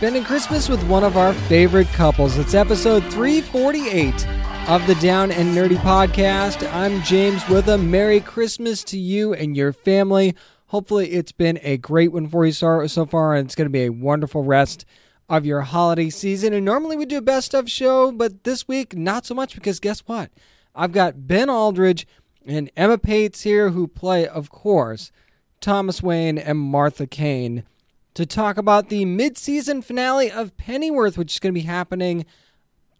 Spending 0.00 0.24
Christmas 0.24 0.66
with 0.66 0.82
one 0.84 1.04
of 1.04 1.18
our 1.18 1.34
favorite 1.34 1.86
couples. 1.88 2.38
It's 2.38 2.54
episode 2.54 3.04
348 3.12 4.26
of 4.70 4.86
the 4.86 4.94
Down 4.94 5.30
and 5.30 5.54
Nerdy 5.54 5.76
podcast. 5.76 6.66
I'm 6.72 7.02
James 7.02 7.46
Witham. 7.50 7.90
Merry 7.90 8.20
Christmas 8.20 8.82
to 8.84 8.98
you 8.98 9.34
and 9.34 9.54
your 9.54 9.74
family. 9.74 10.34
Hopefully, 10.68 11.10
it's 11.10 11.32
been 11.32 11.58
a 11.62 11.76
great 11.76 12.12
one 12.12 12.28
for 12.28 12.46
you 12.46 12.52
so 12.52 13.04
far, 13.04 13.34
and 13.34 13.44
it's 13.44 13.54
going 13.54 13.66
to 13.66 13.70
be 13.70 13.84
a 13.84 13.92
wonderful 13.92 14.42
rest 14.42 14.86
of 15.28 15.44
your 15.44 15.60
holiday 15.60 16.08
season. 16.08 16.54
And 16.54 16.64
normally 16.64 16.96
we 16.96 17.04
do 17.04 17.18
a 17.18 17.20
best 17.20 17.52
of 17.52 17.70
show, 17.70 18.10
but 18.10 18.44
this 18.44 18.66
week, 18.66 18.96
not 18.96 19.26
so 19.26 19.34
much 19.34 19.54
because 19.54 19.80
guess 19.80 20.00
what? 20.06 20.30
I've 20.74 20.92
got 20.92 21.28
Ben 21.28 21.50
Aldridge 21.50 22.06
and 22.46 22.70
Emma 22.74 22.96
Paetz 22.96 23.42
here 23.42 23.68
who 23.68 23.86
play, 23.86 24.26
of 24.26 24.48
course, 24.48 25.12
Thomas 25.60 26.02
Wayne 26.02 26.38
and 26.38 26.58
Martha 26.58 27.06
Kane 27.06 27.64
to 28.14 28.26
talk 28.26 28.56
about 28.56 28.88
the 28.88 29.04
mid-season 29.04 29.82
finale 29.82 30.30
of 30.30 30.56
Pennyworth, 30.56 31.16
which 31.16 31.34
is 31.34 31.38
going 31.38 31.54
to 31.54 31.60
be 31.60 31.66
happening 31.66 32.26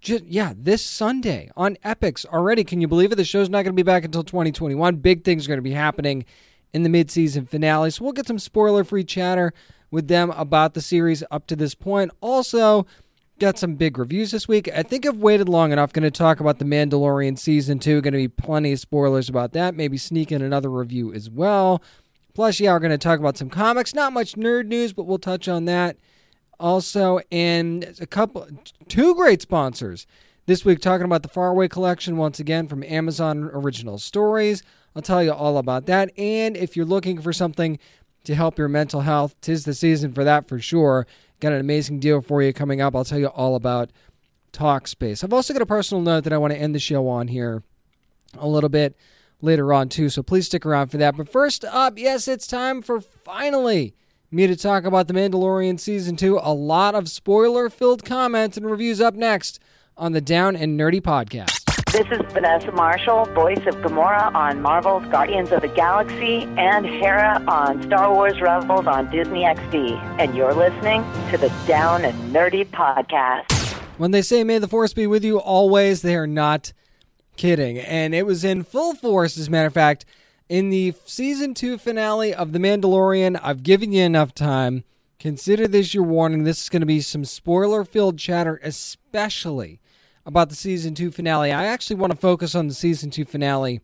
just 0.01 0.25
yeah, 0.25 0.55
this 0.57 0.85
Sunday 0.85 1.51
on 1.57 1.77
Epix 1.85 2.25
already. 2.27 2.65
Can 2.65 2.81
you 2.81 2.89
believe 2.89 3.13
it? 3.13 3.17
The 3.17 3.25
show's 3.25 3.51
not 3.51 3.65
going 3.65 3.77
to 3.77 3.83
be 3.83 3.83
back 3.83 4.05
until 4.05 4.25
2021. 4.25 4.97
Big 4.97 5.25
things 5.25 5.45
are 5.45 5.49
going 5.49 5.59
to 5.59 5.63
be 5.63 5.73
happening 5.73 6.25
in 6.73 6.85
the 6.85 6.89
mid-season 6.89 7.47
finale. 7.47 7.91
So 7.91 8.05
we'll 8.05 8.13
get 8.13 8.27
some 8.27 8.39
spoiler-free 8.39 9.05
chatter 9.05 9.53
with 9.91 10.09
them 10.09 10.31
about 10.31 10.75
the 10.75 10.81
series 10.81 11.23
up 11.31 11.47
to 11.49 11.57
this 11.57 11.75
point. 11.75 12.13
Also, 12.21 12.87
got 13.41 13.59
some 13.59 13.75
big 13.75 13.99
reviews 13.99 14.31
this 14.31 14.47
week. 14.47 14.71
I 14.75 14.83
think 14.83 15.05
I've 15.05 15.17
waited 15.17 15.49
long 15.49 15.73
enough. 15.73 15.93
Going 15.93 16.05
to 16.05 16.11
talk 16.11 16.41
about 16.41 16.59
the 16.59 16.65
Mandalorian 16.65 17.39
season 17.39 17.79
2. 17.79 18.01
Going 18.01 18.13
to 18.13 18.19
be 18.19 18.29
plenty 18.29 18.73
of 18.73 18.79
spoilers 18.79 19.29
about 19.29 19.53
that. 19.53 19.75
Maybe 19.75 19.97
sneak 19.97 20.31
in 20.31 20.43
another 20.43 20.71
review 20.71 21.13
as 21.13 21.29
well. 21.29 21.83
Plus, 22.41 22.59
yeah, 22.59 22.73
we're 22.73 22.79
going 22.79 22.91
to 22.91 22.97
talk 22.97 23.21
about 23.21 23.37
some 23.37 23.51
comics. 23.51 23.95
Not 23.95 24.15
much 24.15 24.33
nerd 24.33 24.65
news, 24.65 24.95
but 24.95 25.03
we'll 25.03 25.19
touch 25.19 25.47
on 25.47 25.67
that 25.67 25.99
also. 26.59 27.21
And 27.31 27.95
a 28.01 28.07
couple, 28.07 28.49
two 28.89 29.15
great 29.15 29.43
sponsors 29.43 30.07
this 30.47 30.65
week 30.65 30.81
talking 30.81 31.05
about 31.05 31.23
the 31.23 31.29
Faraway 31.29 31.69
Collection 31.69 32.17
once 32.17 32.41
again 32.41 32.67
from 32.67 32.83
Amazon 32.85 33.51
Original 33.53 33.99
Stories. 33.99 34.63
I'll 34.97 35.03
tell 35.03 35.23
you 35.23 35.35
all 35.35 35.59
about 35.59 35.85
that. 35.85 36.19
And 36.19 36.57
if 36.57 36.79
you're 36.79 36.87
looking 36.87 37.21
for 37.21 37.35
something 37.35 37.79
to 38.25 38.35
help 38.35 38.57
your 38.57 38.69
mental 38.69 39.03
health, 39.03 39.39
tis 39.43 39.67
the 39.67 39.75
season 39.75 40.15
for 40.15 40.25
that 40.25 40.49
for 40.49 40.59
sure. 40.59 41.07
Got 41.41 41.53
an 41.53 41.61
amazing 41.61 42.01
deal 42.01 42.23
for 42.23 42.41
you 42.41 42.55
coming 42.55 42.81
up. 42.81 42.97
I'll 42.97 43.05
tell 43.05 43.19
you 43.19 43.27
all 43.27 43.55
about 43.55 43.91
Talkspace. 44.55 45.23
I've 45.23 45.35
also 45.35 45.53
got 45.53 45.61
a 45.61 45.67
personal 45.67 46.03
note 46.03 46.25
that 46.25 46.33
I 46.33 46.39
want 46.39 46.55
to 46.55 46.59
end 46.59 46.75
the 46.75 46.79
show 46.79 47.07
on 47.07 47.29
here 47.29 47.63
a 48.39 48.49
little 48.49 48.71
bit 48.71 48.97
later 49.43 49.73
on 49.73 49.89
too. 49.89 50.09
So 50.09 50.23
please 50.23 50.47
stick 50.47 50.65
around 50.67 50.89
for 50.89 50.99
that. 50.99 51.17
But 51.17 51.29
first 51.29 51.65
up, 51.65 51.99
yes, 51.99 52.29
it's 52.29 52.47
time 52.47 52.83
for 52.83 53.01
finally 53.01 53.95
me 54.31 54.47
to 54.47 54.57
talk 54.57 54.85
about 54.85 55.09
The 55.09 55.15
Mandalorian 55.15 55.81
Season 55.81 56.17
2. 56.17 56.39
A 56.43 56.55
lot 56.55 56.95
of 56.95 57.09
spoiler 57.09 57.69
filled 57.69 58.05
comments 58.05 58.57
and 58.57 58.65
reviews 58.65 59.01
up 59.01 59.15
next 59.15 59.59
on 59.97 60.13
the 60.13 60.21
Down 60.21 60.57
and 60.57 60.79
Nerdy 60.79 61.01
Podcast. 61.01 61.57
This 61.93 62.07
is 62.13 62.33
Vanessa 62.33 62.71
Marshall, 62.71 63.25
voice 63.35 63.67
of 63.67 63.75
Gamora 63.79 64.33
on 64.33 64.63
Marvel's 64.63 65.05
Guardians 65.07 65.51
of 65.51 65.63
the 65.63 65.69
Galaxy 65.69 66.45
and 66.57 66.87
Hera 66.87 67.43
on 67.49 67.83
Star 67.83 68.15
Wars 68.15 68.41
Rebels 68.41 68.87
on 68.87 69.11
Disney 69.11 69.43
XD. 69.43 69.99
And 70.21 70.37
you're 70.37 70.55
listening 70.55 71.03
to 71.33 71.37
the 71.37 71.53
Down 71.67 72.05
and 72.05 72.33
Nerdy 72.33 72.65
Podcast. 72.65 73.51
When 73.99 74.13
they 74.13 74.23
say, 74.23 74.45
May 74.45 74.59
the 74.59 74.69
Force 74.69 74.95
be 74.95 75.09
with 75.09 75.25
you 75.25 75.41
always, 75.41 76.03
they 76.03 76.15
are 76.15 76.29
not 76.29 76.73
kidding. 77.41 77.79
And 77.79 78.15
it 78.15 78.27
was 78.27 78.45
in 78.45 78.65
full 78.65 78.95
force, 78.95 79.39
as 79.39 79.49
a 79.49 79.51
matter 79.51 79.67
of 79.67 79.73
fact, 79.73 80.05
in 80.51 80.69
the 80.69 80.93
season 81.07 81.55
two 81.55 81.79
finale 81.79 82.35
of 82.35 82.53
The 82.53 82.59
Mandalorian. 82.59 83.41
I've 83.43 83.63
given 83.63 83.93
you 83.93 84.03
enough 84.03 84.35
time. 84.35 84.85
Consider 85.19 85.67
this 85.67 85.95
your 85.95 86.03
warning. 86.03 86.45
This 86.45 86.63
is 86.63 86.69
going 86.69 86.81
to 86.81 86.87
be 86.87 87.01
some 87.01 87.25
spoiler 87.25 87.83
filled 87.83 88.19
chatter, 88.19 88.61
especially 88.63 89.81
about 90.27 90.51
the 90.51 90.55
season 90.55 90.95
two 90.95 91.11
finale. 91.11 91.51
I 91.51 91.65
actually 91.65 91.97
want 91.97 92.13
to 92.13 92.19
focus 92.19 92.55
on 92.55 92.69
the 92.69 92.75
season 92.75 93.11
two 93.11 93.25
finale 93.25 93.81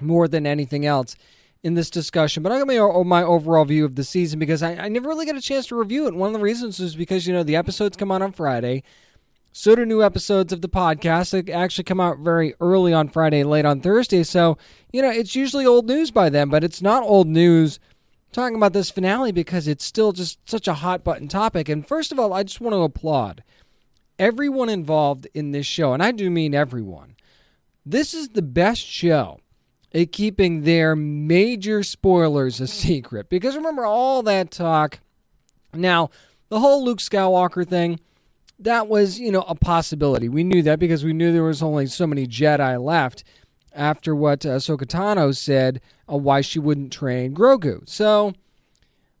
more 0.00 0.26
than 0.26 0.44
anything 0.44 0.84
else 0.84 1.14
in 1.62 1.74
this 1.74 1.88
discussion, 1.88 2.42
but 2.42 2.50
I'm 2.50 2.66
going 2.66 2.76
to 2.76 3.04
my 3.04 3.22
overall 3.22 3.64
view 3.64 3.84
of 3.84 3.94
the 3.94 4.02
season 4.02 4.40
because 4.40 4.64
I, 4.64 4.74
I 4.74 4.88
never 4.88 5.08
really 5.08 5.26
got 5.26 5.36
a 5.36 5.40
chance 5.40 5.66
to 5.68 5.76
review 5.76 6.08
it. 6.08 6.14
One 6.14 6.26
of 6.26 6.32
the 6.32 6.44
reasons 6.44 6.80
is 6.80 6.96
because, 6.96 7.28
you 7.28 7.32
know, 7.32 7.44
the 7.44 7.54
episodes 7.54 7.96
come 7.96 8.10
out 8.10 8.22
on 8.22 8.32
Friday. 8.32 8.82
So 9.54 9.76
do 9.76 9.84
new 9.84 10.02
episodes 10.02 10.52
of 10.52 10.62
the 10.62 10.68
podcast. 10.68 11.30
They 11.30 11.52
actually 11.52 11.84
come 11.84 12.00
out 12.00 12.18
very 12.18 12.54
early 12.58 12.94
on 12.94 13.08
Friday, 13.08 13.44
late 13.44 13.66
on 13.66 13.82
Thursday. 13.82 14.22
So, 14.22 14.56
you 14.92 15.02
know, 15.02 15.10
it's 15.10 15.36
usually 15.36 15.66
old 15.66 15.86
news 15.86 16.10
by 16.10 16.30
then, 16.30 16.48
but 16.48 16.64
it's 16.64 16.80
not 16.80 17.02
old 17.02 17.28
news 17.28 17.78
talking 18.32 18.56
about 18.56 18.72
this 18.72 18.90
finale 18.90 19.30
because 19.30 19.68
it's 19.68 19.84
still 19.84 20.12
just 20.12 20.38
such 20.48 20.66
a 20.66 20.74
hot 20.74 21.04
button 21.04 21.28
topic. 21.28 21.68
And 21.68 21.86
first 21.86 22.12
of 22.12 22.18
all, 22.18 22.32
I 22.32 22.44
just 22.44 22.62
want 22.62 22.72
to 22.72 22.80
applaud 22.80 23.44
everyone 24.18 24.70
involved 24.70 25.28
in 25.34 25.52
this 25.52 25.66
show, 25.66 25.92
and 25.92 26.02
I 26.02 26.12
do 26.12 26.30
mean 26.30 26.54
everyone. 26.54 27.16
This 27.84 28.14
is 28.14 28.30
the 28.30 28.42
best 28.42 28.80
show 28.80 29.40
at 29.94 30.12
keeping 30.12 30.62
their 30.62 30.96
major 30.96 31.82
spoilers 31.82 32.58
a 32.58 32.66
secret 32.66 33.28
because 33.28 33.54
remember 33.54 33.84
all 33.84 34.22
that 34.22 34.50
talk. 34.50 35.00
Now, 35.74 36.08
the 36.48 36.60
whole 36.60 36.82
Luke 36.82 37.00
Skywalker 37.00 37.68
thing 37.68 38.00
that 38.64 38.88
was, 38.88 39.18
you 39.18 39.32
know, 39.32 39.42
a 39.42 39.54
possibility. 39.54 40.28
We 40.28 40.44
knew 40.44 40.62
that 40.62 40.78
because 40.78 41.04
we 41.04 41.12
knew 41.12 41.32
there 41.32 41.42
was 41.42 41.62
only 41.62 41.86
so 41.86 42.06
many 42.06 42.26
Jedi 42.26 42.82
left 42.82 43.24
after 43.74 44.14
what 44.14 44.44
uh, 44.44 44.50
Ahsoka 44.50 44.84
Tano 44.84 45.34
said 45.36 45.80
uh, 46.10 46.16
why 46.16 46.40
she 46.40 46.58
wouldn't 46.58 46.92
train 46.92 47.34
Grogu. 47.34 47.88
So 47.88 48.34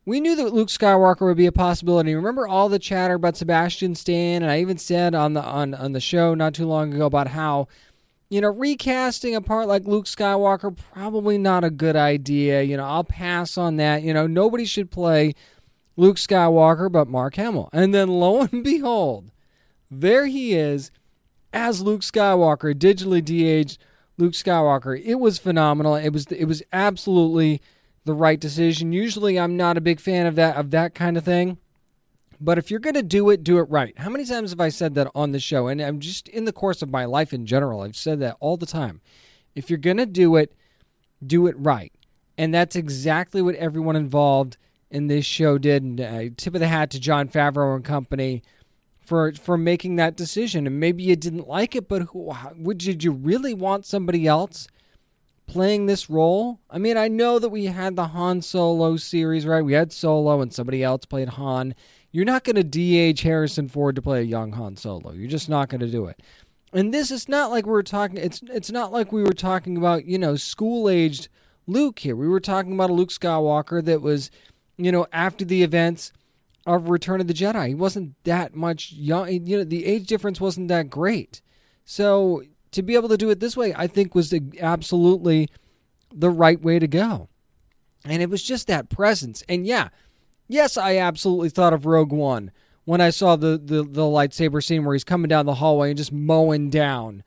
we 0.04 0.20
knew 0.20 0.34
that 0.36 0.52
Luke 0.52 0.68
Skywalker 0.68 1.22
would 1.22 1.36
be 1.36 1.46
a 1.46 1.52
possibility. 1.52 2.14
Remember 2.14 2.46
all 2.46 2.68
the 2.68 2.78
chatter 2.78 3.14
about 3.14 3.36
Sebastian 3.36 3.94
Stan, 3.94 4.42
and 4.42 4.50
I 4.50 4.60
even 4.60 4.78
said 4.78 5.14
on 5.14 5.34
the 5.34 5.42
on 5.42 5.74
on 5.74 5.92
the 5.92 6.00
show 6.00 6.34
not 6.34 6.54
too 6.54 6.66
long 6.66 6.92
ago 6.92 7.06
about 7.06 7.28
how 7.28 7.68
you 8.28 8.40
know 8.40 8.48
recasting 8.50 9.34
a 9.34 9.40
part 9.40 9.68
like 9.68 9.84
Luke 9.84 10.06
Skywalker 10.06 10.76
probably 10.92 11.38
not 11.38 11.64
a 11.64 11.70
good 11.70 11.96
idea. 11.96 12.62
You 12.62 12.76
know, 12.76 12.84
I'll 12.84 13.04
pass 13.04 13.56
on 13.56 13.76
that. 13.76 14.02
You 14.02 14.12
know, 14.12 14.26
nobody 14.26 14.64
should 14.64 14.90
play 14.90 15.34
Luke 15.96 16.16
Skywalker 16.16 16.90
but 16.90 17.08
Mark 17.08 17.36
Hamill. 17.36 17.68
And 17.72 17.94
then 17.94 18.08
lo 18.08 18.42
and 18.42 18.64
behold, 18.64 19.30
there 19.90 20.26
he 20.26 20.54
is 20.54 20.90
as 21.52 21.82
Luke 21.82 22.00
Skywalker, 22.00 22.74
digitally 22.74 23.24
de-aged 23.24 23.78
Luke 24.16 24.32
Skywalker. 24.32 25.00
It 25.02 25.16
was 25.16 25.38
phenomenal. 25.38 25.94
It 25.94 26.10
was 26.10 26.26
it 26.26 26.44
was 26.44 26.62
absolutely 26.72 27.60
the 28.04 28.14
right 28.14 28.40
decision. 28.40 28.92
Usually 28.92 29.38
I'm 29.38 29.56
not 29.56 29.76
a 29.76 29.82
big 29.82 30.00
fan 30.00 30.26
of 30.26 30.34
that 30.36 30.56
of 30.56 30.70
that 30.70 30.94
kind 30.94 31.16
of 31.16 31.24
thing. 31.24 31.58
But 32.40 32.58
if 32.58 32.72
you're 32.72 32.80
going 32.80 32.94
to 32.94 33.04
do 33.04 33.30
it, 33.30 33.44
do 33.44 33.58
it 33.58 33.70
right. 33.70 33.96
How 33.96 34.10
many 34.10 34.24
times 34.24 34.50
have 34.50 34.60
I 34.60 34.68
said 34.68 34.96
that 34.96 35.08
on 35.14 35.30
the 35.30 35.38
show? 35.38 35.68
And 35.68 35.80
I'm 35.80 36.00
just 36.00 36.26
in 36.26 36.44
the 36.44 36.52
course 36.52 36.82
of 36.82 36.90
my 36.90 37.04
life 37.04 37.32
in 37.32 37.46
general, 37.46 37.82
I've 37.82 37.94
said 37.94 38.18
that 38.18 38.36
all 38.40 38.56
the 38.56 38.66
time. 38.66 39.00
If 39.54 39.70
you're 39.70 39.78
going 39.78 39.98
to 39.98 40.06
do 40.06 40.34
it, 40.34 40.52
do 41.24 41.46
it 41.46 41.54
right. 41.56 41.92
And 42.36 42.52
that's 42.52 42.74
exactly 42.74 43.42
what 43.42 43.54
everyone 43.54 43.94
involved 43.94 44.56
in 44.92 45.08
this 45.08 45.24
show 45.24 45.58
did. 45.58 45.82
And 45.82 46.00
uh, 46.00 46.22
tip 46.36 46.54
of 46.54 46.60
the 46.60 46.68
hat 46.68 46.90
to 46.90 47.00
Jon 47.00 47.28
Favreau 47.28 47.74
and 47.74 47.84
company 47.84 48.42
for 49.00 49.32
for 49.32 49.58
making 49.58 49.96
that 49.96 50.16
decision. 50.16 50.66
And 50.66 50.78
maybe 50.78 51.02
you 51.02 51.16
didn't 51.16 51.48
like 51.48 51.74
it, 51.74 51.88
but 51.88 52.02
who, 52.02 52.32
would 52.56 52.78
did 52.78 53.02
you 53.02 53.10
really 53.10 53.54
want 53.54 53.86
somebody 53.86 54.28
else 54.28 54.68
playing 55.46 55.86
this 55.86 56.08
role? 56.08 56.60
I 56.70 56.78
mean, 56.78 56.96
I 56.96 57.08
know 57.08 57.40
that 57.40 57.48
we 57.48 57.64
had 57.64 57.96
the 57.96 58.08
Han 58.08 58.42
Solo 58.42 58.96
series, 58.96 59.46
right? 59.46 59.64
We 59.64 59.72
had 59.72 59.92
Solo 59.92 60.40
and 60.40 60.52
somebody 60.52 60.84
else 60.84 61.06
played 61.06 61.30
Han. 61.30 61.74
You're 62.12 62.26
not 62.26 62.44
going 62.44 62.56
to 62.56 62.62
de-age 62.62 63.22
Harrison 63.22 63.68
Ford 63.68 63.96
to 63.96 64.02
play 64.02 64.20
a 64.20 64.24
young 64.24 64.52
Han 64.52 64.76
Solo. 64.76 65.12
You're 65.12 65.30
just 65.30 65.48
not 65.48 65.70
going 65.70 65.80
to 65.80 65.90
do 65.90 66.04
it. 66.06 66.20
And 66.74 66.92
this 66.92 67.10
is 67.10 67.28
not 67.28 67.50
like 67.50 67.64
we 67.64 67.72
were 67.72 67.82
talking. 67.82 68.18
It's 68.18 68.42
it's 68.48 68.70
not 68.70 68.92
like 68.92 69.10
we 69.10 69.22
were 69.22 69.32
talking 69.32 69.78
about 69.78 70.04
you 70.04 70.18
know 70.18 70.36
school 70.36 70.88
aged 70.88 71.28
Luke 71.66 72.00
here. 72.00 72.16
We 72.16 72.28
were 72.28 72.40
talking 72.40 72.72
about 72.72 72.90
a 72.90 72.94
Luke 72.94 73.10
Skywalker 73.10 73.84
that 73.84 74.02
was, 74.02 74.30
you 74.76 74.92
know, 74.92 75.06
after 75.12 75.44
the 75.44 75.62
events 75.62 76.12
of 76.66 76.88
Return 76.88 77.20
of 77.20 77.26
the 77.26 77.34
Jedi. 77.34 77.68
He 77.68 77.74
wasn't 77.74 78.14
that 78.24 78.54
much 78.54 78.92
young. 78.92 79.28
You 79.46 79.58
know, 79.58 79.64
the 79.64 79.84
age 79.84 80.06
difference 80.06 80.40
wasn't 80.40 80.68
that 80.68 80.90
great. 80.90 81.42
So 81.84 82.42
to 82.72 82.82
be 82.82 82.94
able 82.94 83.08
to 83.08 83.16
do 83.16 83.30
it 83.30 83.40
this 83.40 83.56
way, 83.56 83.74
I 83.74 83.86
think 83.86 84.14
was 84.14 84.32
absolutely 84.60 85.48
the 86.14 86.30
right 86.30 86.60
way 86.60 86.78
to 86.78 86.86
go. 86.86 87.28
And 88.04 88.22
it 88.22 88.30
was 88.30 88.42
just 88.42 88.66
that 88.66 88.88
presence. 88.88 89.42
And 89.48 89.66
yeah, 89.66 89.88
yes, 90.48 90.76
I 90.76 90.98
absolutely 90.98 91.50
thought 91.50 91.72
of 91.72 91.86
Rogue 91.86 92.12
One 92.12 92.50
when 92.84 93.00
I 93.00 93.10
saw 93.10 93.36
the, 93.36 93.60
the, 93.62 93.82
the 93.82 94.02
lightsaber 94.02 94.62
scene 94.62 94.84
where 94.84 94.94
he's 94.94 95.04
coming 95.04 95.28
down 95.28 95.46
the 95.46 95.54
hallway 95.54 95.90
and 95.90 95.98
just 95.98 96.12
mowing 96.12 96.70
down 96.70 97.22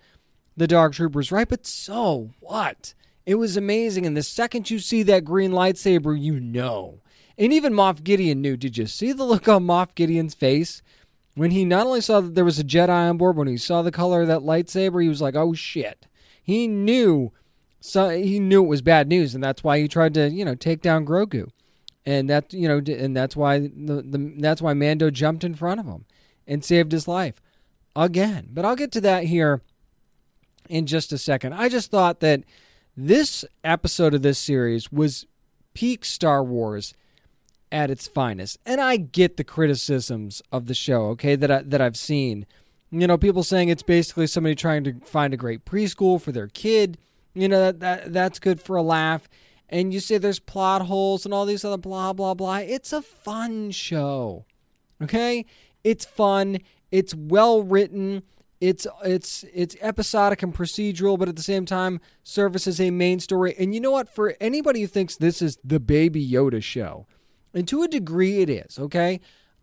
the 0.57 0.67
Dark 0.67 0.93
Troopers, 0.93 1.31
right? 1.31 1.47
But 1.47 1.65
so 1.65 2.31
what? 2.39 2.93
It 3.25 3.35
was 3.35 3.57
amazing. 3.57 4.05
And 4.05 4.15
the 4.15 4.23
second 4.23 4.69
you 4.69 4.79
see 4.79 5.03
that 5.03 5.25
green 5.25 5.51
lightsaber, 5.51 6.19
you 6.19 6.39
know. 6.39 6.99
And 7.37 7.51
even 7.51 7.73
Moff 7.73 8.03
Gideon 8.03 8.41
knew. 8.41 8.55
Did 8.57 8.77
you 8.77 8.87
see 8.87 9.11
the 9.11 9.25
look 9.25 9.47
on 9.47 9.65
Moff 9.65 9.93
Gideon's 9.95 10.33
face 10.33 10.81
when 11.35 11.51
he 11.51 11.65
not 11.65 11.85
only 11.85 12.01
saw 12.01 12.21
that 12.21 12.33
there 12.33 12.45
was 12.45 12.59
a 12.59 12.63
Jedi 12.63 12.89
on 12.89 13.17
board, 13.17 13.35
when 13.35 13.47
he 13.47 13.57
saw 13.57 13.81
the 13.81 13.91
color 13.91 14.21
of 14.21 14.27
that 14.27 14.39
lightsaber, 14.39 15.03
he 15.03 15.09
was 15.09 15.21
like, 15.21 15.35
"Oh 15.35 15.53
shit!" 15.53 16.07
He 16.41 16.67
knew, 16.67 17.31
so 17.79 18.09
he 18.09 18.39
knew 18.39 18.63
it 18.63 18.67
was 18.67 18.81
bad 18.81 19.07
news, 19.07 19.35
and 19.35 19.43
that's 19.43 19.63
why 19.63 19.79
he 19.79 19.87
tried 19.87 20.13
to, 20.13 20.29
you 20.29 20.45
know, 20.45 20.55
take 20.55 20.81
down 20.81 21.05
Grogu, 21.05 21.49
and 22.05 22.29
that, 22.29 22.53
you 22.53 22.67
know, 22.67 22.77
and 22.77 23.15
that's 23.15 23.35
why 23.35 23.59
the, 23.59 24.01
the 24.01 24.33
that's 24.37 24.61
why 24.61 24.73
Mando 24.73 25.09
jumped 25.09 25.43
in 25.43 25.55
front 25.55 25.79
of 25.79 25.85
him 25.85 26.05
and 26.47 26.63
saved 26.63 26.91
his 26.91 27.07
life 27.07 27.41
again. 27.95 28.49
But 28.53 28.63
I'll 28.63 28.75
get 28.75 28.91
to 28.93 29.01
that 29.01 29.25
here 29.25 29.61
in 30.69 30.85
just 30.85 31.11
a 31.11 31.17
second. 31.17 31.53
I 31.53 31.67
just 31.67 31.91
thought 31.91 32.21
that 32.21 32.43
this 32.95 33.43
episode 33.63 34.13
of 34.13 34.21
this 34.21 34.39
series 34.39 34.91
was 34.91 35.25
peak 35.73 36.05
Star 36.05 36.43
Wars 36.43 36.93
at 37.71 37.89
its 37.89 38.07
finest. 38.07 38.57
And 38.65 38.79
I 38.79 38.97
get 38.97 39.37
the 39.37 39.43
criticisms 39.43 40.41
of 40.51 40.67
the 40.67 40.73
show, 40.73 41.07
okay, 41.07 41.35
that 41.35 41.51
I, 41.51 41.61
that 41.63 41.81
I've 41.81 41.97
seen. 41.97 42.45
You 42.91 43.07
know, 43.07 43.17
people 43.17 43.43
saying 43.43 43.69
it's 43.69 43.83
basically 43.83 44.27
somebody 44.27 44.55
trying 44.55 44.83
to 44.85 44.93
find 45.01 45.33
a 45.33 45.37
great 45.37 45.65
preschool 45.65 46.21
for 46.21 46.31
their 46.31 46.47
kid. 46.47 46.97
You 47.33 47.49
know, 47.49 47.59
that, 47.59 47.79
that 47.81 48.13
that's 48.13 48.39
good 48.39 48.61
for 48.61 48.75
a 48.75 48.81
laugh. 48.81 49.27
And 49.67 49.93
you 49.93 49.99
say 49.99 50.17
there's 50.17 50.39
plot 50.39 50.83
holes 50.83 51.25
and 51.25 51.33
all 51.33 51.45
these 51.45 51.65
other 51.65 51.77
blah 51.77 52.13
blah 52.13 52.33
blah. 52.33 52.57
It's 52.57 52.93
a 52.93 53.01
fun 53.01 53.71
show. 53.71 54.45
Okay? 55.01 55.45
It's 55.83 56.05
fun. 56.05 56.59
It's 56.91 57.13
well 57.13 57.63
written. 57.63 58.23
It's 58.61 58.87
it's 59.03 59.43
it's 59.53 59.75
episodic 59.81 60.41
and 60.41 60.53
procedural, 60.53 61.19
but 61.19 61.27
at 61.27 61.35
the 61.35 61.43
same 61.43 61.65
time 61.65 61.99
serves 62.23 62.67
as 62.67 62.79
a 62.79 62.89
main 62.89 63.19
story. 63.19 63.53
And 63.59 63.73
you 63.73 63.81
know 63.81 63.91
what? 63.91 64.07
For 64.07 64.35
anybody 64.39 64.81
who 64.81 64.87
thinks 64.87 65.17
this 65.17 65.41
is 65.41 65.57
the 65.63 65.79
Baby 65.79 66.25
Yoda 66.25 66.63
show, 66.63 67.05
and 67.55 67.67
to 67.67 67.81
a 67.81 67.87
degree 67.87 68.41
it 68.41 68.49
is, 68.49 68.77
okay? 68.77 69.19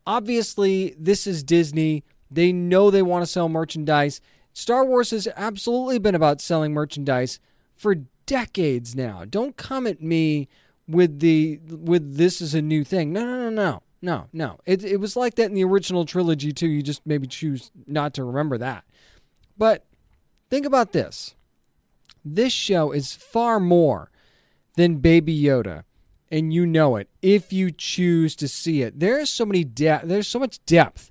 Obviously, 0.06 0.96
this 0.98 1.26
is 1.26 1.44
Disney. 1.44 2.02
They 2.30 2.52
know 2.52 2.90
they 2.90 3.02
want 3.02 3.22
to 3.22 3.30
sell 3.30 3.48
merchandise. 3.48 4.20
Star 4.52 4.84
Wars 4.84 5.10
has 5.10 5.28
absolutely 5.36 5.98
been 5.98 6.14
about 6.14 6.40
selling 6.40 6.72
merchandise 6.72 7.38
for 7.76 7.94
decades 8.26 8.96
now. 8.96 9.24
Don't 9.28 9.56
come 9.56 9.86
at 9.86 10.02
me 10.02 10.48
with 10.88 11.20
the 11.20 11.60
with 11.68 12.16
this 12.16 12.40
is 12.40 12.54
a 12.54 12.62
new 12.62 12.82
thing. 12.82 13.12
No, 13.12 13.24
no, 13.24 13.38
no, 13.38 13.50
no. 13.50 13.82
No, 14.04 14.26
no. 14.32 14.58
It, 14.66 14.82
it 14.82 14.96
was 14.96 15.14
like 15.14 15.36
that 15.36 15.46
in 15.46 15.54
the 15.54 15.62
original 15.62 16.04
trilogy, 16.04 16.50
too. 16.50 16.66
You 16.66 16.82
just 16.82 17.06
maybe 17.06 17.28
choose 17.28 17.70
not 17.86 18.14
to 18.14 18.24
remember 18.24 18.58
that. 18.58 18.82
But 19.56 19.84
think 20.50 20.66
about 20.66 20.90
this 20.90 21.36
this 22.24 22.52
show 22.52 22.92
is 22.92 23.14
far 23.14 23.60
more 23.60 24.10
than 24.76 24.96
Baby 24.96 25.40
Yoda, 25.40 25.84
and 26.32 26.52
you 26.52 26.66
know 26.66 26.96
it 26.96 27.08
if 27.20 27.52
you 27.52 27.70
choose 27.70 28.34
to 28.36 28.48
see 28.48 28.82
it. 28.82 28.98
There's 28.98 29.30
so 29.30 29.44
many 29.44 29.62
depth. 29.62 30.08
There's 30.08 30.26
so 30.26 30.38
much 30.38 30.64
depth 30.64 31.10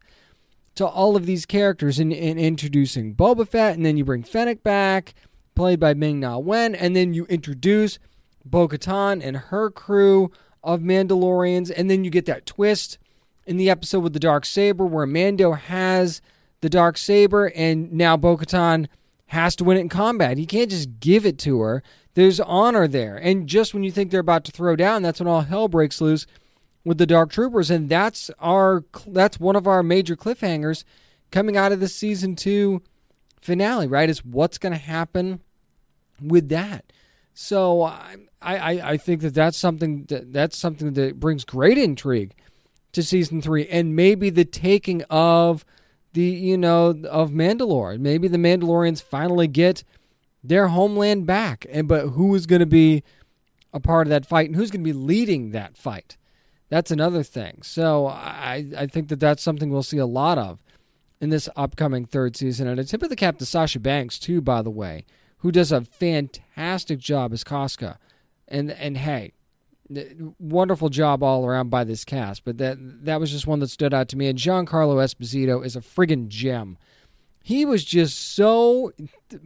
to 0.75 0.85
all 0.85 1.15
of 1.15 1.25
these 1.25 1.45
characters 1.45 1.99
in, 1.99 2.11
in 2.11 2.39
introducing 2.39 3.15
Boba 3.15 3.47
Fett, 3.47 3.75
and 3.75 3.85
then 3.85 3.97
you 3.97 4.03
bring 4.03 4.23
Fennec 4.23 4.63
back, 4.63 5.13
played 5.55 5.79
by 5.79 5.93
Ming 5.93 6.19
Na 6.19 6.37
Wen, 6.37 6.73
and 6.73 6.95
then 6.95 7.13
you 7.13 7.25
introduce 7.25 7.99
Bo 8.43 8.67
Katan 8.67 9.23
and 9.23 9.37
her 9.37 9.69
crew 9.69 10.31
of 10.63 10.81
Mandalorians, 10.81 11.71
and 11.75 11.89
then 11.89 12.03
you 12.03 12.09
get 12.09 12.25
that 12.25 12.45
twist 12.45 12.97
in 13.45 13.57
the 13.57 13.69
episode 13.69 13.99
with 13.99 14.13
the 14.13 14.19
dark 14.19 14.45
saber 14.45 14.85
where 14.85 15.05
Mando 15.05 15.53
has 15.53 16.21
the 16.61 16.69
dark 16.69 16.97
saber, 16.97 17.51
and 17.55 17.91
now 17.91 18.15
Bo-Katan 18.15 18.87
has 19.27 19.55
to 19.55 19.63
win 19.63 19.77
it 19.77 19.81
in 19.81 19.89
combat. 19.89 20.37
He 20.37 20.45
can't 20.45 20.69
just 20.69 20.99
give 20.99 21.25
it 21.25 21.37
to 21.39 21.61
her. 21.61 21.83
There's 22.13 22.39
honor 22.39 22.87
there, 22.87 23.15
and 23.15 23.47
just 23.47 23.73
when 23.73 23.83
you 23.83 23.91
think 23.91 24.11
they're 24.11 24.19
about 24.19 24.43
to 24.45 24.51
throw 24.51 24.75
down, 24.75 25.01
that's 25.01 25.19
when 25.19 25.27
all 25.27 25.41
hell 25.41 25.67
breaks 25.67 26.01
loose 26.01 26.27
with 26.83 26.97
the 26.97 27.05
Dark 27.05 27.31
Troopers, 27.31 27.69
and 27.69 27.89
that's 27.89 28.29
our 28.39 28.83
that's 29.07 29.39
one 29.39 29.55
of 29.55 29.67
our 29.67 29.81
major 29.83 30.15
cliffhangers 30.15 30.83
coming 31.31 31.55
out 31.55 31.71
of 31.71 31.79
the 31.79 31.87
season 31.87 32.35
two 32.35 32.81
finale. 33.39 33.87
Right, 33.87 34.09
is 34.09 34.25
what's 34.25 34.57
going 34.57 34.73
to 34.73 34.79
happen 34.79 35.39
with 36.21 36.49
that. 36.49 36.91
So 37.33 37.83
I, 37.83 38.15
I, 38.41 38.81
I 38.91 38.97
think 38.97 39.21
that 39.21 39.33
that's 39.33 39.57
something 39.57 40.05
that 40.09 40.33
that's 40.33 40.57
something 40.57 40.93
that 40.93 41.19
brings 41.19 41.45
great 41.45 41.77
intrigue 41.77 42.33
to 42.91 43.03
season 43.03 43.41
three, 43.41 43.67
and 43.67 43.95
maybe 43.95 44.29
the 44.29 44.45
taking 44.45 45.03
of 45.09 45.65
the 46.13 46.23
you 46.23 46.57
know 46.57 46.89
of 47.09 47.31
Mandalore. 47.31 47.99
Maybe 47.99 48.27
the 48.27 48.37
Mandalorians 48.37 49.01
finally 49.01 49.47
get 49.47 49.83
their 50.43 50.69
homeland 50.69 51.25
back, 51.25 51.65
and 51.69 51.87
but 51.87 52.09
who 52.09 52.33
is 52.35 52.45
going 52.45 52.61
to 52.61 52.65
be 52.65 53.03
a 53.73 53.79
part 53.79 54.07
of 54.07 54.09
that 54.09 54.25
fight, 54.25 54.47
and 54.47 54.55
who's 54.55 54.71
going 54.71 54.83
to 54.83 54.93
be 54.93 54.97
leading 54.97 55.51
that 55.51 55.77
fight? 55.77 56.17
That's 56.69 56.91
another 56.91 57.23
thing. 57.23 57.61
So 57.63 58.07
I 58.07 58.65
I 58.77 58.87
think 58.87 59.09
that 59.09 59.19
that's 59.19 59.43
something 59.43 59.69
we'll 59.69 59.83
see 59.83 59.97
a 59.97 60.05
lot 60.05 60.37
of 60.37 60.63
in 61.19 61.29
this 61.29 61.47
upcoming 61.55 62.05
third 62.05 62.35
season. 62.35 62.67
And 62.67 62.79
a 62.79 62.83
tip 62.83 63.03
of 63.03 63.09
the 63.09 63.15
cap 63.15 63.37
to 63.37 63.45
Sasha 63.45 63.79
Banks 63.79 64.17
too, 64.17 64.41
by 64.41 64.61
the 64.61 64.71
way, 64.71 65.05
who 65.37 65.51
does 65.51 65.71
a 65.71 65.81
fantastic 65.81 66.99
job 66.99 67.31
as 67.33 67.43
Koska. 67.43 67.99
And 68.47 68.71
and 68.71 68.97
hey, 68.97 69.33
wonderful 70.39 70.89
job 70.89 71.23
all 71.23 71.45
around 71.45 71.69
by 71.69 71.83
this 71.83 72.03
cast. 72.03 72.43
But 72.43 72.57
that 72.57 72.77
that 73.05 73.19
was 73.19 73.31
just 73.31 73.47
one 73.47 73.59
that 73.59 73.69
stood 73.69 73.93
out 73.93 74.07
to 74.09 74.17
me. 74.17 74.27
And 74.27 74.37
Giancarlo 74.37 74.97
Esposito 74.97 75.63
is 75.63 75.75
a 75.75 75.81
friggin' 75.81 76.27
gem. 76.27 76.77
He 77.41 77.65
was 77.65 77.83
just 77.83 78.35
so 78.35 78.93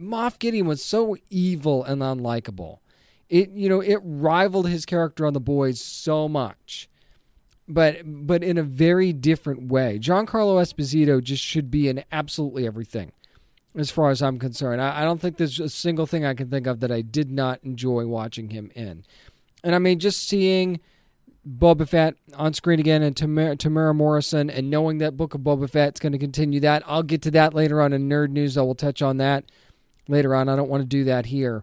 Moff 0.00 0.38
Gideon 0.38 0.66
was 0.66 0.84
so 0.84 1.16
evil 1.30 1.82
and 1.84 2.02
unlikable. 2.02 2.78
It 3.28 3.50
you 3.50 3.68
know 3.68 3.80
it 3.80 4.00
rivaled 4.02 4.68
his 4.68 4.86
character 4.86 5.26
on 5.26 5.32
The 5.32 5.40
Boys 5.40 5.80
so 5.80 6.28
much, 6.28 6.88
but 7.66 8.02
but 8.04 8.44
in 8.44 8.58
a 8.58 8.62
very 8.62 9.12
different 9.12 9.68
way. 9.68 9.98
Giancarlo 9.98 10.60
Esposito 10.60 11.22
just 11.22 11.42
should 11.42 11.70
be 11.70 11.88
in 11.88 12.04
absolutely 12.12 12.66
everything, 12.66 13.12
as 13.74 13.90
far 13.90 14.10
as 14.10 14.22
I'm 14.22 14.38
concerned. 14.38 14.80
I, 14.80 15.02
I 15.02 15.04
don't 15.04 15.20
think 15.20 15.38
there's 15.38 15.58
a 15.58 15.68
single 15.68 16.06
thing 16.06 16.24
I 16.24 16.34
can 16.34 16.50
think 16.50 16.66
of 16.66 16.80
that 16.80 16.92
I 16.92 17.00
did 17.00 17.30
not 17.30 17.60
enjoy 17.64 18.06
watching 18.06 18.50
him 18.50 18.70
in. 18.74 19.04
And 19.64 19.74
I 19.74 19.78
mean, 19.78 19.98
just 19.98 20.28
seeing 20.28 20.80
Boba 21.46 21.88
Fett 21.88 22.16
on 22.34 22.54
screen 22.54 22.80
again 22.80 23.02
and 23.02 23.16
Tamara, 23.16 23.56
Temuera 23.56 23.94
Morrison 23.94 24.50
and 24.50 24.68
knowing 24.68 24.98
that 24.98 25.16
Book 25.16 25.34
of 25.34 25.42
Boba 25.42 25.70
Fett 25.70 25.94
is 25.94 26.00
going 26.00 26.12
to 26.12 26.18
continue 26.18 26.58
that. 26.60 26.82
I'll 26.86 27.04
get 27.04 27.22
to 27.22 27.30
that 27.32 27.54
later 27.54 27.80
on 27.80 27.92
in 27.92 28.08
Nerd 28.08 28.30
News. 28.30 28.58
I 28.58 28.62
will 28.62 28.74
touch 28.74 29.00
on 29.00 29.18
that 29.18 29.44
later 30.08 30.34
on. 30.34 30.48
I 30.48 30.56
don't 30.56 30.68
want 30.68 30.82
to 30.82 30.88
do 30.88 31.04
that 31.04 31.26
here. 31.26 31.62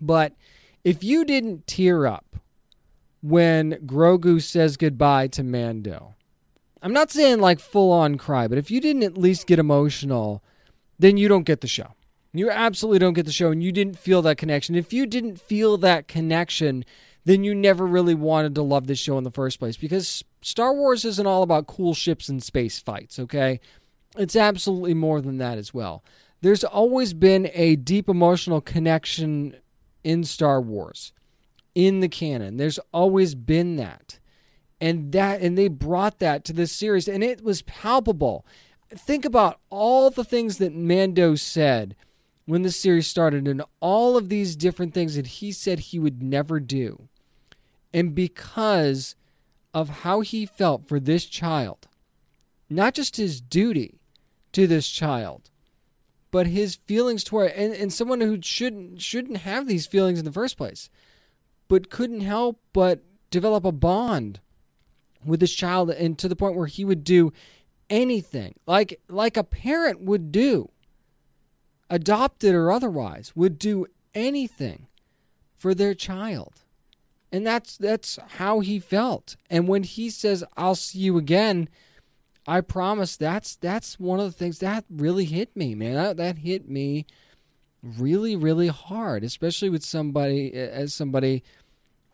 But 0.00 0.32
if 0.82 1.04
you 1.04 1.24
didn't 1.24 1.66
tear 1.66 2.06
up 2.06 2.36
when 3.22 3.72
Grogu 3.84 4.40
says 4.40 4.76
goodbye 4.76 5.28
to 5.28 5.42
Mando, 5.42 6.14
I'm 6.82 6.92
not 6.92 7.10
saying 7.10 7.40
like 7.40 7.60
full 7.60 7.92
on 7.92 8.16
cry, 8.16 8.48
but 8.48 8.58
if 8.58 8.70
you 8.70 8.80
didn't 8.80 9.02
at 9.02 9.18
least 9.18 9.46
get 9.46 9.58
emotional, 9.58 10.42
then 10.98 11.16
you 11.16 11.28
don't 11.28 11.44
get 11.44 11.60
the 11.60 11.68
show. 11.68 11.94
You 12.32 12.50
absolutely 12.50 12.98
don't 12.98 13.14
get 13.14 13.26
the 13.26 13.32
show 13.32 13.50
and 13.50 13.62
you 13.62 13.72
didn't 13.72 13.98
feel 13.98 14.22
that 14.22 14.38
connection. 14.38 14.74
If 14.74 14.92
you 14.92 15.06
didn't 15.06 15.40
feel 15.40 15.78
that 15.78 16.06
connection, 16.06 16.84
then 17.26 17.42
you 17.42 17.56
never 17.56 17.84
really 17.84 18.14
wanted 18.14 18.54
to 18.54 18.62
love 18.62 18.86
this 18.86 19.00
show 19.00 19.18
in 19.18 19.24
the 19.24 19.32
first 19.32 19.58
place 19.58 19.76
because 19.76 20.22
Star 20.42 20.72
Wars 20.72 21.04
isn't 21.04 21.26
all 21.26 21.42
about 21.42 21.66
cool 21.66 21.92
ships 21.92 22.28
and 22.28 22.40
space 22.40 22.78
fights, 22.78 23.18
okay? 23.18 23.58
It's 24.16 24.36
absolutely 24.36 24.94
more 24.94 25.20
than 25.20 25.38
that 25.38 25.58
as 25.58 25.74
well. 25.74 26.04
There's 26.40 26.62
always 26.62 27.14
been 27.14 27.50
a 27.52 27.74
deep 27.74 28.08
emotional 28.08 28.60
connection 28.60 29.56
in 30.04 30.22
Star 30.22 30.60
Wars, 30.60 31.12
in 31.74 31.98
the 31.98 32.08
canon. 32.08 32.58
There's 32.58 32.78
always 32.94 33.34
been 33.34 33.74
that. 33.74 34.20
And 34.80 35.10
that 35.10 35.40
and 35.40 35.58
they 35.58 35.66
brought 35.66 36.20
that 36.20 36.44
to 36.44 36.52
this 36.52 36.70
series 36.70 37.08
and 37.08 37.24
it 37.24 37.42
was 37.42 37.62
palpable. 37.62 38.46
Think 38.90 39.24
about 39.24 39.58
all 39.68 40.10
the 40.10 40.22
things 40.22 40.58
that 40.58 40.76
Mando 40.76 41.34
said 41.34 41.96
when 42.44 42.62
the 42.62 42.70
series 42.70 43.08
started 43.08 43.48
and 43.48 43.62
all 43.80 44.16
of 44.16 44.28
these 44.28 44.54
different 44.54 44.94
things 44.94 45.16
that 45.16 45.26
he 45.26 45.50
said 45.50 45.80
he 45.80 45.98
would 45.98 46.22
never 46.22 46.60
do. 46.60 47.08
And 47.92 48.14
because 48.14 49.14
of 49.72 49.88
how 49.88 50.20
he 50.20 50.46
felt 50.46 50.88
for 50.88 51.00
this 51.00 51.24
child, 51.26 51.88
not 52.68 52.94
just 52.94 53.16
his 53.16 53.40
duty 53.40 54.00
to 54.52 54.66
this 54.66 54.88
child, 54.88 55.50
but 56.30 56.46
his 56.46 56.74
feelings 56.74 57.24
toward 57.24 57.52
and, 57.52 57.72
and 57.72 57.92
someone 57.92 58.20
who 58.20 58.38
shouldn't 58.42 59.00
shouldn't 59.00 59.38
have 59.38 59.66
these 59.66 59.86
feelings 59.86 60.18
in 60.18 60.24
the 60.24 60.32
first 60.32 60.56
place, 60.56 60.90
but 61.68 61.90
couldn't 61.90 62.20
help 62.20 62.60
but 62.72 63.02
develop 63.30 63.64
a 63.64 63.72
bond 63.72 64.40
with 65.24 65.40
this 65.40 65.54
child 65.54 65.90
and 65.90 66.18
to 66.18 66.28
the 66.28 66.36
point 66.36 66.56
where 66.56 66.66
he 66.66 66.84
would 66.84 67.04
do 67.04 67.32
anything 67.88 68.54
like 68.66 69.00
like 69.08 69.36
a 69.36 69.44
parent 69.44 70.00
would 70.00 70.32
do 70.32 70.70
adopted 71.90 72.54
or 72.54 72.70
otherwise, 72.70 73.32
would 73.34 73.58
do 73.58 73.86
anything 74.14 74.86
for 75.54 75.74
their 75.74 75.94
child. 75.94 76.62
And 77.36 77.46
that's 77.46 77.76
that's 77.76 78.18
how 78.38 78.60
he 78.60 78.78
felt. 78.78 79.36
And 79.50 79.68
when 79.68 79.82
he 79.82 80.08
says, 80.08 80.42
I'll 80.56 80.74
see 80.74 81.00
you 81.00 81.18
again, 81.18 81.68
I 82.46 82.62
promise 82.62 83.14
that's 83.14 83.56
that's 83.56 84.00
one 84.00 84.20
of 84.20 84.24
the 84.24 84.32
things 84.32 84.60
that 84.60 84.86
really 84.88 85.26
hit 85.26 85.54
me, 85.54 85.74
man. 85.74 85.96
That, 85.96 86.16
that 86.16 86.38
hit 86.38 86.66
me 86.66 87.04
really, 87.82 88.36
really 88.36 88.68
hard, 88.68 89.22
especially 89.22 89.68
with 89.68 89.84
somebody 89.84 90.54
as 90.54 90.94
somebody 90.94 91.42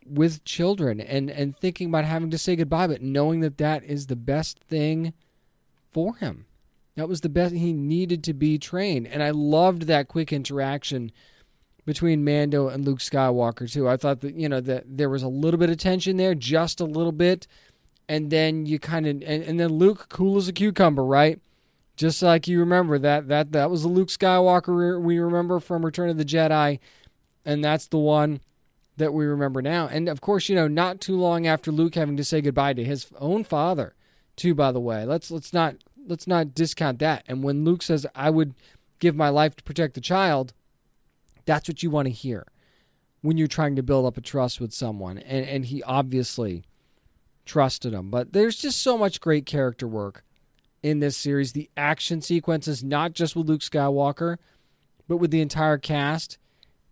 with 0.05 0.45
children 0.45 1.01
and 1.01 1.31
and 1.31 1.57
thinking 1.57 1.91
about 1.91 2.05
having 2.05 2.31
to 2.31 2.39
say 2.39 2.57
goodbye, 2.57 2.89
but 2.89 3.01
knowing 3.01 3.39
that 3.43 3.59
that 3.59 3.85
is 3.85 4.09
the 4.09 4.17
best 4.17 4.59
thing 4.59 5.13
for 5.93 6.17
him. 6.17 6.47
That 6.97 7.09
was 7.09 7.21
the 7.21 7.29
best 7.29 7.55
he 7.55 7.73
needed 7.73 8.25
to 8.25 8.35
be 8.35 8.59
trained, 8.59 9.07
and 9.07 9.23
I 9.23 9.31
loved 9.31 9.83
that 9.83 10.09
quick 10.09 10.33
interaction 10.33 11.13
between 11.85 12.25
Mando 12.25 12.69
and 12.69 12.85
Luke 12.85 13.01
Skywalker 13.01 13.71
too. 13.71 13.89
I 13.89 13.97
thought 13.97 14.21
that 14.21 14.35
you 14.35 14.49
know 14.49 14.61
that 14.61 14.85
there 14.87 15.09
was 15.09 15.23
a 15.23 15.29
little 15.29 15.59
bit 15.59 15.71
of 15.71 15.79
tension 15.79 16.17
there, 16.17 16.35
just 16.35 16.81
a 16.81 16.85
little 16.85 17.13
bit, 17.13 17.47
and 18.09 18.31
then 18.31 18.67
you 18.67 18.79
kind 18.79 19.07
of 19.07 19.23
and, 19.27 19.43
and 19.43 19.59
then 19.59 19.71
Luke 19.71 20.07
cool 20.09 20.37
as 20.37 20.49
a 20.49 20.53
cucumber, 20.53 21.05
right? 21.05 21.41
Just 21.97 22.23
like 22.23 22.49
you 22.49 22.61
remember 22.61 22.99
that 22.99 23.29
that 23.29 23.53
that 23.53 23.71
was 23.71 23.83
the 23.83 23.89
Luke 23.89 24.09
Skywalker 24.09 25.01
we 25.01 25.19
remember 25.19 25.61
from 25.61 25.85
Return 25.85 26.09
of 26.09 26.19
the 26.19 26.25
Jedi, 26.25 26.79
and 27.45 27.65
that's 27.65 27.87
the 27.87 27.99
one 27.99 28.41
that 28.97 29.13
we 29.13 29.25
remember 29.25 29.63
now. 29.63 29.89
And 29.89 30.09
of 30.09 30.21
course, 30.21 30.49
you 30.49 30.55
know, 30.55 30.69
not 30.69 31.01
too 31.01 31.17
long 31.17 31.47
after 31.47 31.73
Luke 31.73 31.95
having 31.95 32.17
to 32.17 32.25
say 32.25 32.41
goodbye 32.41 32.75
to 32.75 32.85
his 32.85 33.09
own 33.19 33.45
father, 33.45 33.95
too. 34.37 34.55
By 34.55 34.73
the 34.73 34.81
way, 34.81 35.05
let's 35.05 35.31
let's 35.31 35.53
not 35.53 35.77
let's 36.07 36.27
not 36.27 36.55
discount 36.55 36.99
that. 37.01 37.25
And 37.27 37.43
when 37.43 37.65
Luke 37.65 37.83
says, 37.83 38.07
"I 38.15 38.31
would 38.31 38.55
give 38.99 39.17
my 39.17 39.29
life 39.29 39.57
to 39.57 39.65
protect 39.65 39.95
the 39.95 40.01
child," 40.01 40.53
that's 41.45 41.69
what 41.69 41.83
you 41.83 41.91
want 41.91 42.07
to 42.07 42.13
hear 42.13 42.47
when 43.21 43.37
you're 43.37 43.49
trying 43.49 43.77
to 43.77 43.83
build 43.83 44.07
up 44.07 44.17
a 44.17 44.21
trust 44.21 44.61
with 44.61 44.73
someone. 44.73 45.19
And 45.19 45.47
and 45.47 45.67
he 45.67 45.83
obviously 45.83 46.65
trusted 47.45 47.93
him. 47.93 48.11
But 48.11 48.33
there's 48.33 48.57
just 48.57 48.81
so 48.83 48.97
much 48.97 49.21
great 49.21 49.47
character 49.47 49.87
work 49.87 50.25
in 50.83 51.01
this 51.01 51.17
series. 51.17 51.53
The 51.53 51.71
action 51.77 52.21
sequences, 52.21 52.83
not 52.83 53.13
just 53.13 53.37
with 53.37 53.49
Luke 53.49 53.61
Skywalker, 53.61 54.37
but 55.09 55.19
with 55.19 55.31
the 55.31 55.41
entire 55.41 55.79
cast 55.79 56.39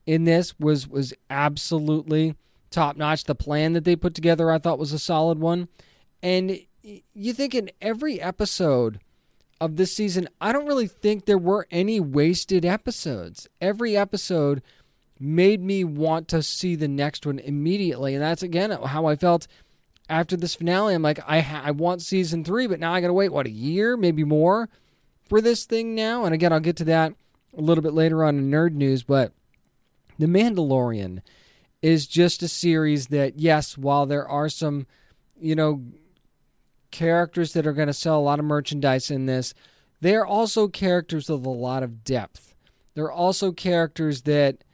in 0.06 0.24
this 0.24 0.58
was 0.58 0.88
was 0.88 1.14
absolutely 1.28 2.34
top 2.70 2.96
notch. 2.96 3.24
The 3.24 3.34
plan 3.34 3.72
that 3.74 3.84
they 3.84 3.96
put 3.96 4.14
together 4.14 4.50
I 4.50 4.58
thought 4.58 4.78
was 4.78 4.92
a 4.92 4.98
solid 4.98 5.38
one. 5.38 5.68
And 6.22 6.58
you 6.82 7.32
think 7.32 7.54
in 7.54 7.70
every 7.80 8.20
episode 8.20 9.00
of 9.60 9.76
this 9.76 9.94
season, 9.94 10.28
I 10.40 10.52
don't 10.52 10.66
really 10.66 10.86
think 10.86 11.24
there 11.24 11.38
were 11.38 11.66
any 11.70 12.00
wasted 12.00 12.64
episodes. 12.64 13.48
Every 13.60 13.96
episode 13.96 14.62
made 15.18 15.62
me 15.62 15.84
want 15.84 16.28
to 16.28 16.42
see 16.42 16.74
the 16.74 16.88
next 16.88 17.26
one 17.26 17.38
immediately. 17.38 18.14
And 18.14 18.22
that's 18.22 18.42
again 18.42 18.70
how 18.70 19.06
I 19.06 19.16
felt 19.16 19.46
after 20.08 20.36
this 20.36 20.54
finale. 20.54 20.94
I'm 20.94 21.02
like, 21.02 21.20
I, 21.26 21.40
ha- 21.40 21.62
I 21.64 21.72
want 21.72 22.02
season 22.02 22.42
three, 22.42 22.66
but 22.66 22.80
now 22.80 22.94
I 22.94 23.00
got 23.00 23.08
to 23.08 23.12
wait, 23.12 23.32
what, 23.32 23.46
a 23.46 23.50
year, 23.50 23.96
maybe 23.96 24.24
more 24.24 24.68
for 25.28 25.40
this 25.40 25.66
thing 25.66 25.94
now? 25.94 26.24
And 26.24 26.34
again, 26.34 26.52
I'll 26.52 26.60
get 26.60 26.76
to 26.76 26.84
that 26.84 27.14
a 27.56 27.60
little 27.60 27.82
bit 27.82 27.92
later 27.92 28.24
on 28.24 28.38
in 28.38 28.50
Nerd 28.50 28.72
News, 28.72 29.02
but 29.02 29.32
The 30.18 30.26
Mandalorian 30.26 31.20
is 31.82 32.06
just 32.06 32.42
a 32.42 32.48
series 32.48 33.08
that, 33.08 33.38
yes, 33.38 33.78
while 33.78 34.06
there 34.06 34.26
are 34.26 34.48
some, 34.48 34.86
you 35.40 35.54
know, 35.54 35.82
characters 36.90 37.52
that 37.52 37.66
are 37.66 37.72
going 37.72 37.88
to 37.88 37.94
sell 37.94 38.18
a 38.18 38.20
lot 38.20 38.38
of 38.38 38.44
merchandise 38.44 39.10
in 39.10 39.26
this, 39.26 39.54
they 40.00 40.14
are 40.14 40.26
also 40.26 40.68
characters 40.68 41.28
with 41.28 41.44
a 41.44 41.50
lot 41.50 41.82
of 41.82 42.04
depth. 42.04 42.54
They're 42.94 43.12
also 43.12 43.52
characters 43.52 44.22
that, 44.22 44.64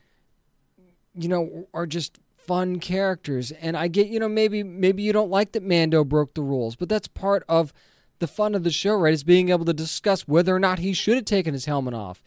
you 1.15 1.29
know, 1.29 1.69
are 1.75 1.87
just 1.87 2.19
fun 2.37 2.79
characters. 2.81 3.51
And 3.53 3.77
I 3.77 3.89
get, 3.89 4.07
you 4.09 4.21
know, 4.21 4.29
maybe 4.29 4.63
maybe 4.63 5.03
you 5.03 5.13
don't 5.13 5.31
like 5.31 5.53
that 5.53 5.63
Mando 5.63 6.05
broke 6.05 6.35
the 6.35 6.43
rules, 6.43 6.77
but 6.77 6.89
that's 6.89 7.09
part 7.09 7.45
of 7.49 7.73
the 8.19 8.27
fun 8.27 8.55
of 8.55 8.65
the 8.65 8.71
show, 8.71 8.97
right? 8.97 9.13
Is 9.13 9.25
being 9.25 9.51
able 9.51 9.65
to 9.67 9.75
discuss 9.75 10.27
whether 10.27 10.55
or 10.55 10.61
not 10.61 10.79
he 10.79 10.93
should 10.93 11.17
have 11.17 11.25
taken 11.25 11.53
his 11.53 11.67
helmet 11.67 11.95
off 11.95 12.23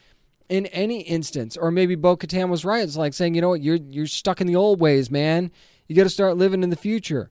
in 0.48 0.66
any 0.68 1.02
instance. 1.02 1.58
Or 1.58 1.72
maybe 1.72 1.96
Bo 1.96 2.18
Katan 2.18 2.50
was 2.50 2.66
right. 2.66 2.84
It's 2.84 2.98
like 2.98 3.14
saying, 3.14 3.36
you 3.36 3.42
know 3.42 3.50
what, 3.50 3.62
you're 3.62 3.76
you're 3.78 4.08
stuck 4.08 4.42
in 4.42 4.48
the 4.48 4.56
old 4.56 4.80
ways, 4.80 5.10
man. 5.10 5.52
You 5.88 5.96
gotta 5.96 6.10
start 6.10 6.38
living 6.38 6.64
in 6.64 6.70
the 6.70 6.76
future. 6.76 7.30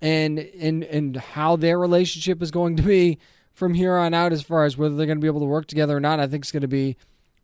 And 0.00 0.38
and 0.38 0.84
and 0.84 1.16
how 1.16 1.56
their 1.56 1.78
relationship 1.78 2.42
is 2.42 2.50
going 2.50 2.76
to 2.76 2.82
be 2.82 3.18
from 3.52 3.74
here 3.74 3.96
on 3.96 4.12
out 4.12 4.32
as 4.32 4.42
far 4.42 4.64
as 4.64 4.76
whether 4.76 4.94
they're 4.94 5.06
gonna 5.06 5.20
be 5.20 5.26
able 5.26 5.40
to 5.40 5.46
work 5.46 5.66
together 5.66 5.96
or 5.96 6.00
not, 6.00 6.20
I 6.20 6.26
think 6.26 6.44
it's 6.44 6.52
gonna 6.52 6.68
be 6.68 6.96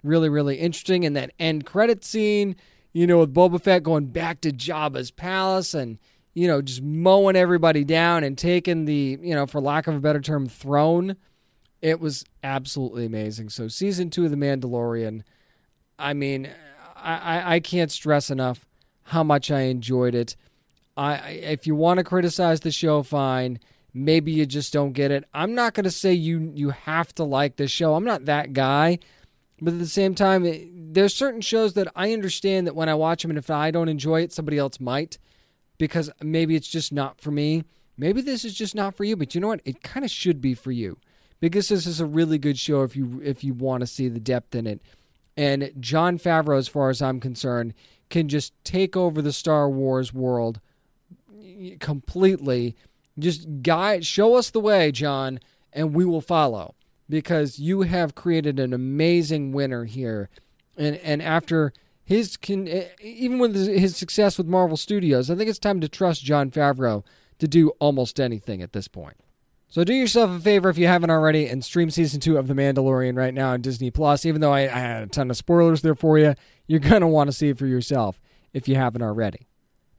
really, 0.02 0.28
really 0.28 0.56
interesting. 0.56 1.06
And 1.06 1.16
that 1.16 1.32
end 1.38 1.64
credit 1.64 2.04
scene 2.04 2.56
you 2.92 3.06
know, 3.06 3.18
with 3.18 3.34
Boba 3.34 3.60
Fett 3.60 3.82
going 3.82 4.06
back 4.06 4.40
to 4.42 4.50
Jabba's 4.50 5.10
palace 5.10 5.74
and, 5.74 5.98
you 6.34 6.46
know, 6.46 6.60
just 6.60 6.82
mowing 6.82 7.36
everybody 7.36 7.84
down 7.84 8.22
and 8.24 8.36
taking 8.36 8.84
the, 8.84 9.18
you 9.20 9.34
know, 9.34 9.46
for 9.46 9.60
lack 9.60 9.86
of 9.86 9.94
a 9.94 10.00
better 10.00 10.20
term, 10.20 10.46
throne. 10.46 11.16
It 11.80 12.00
was 12.00 12.24
absolutely 12.44 13.06
amazing. 13.06 13.48
So, 13.48 13.66
season 13.68 14.10
two 14.10 14.24
of 14.24 14.30
The 14.30 14.36
Mandalorian, 14.36 15.22
I 15.98 16.14
mean, 16.14 16.48
I, 16.94 17.56
I 17.56 17.60
can't 17.60 17.90
stress 17.90 18.30
enough 18.30 18.66
how 19.04 19.24
much 19.24 19.50
I 19.50 19.62
enjoyed 19.62 20.14
it. 20.14 20.36
I, 20.96 21.16
if 21.30 21.66
you 21.66 21.74
want 21.74 21.98
to 21.98 22.04
criticize 22.04 22.60
the 22.60 22.70
show, 22.70 23.02
fine. 23.02 23.58
Maybe 23.94 24.32
you 24.32 24.46
just 24.46 24.72
don't 24.72 24.92
get 24.92 25.10
it. 25.10 25.24
I'm 25.34 25.54
not 25.54 25.74
going 25.74 25.84
to 25.84 25.90
say 25.90 26.12
you 26.12 26.52
you 26.54 26.70
have 26.70 27.14
to 27.16 27.24
like 27.24 27.56
the 27.56 27.68
show. 27.68 27.94
I'm 27.94 28.04
not 28.04 28.24
that 28.24 28.52
guy. 28.52 28.98
But 29.60 29.74
at 29.74 29.78
the 29.78 29.86
same 29.86 30.14
time, 30.14 30.44
there's 30.92 31.14
certain 31.14 31.40
shows 31.40 31.74
that 31.74 31.88
I 31.94 32.12
understand 32.12 32.66
that 32.66 32.74
when 32.74 32.88
I 32.88 32.94
watch 32.94 33.22
them, 33.22 33.30
and 33.30 33.38
if 33.38 33.48
I 33.48 33.70
don't 33.70 33.88
enjoy 33.88 34.22
it, 34.22 34.32
somebody 34.32 34.58
else 34.58 34.80
might, 34.80 35.18
because 35.78 36.10
maybe 36.20 36.56
it's 36.56 36.68
just 36.68 36.92
not 36.92 37.20
for 37.20 37.30
me. 37.30 37.62
Maybe 37.96 38.22
this 38.22 38.44
is 38.44 38.54
just 38.54 38.74
not 38.74 38.96
for 38.96 39.04
you. 39.04 39.14
But 39.14 39.34
you 39.34 39.40
know 39.40 39.48
what? 39.48 39.60
It 39.64 39.82
kind 39.82 40.04
of 40.04 40.10
should 40.10 40.40
be 40.40 40.54
for 40.54 40.72
you, 40.72 40.98
because 41.38 41.68
this 41.68 41.86
is 41.86 42.00
a 42.00 42.06
really 42.06 42.38
good 42.38 42.58
show 42.58 42.82
if 42.82 42.96
you 42.96 43.20
if 43.22 43.44
you 43.44 43.54
want 43.54 43.82
to 43.82 43.86
see 43.86 44.08
the 44.08 44.18
depth 44.18 44.54
in 44.54 44.66
it. 44.66 44.80
And 45.36 45.72
Jon 45.78 46.18
Favreau, 46.18 46.58
as 46.58 46.68
far 46.68 46.90
as 46.90 47.00
I'm 47.00 47.20
concerned, 47.20 47.74
can 48.10 48.28
just 48.28 48.52
take 48.64 48.96
over 48.96 49.22
the 49.22 49.32
Star 49.32 49.70
Wars 49.70 50.12
world 50.12 50.60
completely. 51.80 52.76
Just 53.18 53.62
guide, 53.62 54.06
show 54.06 54.36
us 54.36 54.50
the 54.50 54.60
way, 54.60 54.90
Jon, 54.90 55.40
and 55.72 55.94
we 55.94 56.04
will 56.04 56.20
follow 56.20 56.74
because 57.08 57.58
you 57.58 57.82
have 57.82 58.14
created 58.14 58.58
an 58.58 58.72
amazing 58.72 59.52
winner 59.52 59.84
here. 59.84 60.30
And 60.76 60.96
and 60.96 61.20
after 61.20 61.72
his 62.02 62.36
can 62.36 62.68
even 63.00 63.38
with 63.38 63.54
his 63.54 63.96
success 63.96 64.38
with 64.38 64.46
Marvel 64.46 64.76
Studios, 64.76 65.30
I 65.30 65.34
think 65.34 65.50
it's 65.50 65.58
time 65.58 65.80
to 65.80 65.88
trust 65.88 66.24
Jon 66.24 66.50
Favreau 66.50 67.04
to 67.38 67.48
do 67.48 67.70
almost 67.78 68.18
anything 68.18 68.62
at 68.62 68.72
this 68.72 68.88
point. 68.88 69.16
So 69.68 69.84
do 69.84 69.94
yourself 69.94 70.30
a 70.30 70.40
favor 70.40 70.68
if 70.68 70.76
you 70.76 70.86
haven't 70.86 71.10
already 71.10 71.48
and 71.48 71.64
stream 71.64 71.90
season 71.90 72.20
two 72.20 72.36
of 72.36 72.46
The 72.46 72.54
Mandalorian 72.54 73.16
right 73.16 73.32
now 73.32 73.52
on 73.52 73.62
Disney 73.62 73.90
Plus. 73.90 74.26
Even 74.26 74.40
though 74.40 74.52
I, 74.52 74.60
I 74.60 74.78
had 74.78 75.02
a 75.02 75.06
ton 75.06 75.30
of 75.30 75.36
spoilers 75.36 75.80
there 75.80 75.94
for 75.94 76.18
you, 76.18 76.34
you're 76.66 76.80
gonna 76.80 77.08
want 77.08 77.28
to 77.28 77.32
see 77.32 77.48
it 77.48 77.58
for 77.58 77.66
yourself 77.66 78.20
if 78.52 78.68
you 78.68 78.76
haven't 78.76 79.02
already. 79.02 79.48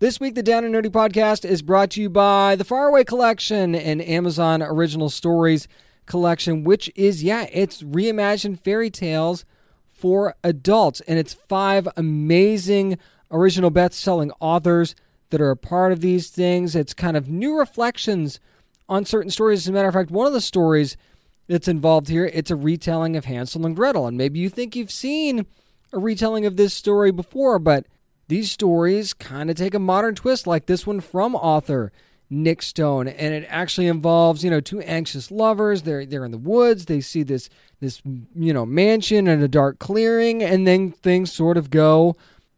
This 0.03 0.19
week, 0.19 0.35
the 0.35 0.43
Down 0.43 0.65
and 0.65 0.75
Nerdy 0.75 0.89
podcast 0.89 1.45
is 1.45 1.61
brought 1.61 1.91
to 1.91 2.01
you 2.01 2.09
by 2.09 2.57
the 2.57 2.65
Faraway 2.65 3.05
Collection 3.05 3.73
and 3.73 4.01
Amazon 4.01 4.61
Original 4.61 5.09
Stories 5.09 5.65
collection, 6.05 6.65
which 6.65 6.91
is, 6.93 7.23
yeah, 7.23 7.47
it's 7.53 7.81
reimagined 7.81 8.59
fairy 8.59 8.89
tales 8.89 9.45
for 9.93 10.35
adults. 10.43 10.99
And 11.07 11.17
it's 11.17 11.33
five 11.33 11.87
amazing 11.95 12.97
original 13.31 13.69
best 13.69 13.97
selling 13.97 14.33
authors 14.41 14.93
that 15.29 15.39
are 15.39 15.51
a 15.51 15.55
part 15.55 15.93
of 15.93 16.01
these 16.01 16.29
things. 16.29 16.75
It's 16.75 16.93
kind 16.93 17.15
of 17.15 17.29
new 17.29 17.57
reflections 17.57 18.41
on 18.89 19.05
certain 19.05 19.31
stories. 19.31 19.59
As 19.59 19.69
a 19.69 19.71
matter 19.71 19.87
of 19.87 19.93
fact, 19.93 20.11
one 20.11 20.27
of 20.27 20.33
the 20.33 20.41
stories 20.41 20.97
that's 21.47 21.69
involved 21.69 22.09
here, 22.09 22.25
it's 22.25 22.51
a 22.51 22.57
retelling 22.57 23.15
of 23.15 23.23
Hansel 23.23 23.65
and 23.65 23.73
Gretel. 23.73 24.07
And 24.07 24.17
maybe 24.17 24.37
you 24.37 24.49
think 24.49 24.75
you've 24.75 24.91
seen 24.91 25.45
a 25.93 25.97
retelling 25.97 26.45
of 26.45 26.57
this 26.57 26.73
story 26.73 27.11
before, 27.11 27.57
but 27.57 27.85
these 28.27 28.51
stories 28.51 29.13
kind 29.13 29.49
of 29.49 29.55
take 29.55 29.73
a 29.73 29.79
modern 29.79 30.15
twist, 30.15 30.47
like 30.47 30.65
this 30.65 30.87
one 30.87 31.01
from 31.01 31.35
author 31.35 31.91
Nick 32.29 32.61
Stone, 32.61 33.07
and 33.09 33.33
it 33.33 33.45
actually 33.49 33.87
involves 33.87 34.43
you 34.43 34.49
know 34.49 34.59
two 34.59 34.81
anxious 34.81 35.29
lovers. 35.29 35.83
They're 35.83 36.05
they're 36.05 36.25
in 36.25 36.31
the 36.31 36.37
woods. 36.37 36.85
They 36.85 37.01
see 37.01 37.23
this 37.23 37.49
this 37.79 38.01
you 38.35 38.53
know 38.53 38.65
mansion 38.65 39.27
and 39.27 39.43
a 39.43 39.47
dark 39.47 39.79
clearing, 39.79 40.41
and 40.41 40.65
then 40.65 40.91
things 40.91 41.31
sort 41.31 41.57
of 41.57 41.69
go 41.69 42.15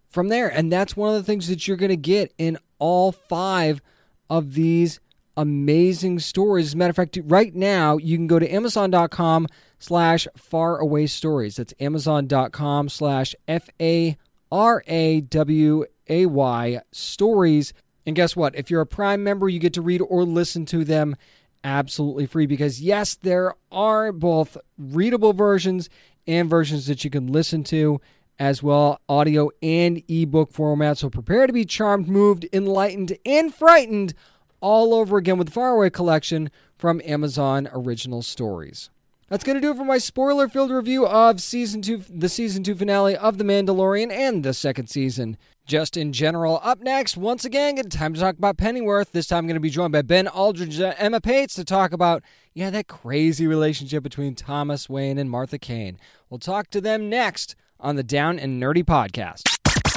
from 0.08 0.30
there. 0.30 0.48
And 0.48 0.72
that's 0.72 0.96
one 0.96 1.10
of 1.10 1.16
the 1.16 1.24
things 1.24 1.48
that 1.50 1.68
you're 1.68 1.78
going 1.78 1.90
to 1.90 1.98
get 1.98 2.34
in 2.38 2.58
all 2.80 3.12
five 3.12 3.82
of 4.30 4.54
these 4.54 5.00
amazing 5.36 6.20
stories. 6.20 6.68
As 6.68 6.74
a 6.74 6.78
matter 6.78 6.92
of 6.92 6.96
fact, 6.96 7.20
right 7.26 7.54
now 7.54 7.98
you 7.98 8.16
can 8.16 8.28
go 8.28 8.40
to 8.40 8.50
Amazon.com 8.50 9.48
slash 9.78 10.28
far 10.38 10.78
away 10.78 11.08
stories. 11.08 11.58
That's 11.58 11.74
Amazon.com 11.80 12.90
slash 12.90 13.36
F 13.48 13.70
A 13.82 14.18
R 14.52 14.84
A 14.88 15.22
W 15.22 15.86
A 16.08 16.26
Y 16.26 16.82
stories 16.92 17.74
and 18.06 18.16
guess 18.16 18.36
what? 18.36 18.56
If 18.56 18.70
you're 18.70 18.82
a 18.82 18.86
Prime 18.86 19.24
member, 19.24 19.50
you 19.50 19.60
get 19.60 19.74
to 19.74 19.82
read 19.82 20.02
or 20.02 20.24
listen 20.24 20.66
to 20.68 20.84
them 20.84 21.16
absolutely 21.64 22.28
free 22.28 22.46
because, 22.46 22.80
yes, 22.80 23.16
there 23.16 23.56
are 23.72 24.12
both 24.12 24.58
readable 24.78 25.34
versions 25.34 25.90
and 26.28 26.50
versions 26.50 26.86
that 26.86 27.04
you 27.04 27.10
can 27.10 27.28
listen 27.28 27.64
to 27.64 28.00
as 28.38 28.62
well, 28.62 29.00
audio 29.08 29.50
and 29.64 30.04
ebook 30.08 30.52
format. 30.52 30.98
So 30.98 31.10
prepare 31.10 31.48
to 31.48 31.54
be 31.54 31.66
charmed, 31.66 32.08
moved, 32.08 32.46
enlightened, 32.54 33.18
and 33.26 33.54
frightened 33.54 34.14
all 34.60 34.94
over 34.94 35.18
again 35.18 35.38
with 35.38 35.48
the 35.48 35.54
Faraway 35.54 35.90
collection 35.90 36.52
from 36.78 37.02
Amazon 37.06 37.70
Original 37.72 38.22
Stories. 38.22 38.90
That's 39.28 39.44
going 39.44 39.56
to 39.56 39.62
do 39.62 39.72
it 39.72 39.78
for 39.78 39.86
my 39.86 39.98
spoiler 39.98 40.48
filled 40.48 40.70
review 40.70 41.08
of 41.08 41.42
season 41.42 41.82
two, 41.82 42.04
the 42.08 42.30
season 42.30 42.64
two 42.64 42.76
finale 42.76 43.18
of 43.18 43.40
The 43.40 43.44
Mandalorian 43.44 44.12
and 44.12 44.44
the 44.44 44.54
second 44.54 44.88
season. 44.88 45.38
Just 45.66 45.98
in 45.98 46.14
general, 46.14 46.60
up 46.62 46.80
next, 46.80 47.18
once 47.18 47.44
again, 47.44 47.74
get 47.74 47.90
time 47.90 48.14
to 48.14 48.20
talk 48.20 48.38
about 48.38 48.58
Pennyworth. 48.58 49.14
This 49.14 49.26
time 49.26 49.40
I'm 49.40 49.48
going 49.48 49.56
to 49.56 49.60
be 49.60 49.72
joined 49.72 49.94
by 49.94 50.04
Ben 50.04 50.28
Aldridge 50.28 50.80
and 50.80 50.94
Emma 51.00 51.22
Paetz 51.22 51.56
to 51.56 51.64
talk 51.66 51.92
about, 51.92 52.22
yeah, 52.54 52.70
that 52.70 52.88
crazy 52.88 53.48
relationship 53.48 54.04
between 54.04 54.36
Thomas 54.36 54.88
Wayne 54.88 55.18
and 55.18 55.32
Martha 55.32 55.58
Kane. 55.58 55.98
We'll 56.30 56.38
talk 56.38 56.70
to 56.70 56.80
them 56.80 57.10
next 57.10 57.56
on 57.80 57.96
the 57.96 58.04
Down 58.04 58.38
and 58.38 58.62
Nerdy 58.62 58.84
podcast. 58.84 59.42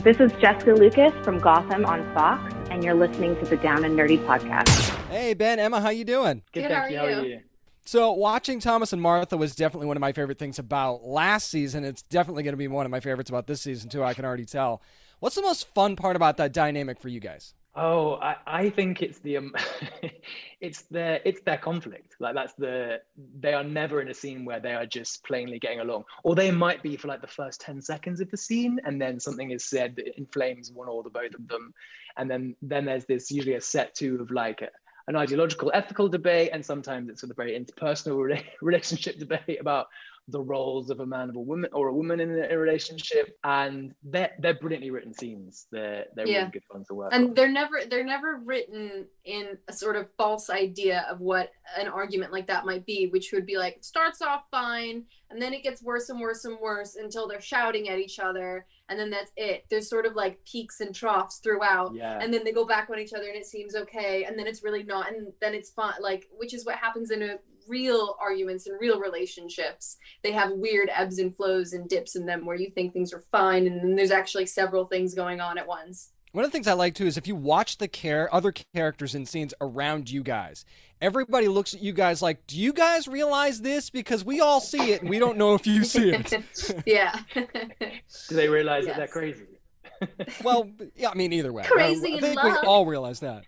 This 0.02 0.18
is 0.20 0.32
Jessica 0.40 0.73
Lucas 0.73 1.12
from 1.23 1.38
Gotham 1.38 1.85
on 1.85 2.02
Fox, 2.14 2.54
and 2.70 2.82
you're 2.82 2.94
listening 2.94 3.37
to 3.40 3.44
the 3.44 3.58
Down 3.58 3.85
and 3.85 3.94
Nerdy 3.94 4.25
podcast. 4.25 4.70
Hey, 5.11 5.35
Ben, 5.35 5.58
Emma, 5.58 5.82
how 5.82 5.90
you 5.90 6.06
doing? 6.06 6.42
Good, 6.52 6.62
Good, 6.62 6.70
thank 6.70 6.82
how 6.82 6.87
you. 6.87 6.99
How 6.99 7.04
are 7.04 7.25
you? 7.26 7.40
So, 7.88 8.12
watching 8.12 8.61
Thomas 8.61 8.92
and 8.92 9.00
Martha 9.00 9.35
was 9.38 9.54
definitely 9.54 9.87
one 9.87 9.97
of 9.97 10.02
my 10.02 10.12
favorite 10.12 10.38
things 10.38 10.59
about 10.59 11.04
last 11.04 11.49
season. 11.49 11.85
It's 11.85 12.02
definitely 12.02 12.42
going 12.42 12.52
to 12.52 12.59
be 12.59 12.68
one 12.68 12.85
of 12.85 12.92
my 12.92 13.00
favorites 13.00 13.30
about 13.30 13.47
this 13.47 13.62
season, 13.62 13.88
too. 13.88 14.04
I 14.04 14.12
can 14.12 14.26
already 14.26 14.45
tell. 14.45 14.83
What's 15.21 15.37
the 15.37 15.40
most 15.40 15.73
fun 15.73 15.97
part 15.97 16.14
about 16.14 16.37
that 16.37 16.52
dynamic 16.52 17.00
for 17.00 17.09
you 17.09 17.18
guys? 17.18 17.54
Oh, 17.75 18.16
I, 18.16 18.37
I 18.47 18.68
think 18.68 19.00
it's 19.00 19.21
the 19.21 19.38
um, 19.38 19.54
it's 20.61 20.83
their 20.90 21.21
it's 21.25 21.40
their 21.47 21.57
conflict. 21.57 22.16
Like 22.21 22.35
that's 22.35 22.52
the 22.59 23.00
they 23.40 23.54
are 23.54 23.64
never 23.64 24.02
in 24.02 24.09
a 24.09 24.14
scene 24.14 24.45
where 24.45 24.61
they 24.61 24.75
are 24.75 24.85
just 24.85 25.25
plainly 25.25 25.59
getting 25.59 25.80
along, 25.80 26.04
or 26.25 26.35
they 26.35 26.50
might 26.50 26.83
be 26.83 26.95
for 26.99 27.09
like 27.09 27.23
the 27.23 27.26
first 27.26 27.62
ten 27.62 27.80
seconds 27.80 28.21
of 28.21 28.30
the 28.30 28.37
scene, 28.37 28.78
and 28.85 29.00
then 29.00 29.18
something 29.18 29.50
is 29.50 29.64
said 29.64 29.97
that 29.97 30.18
inflames 30.18 30.73
one 30.73 30.88
or 30.88 31.02
the 31.02 31.09
both 31.09 31.33
of 31.33 31.49
them, 31.49 31.73
and 32.18 32.30
then 32.30 32.54
then 32.61 32.85
there's 32.85 33.07
this 33.07 33.30
usually 33.30 33.54
a 33.54 33.62
set 33.62 33.95
two 33.95 34.21
of 34.21 34.30
like 34.30 34.61
a, 34.61 34.68
an 35.09 35.17
ideological, 35.17 35.73
ethical 35.75 36.07
debate, 36.07 36.50
and 36.53 36.65
sometimes 36.65 37.09
it's 37.09 37.23
a 37.23 37.27
very 37.33 37.59
interpersonal 37.59 38.19
rela- 38.19 38.45
relationship 38.61 39.19
debate 39.19 39.59
about 39.59 39.88
the 40.30 40.40
roles 40.40 40.90
of 40.90 41.00
a 41.00 41.06
man 41.06 41.30
of 41.30 41.37
a 41.37 41.40
woman 41.40 41.70
or 41.73 41.88
a 41.88 41.94
woman 41.94 42.20
in 42.20 42.30
a, 42.50 42.58
relationship, 42.58 43.37
and 43.44 43.94
they're 44.02 44.32
they're 44.40 44.54
brilliantly 44.54 44.90
written 44.90 45.12
scenes. 45.14 45.66
They're 45.73 46.04
they're 46.14 46.26
Yeah. 46.26 46.38
really 46.40 46.50
good 46.50 46.64
fun 46.70 46.85
to 46.88 46.94
work. 46.94 47.12
on. 47.14 47.23
and 47.25 47.37
they're 47.37 47.50
never 47.50 47.80
they're 47.88 48.04
never 48.04 48.37
written 48.44 49.06
in 49.25 49.56
a 49.68 49.73
sort 49.73 49.97
of 49.97 50.08
false 50.18 50.50
idea 50.50 51.06
of 51.11 51.20
what 51.20 51.50
an 51.78 51.88
argument 51.88 52.32
like 52.32 52.47
that 52.47 52.66
might 52.66 52.85
be 52.87 53.08
which 53.08 53.30
would 53.32 53.44
be 53.47 53.56
like 53.58 53.76
it 53.76 53.85
starts 53.85 54.23
off 54.23 54.44
fine 54.50 55.04
and 55.30 55.40
then 55.40 55.52
it 55.52 55.62
gets 55.62 55.82
worse 55.82 56.08
and 56.08 56.18
worse 56.20 56.44
and 56.47 56.58
worse 56.61 56.97
until 56.97 57.28
they're 57.28 57.40
shouting 57.40 57.88
at 57.90 57.99
each 57.99 58.18
other 58.18 58.66
and 58.88 58.99
then 58.99 59.11
that's 59.11 59.32
it 59.37 59.64
there's 59.70 59.88
sort 59.88 60.06
of 60.06 60.14
like 60.14 60.38
peaks 60.50 60.80
and 60.80 60.94
troughs 60.94 61.38
throughout 61.42 61.94
Yeah. 61.94 62.18
and 62.23 62.32
then 62.32 62.42
they 62.44 62.52
go 62.52 62.64
back 62.66 62.88
on 62.90 62.99
each 62.99 63.12
other 63.12 63.28
and 63.28 63.37
it 63.37 63.44
seems 63.47 63.75
okay 63.75 64.25
and 64.25 64.38
then 64.38 64.47
it's 64.47 64.62
really 64.64 64.82
not 64.82 65.12
and 65.12 65.30
then 65.42 65.54
it's 65.54 65.70
fun 65.70 65.92
like 66.00 66.26
which 66.37 66.54
is 66.54 66.64
what 66.64 66.76
happens 66.76 67.11
in 67.11 67.23
a 67.23 67.38
real 67.68 68.16
arguments 68.20 68.66
and 68.66 68.80
real 68.80 68.98
relationships 69.00 69.96
they 70.22 70.32
have 70.32 70.52
weird 70.52 70.90
ebbs 70.94 71.18
and 71.18 71.37
flows 71.37 71.72
and 71.72 71.88
dips 71.88 72.16
in 72.16 72.26
them 72.26 72.44
where 72.44 72.56
you 72.56 72.70
think 72.70 72.92
things 72.92 73.12
are 73.12 73.22
fine 73.32 73.66
and 73.66 73.80
then 73.80 73.96
there's 73.96 74.10
actually 74.10 74.46
several 74.46 74.87
things 74.87 75.14
going 75.14 75.40
on 75.40 75.58
at 75.58 75.66
once 75.66 76.12
One 76.32 76.44
of 76.44 76.50
the 76.50 76.52
things 76.52 76.68
I 76.68 76.75
like 76.75 76.94
too 76.94 77.06
is 77.06 77.16
if 77.16 77.26
you 77.26 77.34
watch 77.37 77.78
the 77.78 77.88
care 77.88 78.32
other 78.34 78.52
characters 78.75 79.14
and 79.14 79.26
scenes 79.26 79.54
around 79.60 80.10
you 80.10 80.22
guys, 80.22 80.64
everybody 81.00 81.48
looks 81.48 81.72
at 81.75 81.80
you 81.82 81.92
guys 81.92 82.20
like, 82.20 82.46
"Do 82.46 82.58
you 82.60 82.72
guys 82.72 83.08
realize 83.08 83.62
this? 83.62 83.88
Because 83.88 84.25
we 84.25 84.40
all 84.40 84.60
see 84.60 84.92
it, 84.92 85.00
and 85.00 85.08
we 85.08 85.18
don't 85.18 85.38
know 85.38 85.54
if 85.54 85.66
you 85.66 85.84
see 85.84 86.10
it." 86.10 86.34
yeah. 86.87 87.18
Do 87.34 88.34
they 88.34 88.48
realize 88.48 88.84
that 88.87 88.96
they're 88.96 89.06
crazy? 89.06 89.58
well, 90.44 90.70
yeah, 90.96 91.10
I 91.10 91.14
mean, 91.14 91.32
either 91.32 91.52
way, 91.52 91.64
Crazy 91.64 92.06
I, 92.06 92.10
I 92.10 92.14
in 92.14 92.20
think 92.20 92.42
we 92.42 92.50
all 92.50 92.87
realize 92.87 93.20
that. 93.20 93.44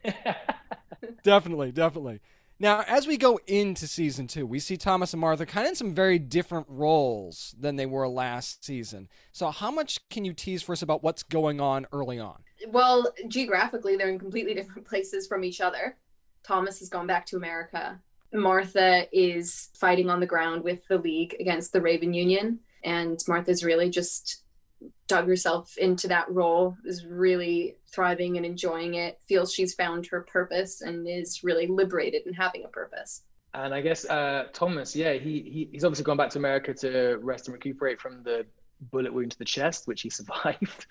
definitely, 1.22 1.72
definitely. 1.72 2.20
Now, 2.62 2.85
as 2.87 3.07
we 3.07 3.17
go 3.17 3.40
into 3.47 3.87
season 3.87 4.26
two, 4.26 4.47
we 4.47 4.59
see 4.59 4.76
Thomas 4.76 5.14
and 5.14 5.21
Martha 5.21 5.47
kind 5.47 5.67
of 5.67 5.71
in 5.71 5.76
some 5.76 5.95
very 5.95 6.19
different 6.19 6.67
roles 6.69 7.55
than 7.59 7.76
they 7.76 7.87
were 7.87 8.07
last 8.07 8.64
season. 8.64 9.09
So, 9.33 9.50
how 9.50 9.71
much 9.71 9.99
can 10.11 10.26
you 10.26 10.35
tease 10.35 10.62
for 10.62 10.73
us 10.73 10.83
about 10.83 11.03
what's 11.03 11.23
going 11.23 11.61
on 11.61 11.87
early 11.90 12.18
on? 12.18 12.42
well, 12.68 13.12
geographically, 13.29 13.96
they're 13.96 14.09
in 14.09 14.18
completely 14.18 14.55
different 14.55 14.87
places 14.87 15.27
from 15.27 15.44
each 15.44 15.61
other. 15.61 15.96
Thomas 16.42 16.79
has 16.81 16.88
gone 16.88 17.07
back 17.07 17.27
to 17.27 17.37
America. 17.37 17.99
Martha 18.33 19.07
is 19.12 19.70
fighting 19.75 20.09
on 20.09 20.20
the 20.20 20.27
ground 20.27 20.62
with 20.62 20.87
the 20.88 20.99
League 20.99 21.35
against 21.40 21.73
the 21.73 21.81
Raven 21.81 22.14
Union. 22.14 22.61
And 22.85 23.18
Martha's 23.27 23.64
really 23.64 23.90
just 23.90 24.42
dug 25.11 25.27
herself 25.27 25.77
into 25.77 26.07
that 26.07 26.31
role, 26.31 26.77
is 26.85 27.05
really 27.05 27.77
thriving 27.92 28.37
and 28.37 28.46
enjoying 28.46 28.94
it, 28.94 29.18
feels 29.27 29.53
she's 29.53 29.75
found 29.75 30.07
her 30.07 30.20
purpose, 30.20 30.83
and 30.83 31.07
is 31.09 31.42
really 31.42 31.66
liberated 31.66 32.27
in 32.27 32.33
having 32.33 32.64
a 32.64 32.68
purpose. 32.68 33.23
And 33.53 33.75
I 33.75 33.81
guess 33.81 34.05
uh, 34.05 34.44
Thomas, 34.53 34.94
yeah, 34.94 35.14
he, 35.14 35.42
he 35.42 35.68
he's 35.73 35.85
obviously 35.85 36.05
gone 36.05 36.16
back 36.16 36.31
to 36.31 36.38
America 36.38 36.73
to 36.75 37.18
rest 37.20 37.49
and 37.49 37.55
recuperate 37.55 38.01
from 38.01 38.23
the 38.23 38.46
bullet 38.92 39.12
wound 39.12 39.33
to 39.33 39.38
the 39.38 39.44
chest, 39.44 39.88
which 39.88 40.03
he 40.03 40.11
survived, 40.20 40.87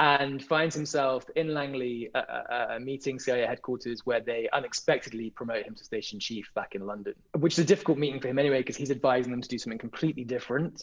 and 0.00 0.42
finds 0.42 0.74
himself 0.74 1.24
in 1.36 1.54
Langley 1.54 2.10
a 2.14 2.80
meeting 2.80 3.20
CIA 3.20 3.46
headquarters 3.46 4.00
where 4.04 4.20
they 4.20 4.48
unexpectedly 4.52 5.30
promote 5.30 5.64
him 5.64 5.76
to 5.76 5.84
station 5.84 6.18
chief 6.18 6.50
back 6.56 6.74
in 6.74 6.84
London, 6.84 7.14
which 7.38 7.52
is 7.52 7.60
a 7.60 7.64
difficult 7.64 7.98
meeting 7.98 8.20
for 8.20 8.26
him 8.26 8.40
anyway 8.40 8.58
because 8.58 8.76
he's 8.76 8.90
advising 8.90 9.30
them 9.30 9.40
to 9.40 9.48
do 9.48 9.58
something 9.58 9.78
completely 9.78 10.24
different. 10.24 10.82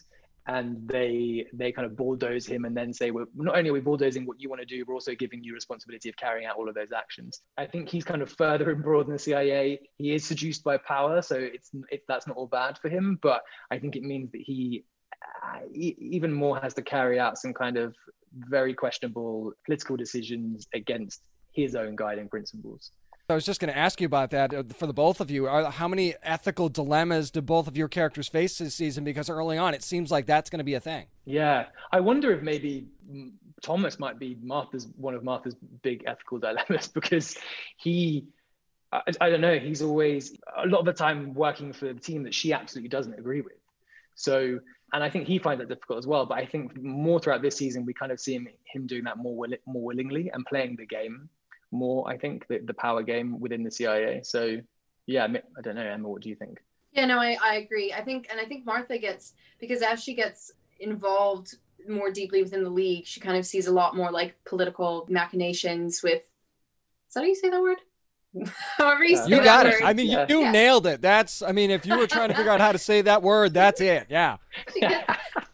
And 0.50 0.88
they 0.88 1.46
they 1.54 1.72
kind 1.72 1.86
of 1.86 1.96
bulldoze 1.96 2.48
him 2.48 2.66
and 2.66 2.76
then 2.76 2.92
say, 2.92 3.12
well, 3.12 3.26
not 3.36 3.56
only 3.56 3.70
are 3.70 3.74
we 3.74 3.82
bulldozing 3.82 4.26
what 4.26 4.42
you 4.42 4.50
want 4.50 4.62
to 4.62 4.66
do, 4.66 4.84
we're 4.88 4.96
also 4.96 5.14
giving 5.14 5.44
you 5.44 5.54
responsibility 5.54 6.10
of 6.10 6.18
carrying 6.18 6.48
out 6.48 6.56
all 6.58 6.68
of 6.68 6.74
those 6.74 6.92
actions. 6.92 7.42
I 7.58 7.68
think 7.68 7.88
he's 7.88 8.04
kind 8.04 8.24
of 8.24 8.32
further 8.32 8.72
embroiled 8.76 9.06
in 9.06 9.14
the 9.14 9.20
CIA. 9.20 9.80
He 9.98 10.16
is 10.16 10.26
seduced 10.26 10.64
by 10.64 10.78
power, 10.78 11.22
so 11.22 11.36
it's 11.38 11.70
it, 11.92 12.02
that's 12.08 12.26
not 12.26 12.36
all 12.36 12.48
bad 12.48 12.80
for 12.80 12.90
him. 12.90 13.20
But 13.22 13.44
I 13.70 13.78
think 13.78 13.96
it 13.96 14.02
means 14.02 14.32
that 14.32 14.42
he 14.44 14.86
uh, 15.44 15.60
e- 15.72 15.98
even 16.00 16.34
more 16.34 16.60
has 16.60 16.74
to 16.74 16.82
carry 16.82 17.20
out 17.20 17.38
some 17.38 17.54
kind 17.54 17.78
of 17.78 17.96
very 18.34 18.74
questionable 18.74 19.54
political 19.66 19.98
decisions 19.98 20.68
against 20.74 21.22
his 21.52 21.76
own 21.76 21.96
guiding 21.96 22.28
principles. 22.28 22.92
I 23.30 23.36
was 23.36 23.46
just 23.46 23.60
going 23.60 23.72
to 23.72 23.78
ask 23.78 24.02
you 24.02 24.08
about 24.08 24.32
that 24.32 24.54
uh, 24.54 24.64
for 24.76 24.88
the 24.88 24.94
both 24.94 25.22
of 25.22 25.30
you. 25.30 25.48
How 25.48 25.88
many 25.88 26.16
ethical 26.24 26.68
dilemmas 26.68 27.30
do 27.30 27.42
both 27.42 27.68
of 27.68 27.78
your 27.78 27.88
characters 27.88 28.28
face 28.28 28.58
this 28.58 28.74
season? 28.74 29.04
Because 29.04 29.30
early 29.30 29.58
on, 29.58 29.76
it 29.76 29.84
seems 29.84 30.10
like 30.10 30.26
that's 30.26 30.50
going 30.50 30.58
to 30.58 30.64
be 30.64 30.74
a 30.74 30.80
thing. 30.80 31.06
Yeah, 31.26 31.66
I 31.92 32.00
wonder 32.00 32.32
if 32.34 32.42
maybe 32.42 32.88
Thomas 33.62 34.00
might 34.00 34.18
be 34.18 34.38
Martha's 34.42 34.88
one 34.98 35.14
of 35.14 35.24
Martha's 35.24 35.56
big 35.84 36.04
ethical 36.08 36.40
dilemmas 36.40 36.88
because 36.94 37.38
he, 37.78 38.26
I, 38.92 39.02
I 39.22 39.30
don't 39.30 39.42
know, 39.42 39.60
he's 39.60 39.84
always 39.84 40.36
a 40.58 40.66
lot 40.66 40.80
of 40.80 40.86
the 40.86 40.94
time 40.94 41.36
working 41.36 41.72
for 41.72 41.94
the 41.94 42.00
team 42.00 42.24
that 42.24 42.34
she 42.34 42.52
absolutely 42.52 42.90
doesn't 42.90 43.14
agree 43.14 43.42
with. 43.42 43.54
So, 44.16 44.60
and 44.92 45.04
I 45.04 45.10
think 45.10 45.28
he 45.28 45.38
finds 45.38 45.62
that 45.62 45.70
difficult 45.70 46.00
as 46.00 46.08
well. 46.08 46.26
But 46.26 46.40
I 46.40 46.48
think 46.48 46.76
more 46.82 47.20
throughout 47.20 47.44
this 47.44 47.56
season, 47.56 47.86
we 47.86 47.94
kind 47.94 48.12
of 48.12 48.20
see 48.20 48.34
him 48.34 48.48
him 48.66 48.88
doing 48.88 49.04
that 49.04 49.18
more 49.18 49.46
more 49.68 49.84
willingly 49.84 50.32
and 50.34 50.44
playing 50.48 50.78
the 50.78 50.88
game 50.88 51.30
more. 51.72 52.08
I 52.10 52.18
think 52.18 52.48
the, 52.48 52.60
the 52.60 52.74
power 52.74 53.04
game 53.04 53.40
within 53.40 53.64
the 53.64 53.72
CIA. 53.72 54.22
So, 54.24 54.58
yeah, 55.06 55.26
I 55.26 55.62
don't 55.62 55.76
know, 55.76 55.82
Emma, 55.82 56.08
what 56.10 56.22
do 56.22 56.30
you 56.30 56.36
think? 56.36 56.60
Yeah, 56.94 57.06
no, 57.06 57.20
I, 57.20 57.38
I 57.44 57.56
agree. 57.56 57.94
I 57.94 58.02
think, 58.04 58.28
and 58.32 58.40
I 58.40 58.46
think 58.46 58.66
Martha 58.66 58.98
gets, 58.98 59.34
because 59.60 59.82
as 59.82 60.04
she 60.04 60.14
gets 60.16 60.52
involved 60.80 61.56
more 61.88 62.12
deeply 62.12 62.42
within 62.44 62.64
the 62.64 62.70
league, 62.70 63.06
she 63.06 63.20
kind 63.20 63.38
of 63.38 63.46
sees 63.46 63.68
a 63.68 63.72
lot 63.72 63.96
more 63.96 64.12
like 64.12 64.36
political 64.46 65.06
machinations 65.10 66.02
with, 66.04 66.22
is 66.24 67.14
that 67.14 67.22
how 67.22 67.26
you 67.26 67.36
say 67.36 67.50
that 67.50 67.62
word? 67.62 67.78
However 68.78 69.04
you 69.04 69.16
Yeah. 69.18 69.26
You 69.28 69.44
got 69.44 69.66
it. 69.66 69.74
word. 69.74 69.84
I 69.84 69.94
mean, 69.94 70.08
Yeah. 70.08 70.26
you, 70.30 70.38
you 70.40 70.42
Yeah. 70.46 70.52
nailed 70.52 70.88
it. 70.88 71.02
That's, 71.02 71.42
I 71.42 71.52
mean, 71.52 71.72
if 71.72 71.86
you 71.86 71.98
were 71.98 72.08
trying 72.08 72.30
to 72.30 72.36
figure 72.36 72.52
out 72.52 72.60
how 72.62 72.72
to 72.72 72.78
say 72.78 73.02
that 73.02 73.22
word, 73.24 73.54
that's 73.54 73.82
it. 73.82 74.08
Yeah. 74.10 74.38
she 74.74 74.80
gets 74.82 75.06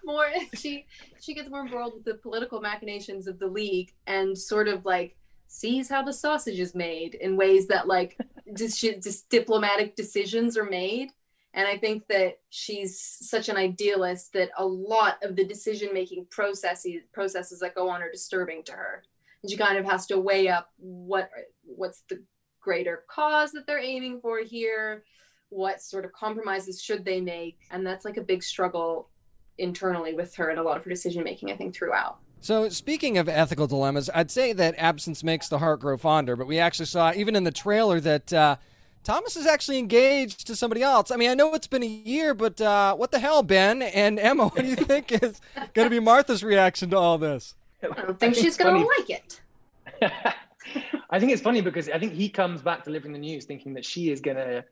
more 0.04 0.28
she 0.56 0.86
she 1.22 1.34
gets 1.34 1.50
more 1.50 1.62
involved 1.62 1.96
with 1.96 2.06
the 2.06 2.16
political 2.16 2.62
machinations 2.62 3.28
of 3.28 3.40
the 3.40 3.48
league 3.48 3.92
and 4.06 4.38
sort 4.38 4.68
of 4.68 4.86
like 4.86 5.16
sees 5.48 5.90
how 5.90 6.04
the 6.04 6.14
sausage 6.14 6.60
is 6.60 6.76
made 6.76 7.16
in 7.16 7.38
ways 7.38 7.68
that 7.68 7.88
like 7.88 8.18
just, 8.56 8.80
just 8.82 9.30
diplomatic 9.30 9.96
decisions 9.96 10.58
are 10.58 10.70
made. 10.70 11.10
And 11.54 11.68
i 11.68 11.78
think 11.78 12.06
that 12.10 12.40
she's 12.50 13.00
such 13.00 13.48
an 13.48 13.56
idealist 13.56 14.34
that 14.34 14.50
a 14.58 14.66
lot 14.66 15.18
of 15.24 15.38
the 15.38 15.46
decision 15.46 15.94
making 15.94 16.28
processes 16.30 17.04
processes 17.14 17.62
that 17.62 17.76
go 17.76 17.88
on 17.90 18.02
are 18.02 18.12
disturbing 18.12 18.62
to 18.64 18.74
her. 18.74 19.04
And 19.42 19.50
she 19.50 19.58
kind 19.58 19.78
of 19.78 19.86
has 19.86 20.06
to 20.08 20.20
weigh 20.20 20.50
up 20.50 20.72
what 20.78 21.30
what's 21.64 22.04
the 22.10 22.22
greater 22.60 23.04
cause 23.10 23.52
that 23.54 23.68
they're 23.68 23.80
aiming 23.80 24.20
for 24.20 24.40
here 24.40 25.04
what 25.50 25.82
sort 25.82 26.04
of 26.04 26.12
compromises 26.12 26.82
should 26.82 27.06
they 27.06 27.22
make. 27.22 27.60
And 27.72 27.86
that's 27.86 28.04
like 28.04 28.18
a 28.18 28.22
big 28.22 28.44
struggle 28.44 29.10
internally 29.58 30.14
with 30.14 30.36
her 30.36 30.50
and 30.50 30.60
a 30.60 30.64
lot 30.64 30.78
of 30.78 30.84
her 30.84 30.90
decision 30.90 31.24
making 31.24 31.52
i 31.52 31.56
think 31.56 31.74
throughout 31.74 32.20
So, 32.42 32.70
speaking 32.70 33.18
of 33.18 33.28
ethical 33.28 33.66
dilemmas, 33.66 34.10
I'd 34.14 34.30
say 34.30 34.54
that 34.54 34.76
absence 34.78 35.24
makes 35.24 35.48
the 35.48 35.58
heart 35.58 35.80
grow 35.80 35.98
fonder, 35.98 36.36
but 36.36 36.46
we 36.46 36.60
actually 36.60 36.86
saw, 36.86 37.12
even 37.16 37.36
in 37.36 37.44
the 37.44 37.52
trailer, 37.52 38.00
that 38.02 38.32
uh, 38.32 38.58
Thomas 39.04 39.36
is 39.36 39.48
actually 39.48 39.80
engaged 39.80 40.46
to 40.48 40.56
somebody 40.56 40.84
else. 40.84 41.10
I 41.10 41.16
mean, 41.16 41.32
I 41.32 41.34
know 41.34 41.54
it's 41.56 41.66
been 41.68 41.82
a 41.82 41.88
year, 41.88 42.36
but 42.36 42.62
uh, 42.62 42.96
what 42.96 43.12
the 43.12 43.20
hell, 43.20 43.42
Ben? 43.42 43.82
And 43.82 44.20
Emma, 44.20 44.48
what 44.48 44.62
do 44.62 44.68
you 44.68 44.76
think 44.76 45.12
is 45.12 45.42
going 45.74 45.88
to 45.88 45.90
be 45.90 46.00
Martha's 46.00 46.44
reaction 46.44 46.92
to 46.92 46.98
all 46.98 47.18
this? 47.18 47.56
i 47.84 48.02
don't 48.02 48.20
think 48.20 48.36
she's 48.36 48.58
gonna 48.58 48.72
funny- 48.72 48.88
like 49.00 49.10
it 49.10 49.42
I 51.10 51.20
think 51.20 51.32
it's 51.32 51.42
funny 51.42 51.62
because 51.62 51.88
I 51.90 52.00
think 52.00 52.14
he 52.14 52.28
comes 52.30 52.62
back 52.62 52.84
delivering 52.84 53.14
the 53.14 53.20
news 53.20 53.46
thinking 53.46 53.74
that 53.76 53.86
she 53.86 54.12
is 54.12 54.20
gonna 54.20 54.66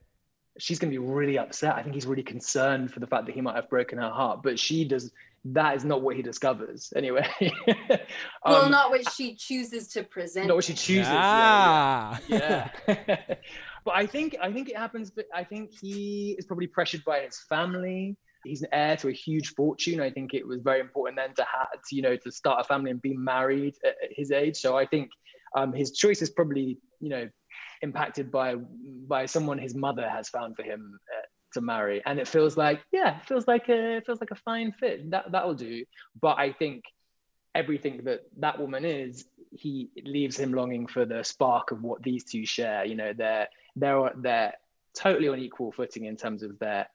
she's 0.57 0.79
gonna 0.79 0.91
be 0.91 0.97
really 0.97 1.37
upset. 1.37 1.75
I 1.75 1.83
think 1.83 1.93
he's 1.95 2.05
really 2.05 2.23
concerned 2.23 2.91
for 2.91 2.99
the 2.99 3.07
fact 3.07 3.27
that 3.27 3.35
he 3.35 3.41
might 3.41 3.55
have 3.55 3.69
broken 3.69 3.99
her 3.99 4.09
heart, 4.09 4.41
but 4.43 4.59
she 4.59 4.83
does 4.83 5.11
that 5.45 5.75
is 5.75 5.83
not 5.83 6.01
what 6.01 6.15
he 6.15 6.21
discovers 6.21 6.91
anyway. 6.95 7.27
well, 8.45 8.65
Um, 8.65 8.71
not 8.71 8.89
what 8.89 9.11
she 9.13 9.35
chooses 9.35 9.89
to 9.89 10.03
present. 10.03 10.47
not 10.47 10.55
what 10.55 10.63
she 10.63 10.73
chooses. 10.73 11.07
Ah. 11.09 12.19
yeah. 12.27 12.69
yeah. 12.87 13.17
but 13.85 13.93
I 13.93 14.05
think 14.05 14.37
I 14.41 14.51
think 14.53 14.69
it 14.69 14.77
happens. 14.77 15.11
But 15.11 15.25
I 15.33 15.43
think 15.43 15.71
he 15.81 16.35
is 16.37 16.45
probably 16.45 16.67
pressured 16.67 17.03
by 17.03 17.21
his 17.21 17.39
family. 17.49 18.15
He's 18.45 18.61
an 18.61 18.69
heir 18.71 18.97
to 18.97 19.09
a 19.09 19.13
huge 19.13 19.49
fortune. 19.49 19.99
I 19.99 20.09
think 20.11 20.33
it 20.33 20.47
was 20.47 20.61
very 20.61 20.79
important 20.79 21.17
then 21.17 21.33
to 21.35 21.45
have 21.53 21.71
to, 21.71 21.95
you 21.95 22.01
know 22.01 22.15
to 22.15 22.31
start 22.31 22.61
a 22.61 22.63
family 22.63 22.91
and 22.91 23.01
be 23.01 23.15
married 23.15 23.75
at 23.83 23.95
at 24.03 24.11
his 24.11 24.31
age. 24.31 24.57
So 24.57 24.77
I 24.77 24.85
think 24.85 25.09
um, 25.55 25.73
his 25.73 25.91
choice 25.91 26.21
is 26.21 26.29
probably 26.29 26.77
you 27.01 27.09
know 27.09 27.29
impacted 27.81 28.31
by 28.31 28.55
by 29.07 29.25
someone 29.25 29.57
his 29.57 29.75
mother 29.75 30.09
has 30.09 30.29
found 30.29 30.55
for 30.55 30.63
him 30.63 30.97
uh, 31.13 31.22
to 31.53 31.61
marry, 31.61 32.01
and 32.05 32.19
it 32.19 32.27
feels 32.27 32.57
like 32.57 32.81
yeah, 32.91 33.17
it 33.17 33.25
feels 33.25 33.47
like 33.47 33.69
a 33.69 33.97
it 33.97 34.05
feels 34.05 34.19
like 34.19 34.31
a 34.31 34.35
fine 34.35 34.71
fit. 34.71 35.11
That 35.11 35.31
that'll 35.31 35.53
do. 35.53 35.85
But 36.19 36.37
I 36.37 36.51
think 36.51 36.83
everything 37.55 38.03
that 38.05 38.21
that 38.37 38.59
woman 38.59 38.85
is, 38.85 39.25
he 39.51 39.89
leaves 40.03 40.37
him 40.37 40.53
longing 40.53 40.87
for 40.87 41.05
the 41.05 41.23
spark 41.23 41.71
of 41.71 41.81
what 41.83 42.01
these 42.03 42.23
two 42.23 42.45
share. 42.45 42.85
You 42.85 42.95
know, 42.95 43.13
they're 43.13 43.47
they're 43.75 44.11
they're 44.17 44.53
totally 44.97 45.27
on 45.27 45.39
equal 45.39 45.71
footing 45.71 46.05
in 46.05 46.15
terms 46.15 46.43
of 46.43 46.57
their 46.59 46.87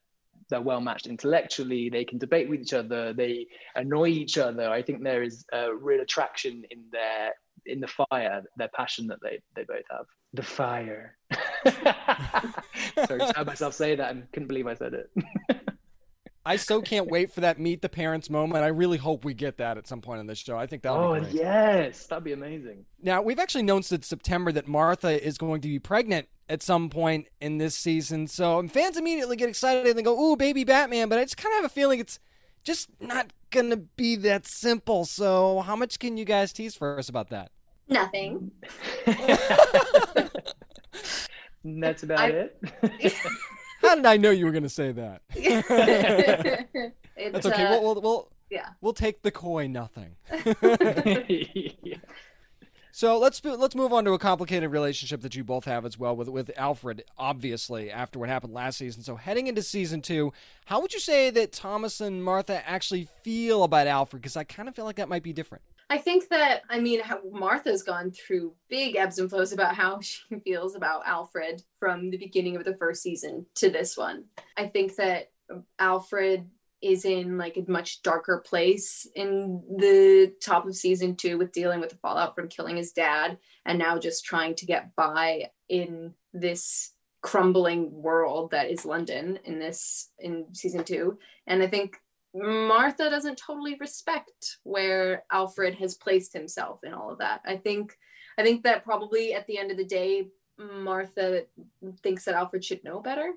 they're 0.48 0.60
well 0.60 0.80
matched 0.80 1.06
intellectually. 1.06 1.90
They 1.90 2.04
can 2.04 2.18
debate 2.18 2.48
with 2.48 2.60
each 2.60 2.72
other. 2.72 3.12
They 3.12 3.46
annoy 3.74 4.08
each 4.08 4.38
other. 4.38 4.68
I 4.70 4.82
think 4.82 5.02
there 5.02 5.22
is 5.22 5.44
a 5.52 5.74
real 5.74 6.00
attraction 6.00 6.64
in 6.70 6.84
their 6.90 7.34
in 7.66 7.80
the 7.80 7.88
fire, 7.88 8.42
their 8.56 8.70
passion 8.74 9.08
that 9.08 9.18
they 9.22 9.40
they 9.54 9.64
both 9.64 9.84
have. 9.90 10.06
The 10.34 10.42
fire. 10.42 11.16
Sorry, 13.06 13.18
just 13.20 13.36
heard 13.36 13.46
myself 13.46 13.74
say 13.74 13.94
that 13.94 14.10
and 14.10 14.30
couldn't 14.32 14.48
believe 14.48 14.66
I 14.66 14.74
said 14.74 14.94
it. 14.94 15.10
I 16.44 16.56
so 16.56 16.80
can't 16.82 17.08
wait 17.08 17.32
for 17.32 17.40
that 17.40 17.58
meet 17.58 17.82
the 17.82 17.88
parents 17.88 18.30
moment. 18.30 18.64
I 18.64 18.68
really 18.68 18.98
hope 18.98 19.24
we 19.24 19.34
get 19.34 19.58
that 19.58 19.78
at 19.78 19.86
some 19.86 20.00
point 20.00 20.20
in 20.20 20.26
this 20.26 20.38
show. 20.38 20.56
I 20.56 20.66
think 20.66 20.82
that'll 20.82 20.98
oh 20.98 21.14
be 21.14 21.20
great. 21.20 21.34
yes, 21.34 22.06
that'd 22.06 22.24
be 22.24 22.32
amazing. 22.32 22.84
Now, 23.02 23.22
we've 23.22 23.38
actually 23.38 23.64
known 23.64 23.82
since 23.82 24.06
September 24.06 24.52
that 24.52 24.66
Martha 24.68 25.24
is 25.24 25.38
going 25.38 25.60
to 25.62 25.68
be 25.68 25.78
pregnant 25.78 26.28
at 26.48 26.62
some 26.62 26.88
point 26.88 27.28
in 27.40 27.58
this 27.58 27.74
season. 27.74 28.26
So 28.26 28.66
fans 28.68 28.96
immediately 28.96 29.36
get 29.36 29.48
excited 29.48 29.86
and 29.86 29.98
they 29.98 30.02
go, 30.02 30.18
ooh, 30.18 30.36
baby 30.36 30.64
Batman. 30.64 31.08
But 31.08 31.18
I 31.18 31.24
just 31.24 31.36
kind 31.36 31.52
of 31.54 31.62
have 31.62 31.70
a 31.70 31.74
feeling 31.74 32.00
it's 32.00 32.18
just 32.64 32.88
not 33.00 33.32
going 33.50 33.70
to 33.70 33.76
be 33.76 34.16
that 34.16 34.46
simple. 34.46 35.04
So, 35.04 35.60
how 35.60 35.76
much 35.76 35.98
can 35.98 36.16
you 36.16 36.24
guys 36.24 36.52
tease 36.52 36.74
for 36.74 36.98
us 36.98 37.08
about 37.08 37.30
that? 37.30 37.50
Nothing. 37.88 38.50
That's 41.80 42.02
about 42.02 42.20
I- 42.20 42.28
it. 42.28 42.62
How 43.80 43.94
did 43.94 44.06
I 44.06 44.16
know 44.16 44.30
you 44.30 44.44
were 44.44 44.50
going 44.50 44.64
to 44.64 44.68
say 44.68 44.90
that? 44.92 45.22
That's 47.32 47.46
okay. 47.46 47.64
uh, 47.64 47.80
we'll, 47.80 47.94
we'll, 47.94 48.02
we'll, 48.02 48.32
yeah. 48.50 48.70
we'll 48.80 48.92
take 48.92 49.22
the 49.22 49.30
coy 49.30 49.66
nothing. 49.68 50.16
Yeah. 51.82 51.96
So 52.90 53.16
let's 53.16 53.44
let's 53.44 53.76
move 53.76 53.92
on 53.92 54.04
to 54.06 54.12
a 54.12 54.18
complicated 54.18 54.72
relationship 54.72 55.20
that 55.20 55.36
you 55.36 55.44
both 55.44 55.66
have 55.66 55.86
as 55.86 55.96
well 55.96 56.16
with 56.16 56.28
with 56.28 56.50
Alfred. 56.56 57.04
Obviously, 57.16 57.92
after 57.92 58.18
what 58.18 58.28
happened 58.28 58.52
last 58.52 58.76
season, 58.78 59.04
so 59.04 59.14
heading 59.14 59.46
into 59.46 59.62
season 59.62 60.02
two, 60.02 60.32
how 60.64 60.80
would 60.80 60.92
you 60.92 60.98
say 60.98 61.30
that 61.30 61.52
Thomas 61.52 62.00
and 62.00 62.24
Martha 62.24 62.68
actually 62.68 63.06
feel 63.22 63.62
about 63.62 63.86
Alfred? 63.86 64.20
Because 64.20 64.36
I 64.36 64.42
kind 64.42 64.68
of 64.68 64.74
feel 64.74 64.84
like 64.84 64.96
that 64.96 65.08
might 65.08 65.22
be 65.22 65.32
different. 65.32 65.62
I 65.90 65.98
think 65.98 66.28
that 66.28 66.62
I 66.68 66.80
mean 66.80 67.00
Martha's 67.30 67.82
gone 67.82 68.10
through 68.10 68.54
big 68.68 68.96
ebbs 68.96 69.18
and 69.18 69.30
flows 69.30 69.52
about 69.52 69.74
how 69.74 70.00
she 70.02 70.22
feels 70.44 70.74
about 70.74 71.06
Alfred 71.06 71.62
from 71.78 72.10
the 72.10 72.18
beginning 72.18 72.56
of 72.56 72.64
the 72.64 72.76
first 72.76 73.02
season 73.02 73.46
to 73.56 73.70
this 73.70 73.96
one. 73.96 74.24
I 74.56 74.66
think 74.66 74.96
that 74.96 75.30
Alfred 75.78 76.48
is 76.80 77.04
in 77.04 77.38
like 77.38 77.56
a 77.56 77.70
much 77.70 78.02
darker 78.02 78.42
place 78.46 79.06
in 79.16 79.62
the 79.78 80.32
top 80.40 80.66
of 80.66 80.76
season 80.76 81.16
2 81.16 81.36
with 81.36 81.52
dealing 81.52 81.80
with 81.80 81.90
the 81.90 81.96
fallout 81.96 82.36
from 82.36 82.48
killing 82.48 82.76
his 82.76 82.92
dad 82.92 83.36
and 83.64 83.78
now 83.78 83.98
just 83.98 84.24
trying 84.24 84.54
to 84.54 84.66
get 84.66 84.94
by 84.94 85.50
in 85.68 86.14
this 86.32 86.92
crumbling 87.20 87.90
world 87.90 88.52
that 88.52 88.70
is 88.70 88.84
London 88.84 89.40
in 89.44 89.58
this 89.58 90.10
in 90.20 90.46
season 90.54 90.84
2 90.84 91.18
and 91.48 91.62
I 91.62 91.66
think 91.66 91.96
Martha 92.34 93.08
doesn't 93.10 93.38
totally 93.38 93.76
respect 93.80 94.58
where 94.62 95.24
Alfred 95.32 95.74
has 95.76 95.94
placed 95.94 96.32
himself 96.32 96.80
in 96.84 96.92
all 96.92 97.10
of 97.10 97.18
that. 97.18 97.40
I 97.44 97.56
think 97.56 97.96
I 98.38 98.42
think 98.42 98.62
that 98.64 98.84
probably 98.84 99.34
at 99.34 99.46
the 99.46 99.58
end 99.58 99.70
of 99.70 99.76
the 99.76 99.84
day 99.84 100.28
Martha 100.58 101.44
thinks 102.02 102.24
that 102.24 102.34
Alfred 102.34 102.64
should 102.64 102.84
know 102.84 103.00
better 103.00 103.32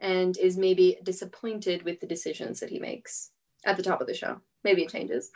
and 0.00 0.36
is 0.38 0.56
maybe 0.56 0.98
disappointed 1.02 1.82
with 1.82 2.00
the 2.00 2.06
decisions 2.06 2.60
that 2.60 2.70
he 2.70 2.78
makes 2.78 3.30
at 3.64 3.76
the 3.76 3.82
top 3.82 4.00
of 4.00 4.06
the 4.06 4.14
show. 4.14 4.40
Maybe 4.64 4.82
it 4.82 4.90
changes. 4.90 5.30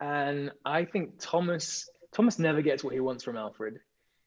and 0.00 0.52
I 0.64 0.84
think 0.84 1.14
Thomas 1.18 1.88
Thomas 2.12 2.38
never 2.38 2.62
gets 2.62 2.82
what 2.82 2.94
he 2.94 3.00
wants 3.00 3.24
from 3.24 3.36
Alfred. 3.36 3.80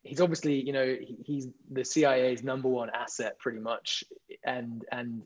He's 0.03 0.21
obviously, 0.21 0.59
you 0.59 0.73
know, 0.73 0.97
he's 1.23 1.47
the 1.69 1.83
CIA's 1.83 2.43
number 2.43 2.67
one 2.67 2.89
asset, 2.89 3.37
pretty 3.39 3.59
much, 3.59 4.03
and 4.43 4.83
and 4.91 5.21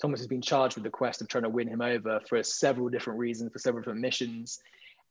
Thomas 0.00 0.20
has 0.20 0.26
been 0.26 0.42
charged 0.42 0.76
with 0.76 0.84
the 0.84 0.90
quest 0.90 1.20
of 1.20 1.28
trying 1.28 1.44
to 1.44 1.48
win 1.48 1.68
him 1.68 1.80
over 1.80 2.20
for 2.28 2.42
several 2.42 2.88
different 2.88 3.18
reasons, 3.18 3.52
for 3.52 3.58
several 3.58 3.82
different 3.82 4.00
missions. 4.00 4.60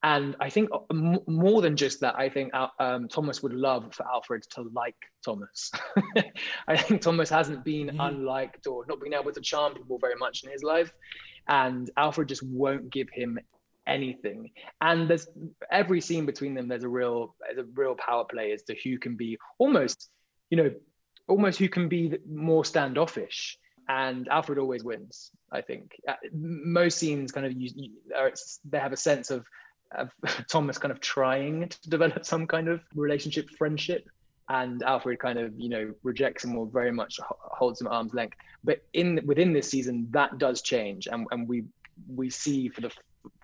And 0.03 0.35
I 0.41 0.49
think 0.49 0.69
uh, 0.73 1.17
more 1.27 1.61
than 1.61 1.77
just 1.77 2.01
that, 2.01 2.15
I 2.17 2.27
think 2.27 2.51
um, 2.79 3.07
Thomas 3.07 3.41
would 3.41 3.53
love 3.53 3.93
for 3.93 4.05
Alfred 4.05 4.43
to 4.51 4.69
like 4.73 4.97
Thomas. 5.23 5.71
I 6.67 6.75
think 6.75 7.01
Thomas 7.01 7.29
hasn't 7.29 7.63
been 7.63 7.97
unliked 7.99 8.67
or 8.67 8.85
not 8.87 8.99
been 8.99 9.13
able 9.13 9.31
to 9.31 9.41
charm 9.41 9.73
people 9.73 9.97
very 9.99 10.15
much 10.15 10.43
in 10.43 10.51
his 10.51 10.61
life. 10.61 10.91
And 11.47 11.89
Alfred 11.95 12.27
just 12.27 12.43
won't 12.43 12.91
give 12.91 13.07
him 13.13 13.39
anything. 13.87 14.51
And 14.81 15.09
there's 15.09 15.27
every 15.71 16.01
scene 16.01 16.25
between 16.25 16.53
them, 16.53 16.67
there's 16.67 16.83
a 16.83 16.89
real, 16.89 17.35
there's 17.39 17.65
a 17.65 17.69
real 17.73 17.95
power 17.95 18.25
play 18.25 18.51
as 18.51 18.63
to 18.63 18.75
who 18.83 18.99
can 18.99 19.15
be 19.15 19.37
almost, 19.57 20.09
you 20.49 20.57
know, 20.57 20.71
almost 21.29 21.59
who 21.59 21.69
can 21.69 21.87
be 21.87 22.17
more 22.29 22.65
standoffish 22.65 23.57
and 23.89 24.27
Alfred 24.29 24.59
always 24.59 24.83
wins. 24.83 25.31
I 25.51 25.61
think 25.61 25.95
Uh, 26.07 26.13
most 26.33 26.97
scenes 26.97 27.31
kind 27.31 27.45
of 27.45 27.53
use, 27.53 27.73
they 28.65 28.79
have 28.79 28.93
a 28.93 28.97
sense 28.97 29.29
of, 29.31 29.45
of 29.95 30.11
Thomas 30.49 30.77
kind 30.77 30.91
of 30.91 30.99
trying 30.99 31.69
to 31.69 31.89
develop 31.89 32.25
some 32.25 32.47
kind 32.47 32.67
of 32.67 32.81
relationship, 32.95 33.49
friendship, 33.51 34.07
and 34.49 34.83
Alfred 34.83 35.19
kind 35.19 35.39
of 35.39 35.53
you 35.57 35.69
know 35.69 35.93
rejects 36.03 36.43
him 36.43 36.57
or 36.57 36.65
very 36.67 36.91
much 36.91 37.19
holds 37.21 37.79
him 37.79 37.87
at 37.87 37.93
arm's 37.93 38.13
length. 38.13 38.37
But 38.63 38.83
in 38.93 39.21
within 39.25 39.53
this 39.53 39.69
season, 39.69 40.07
that 40.11 40.37
does 40.37 40.61
change, 40.61 41.07
and 41.07 41.27
and 41.31 41.47
we 41.47 41.63
we 42.07 42.29
see 42.29 42.69
for 42.69 42.81
the 42.81 42.91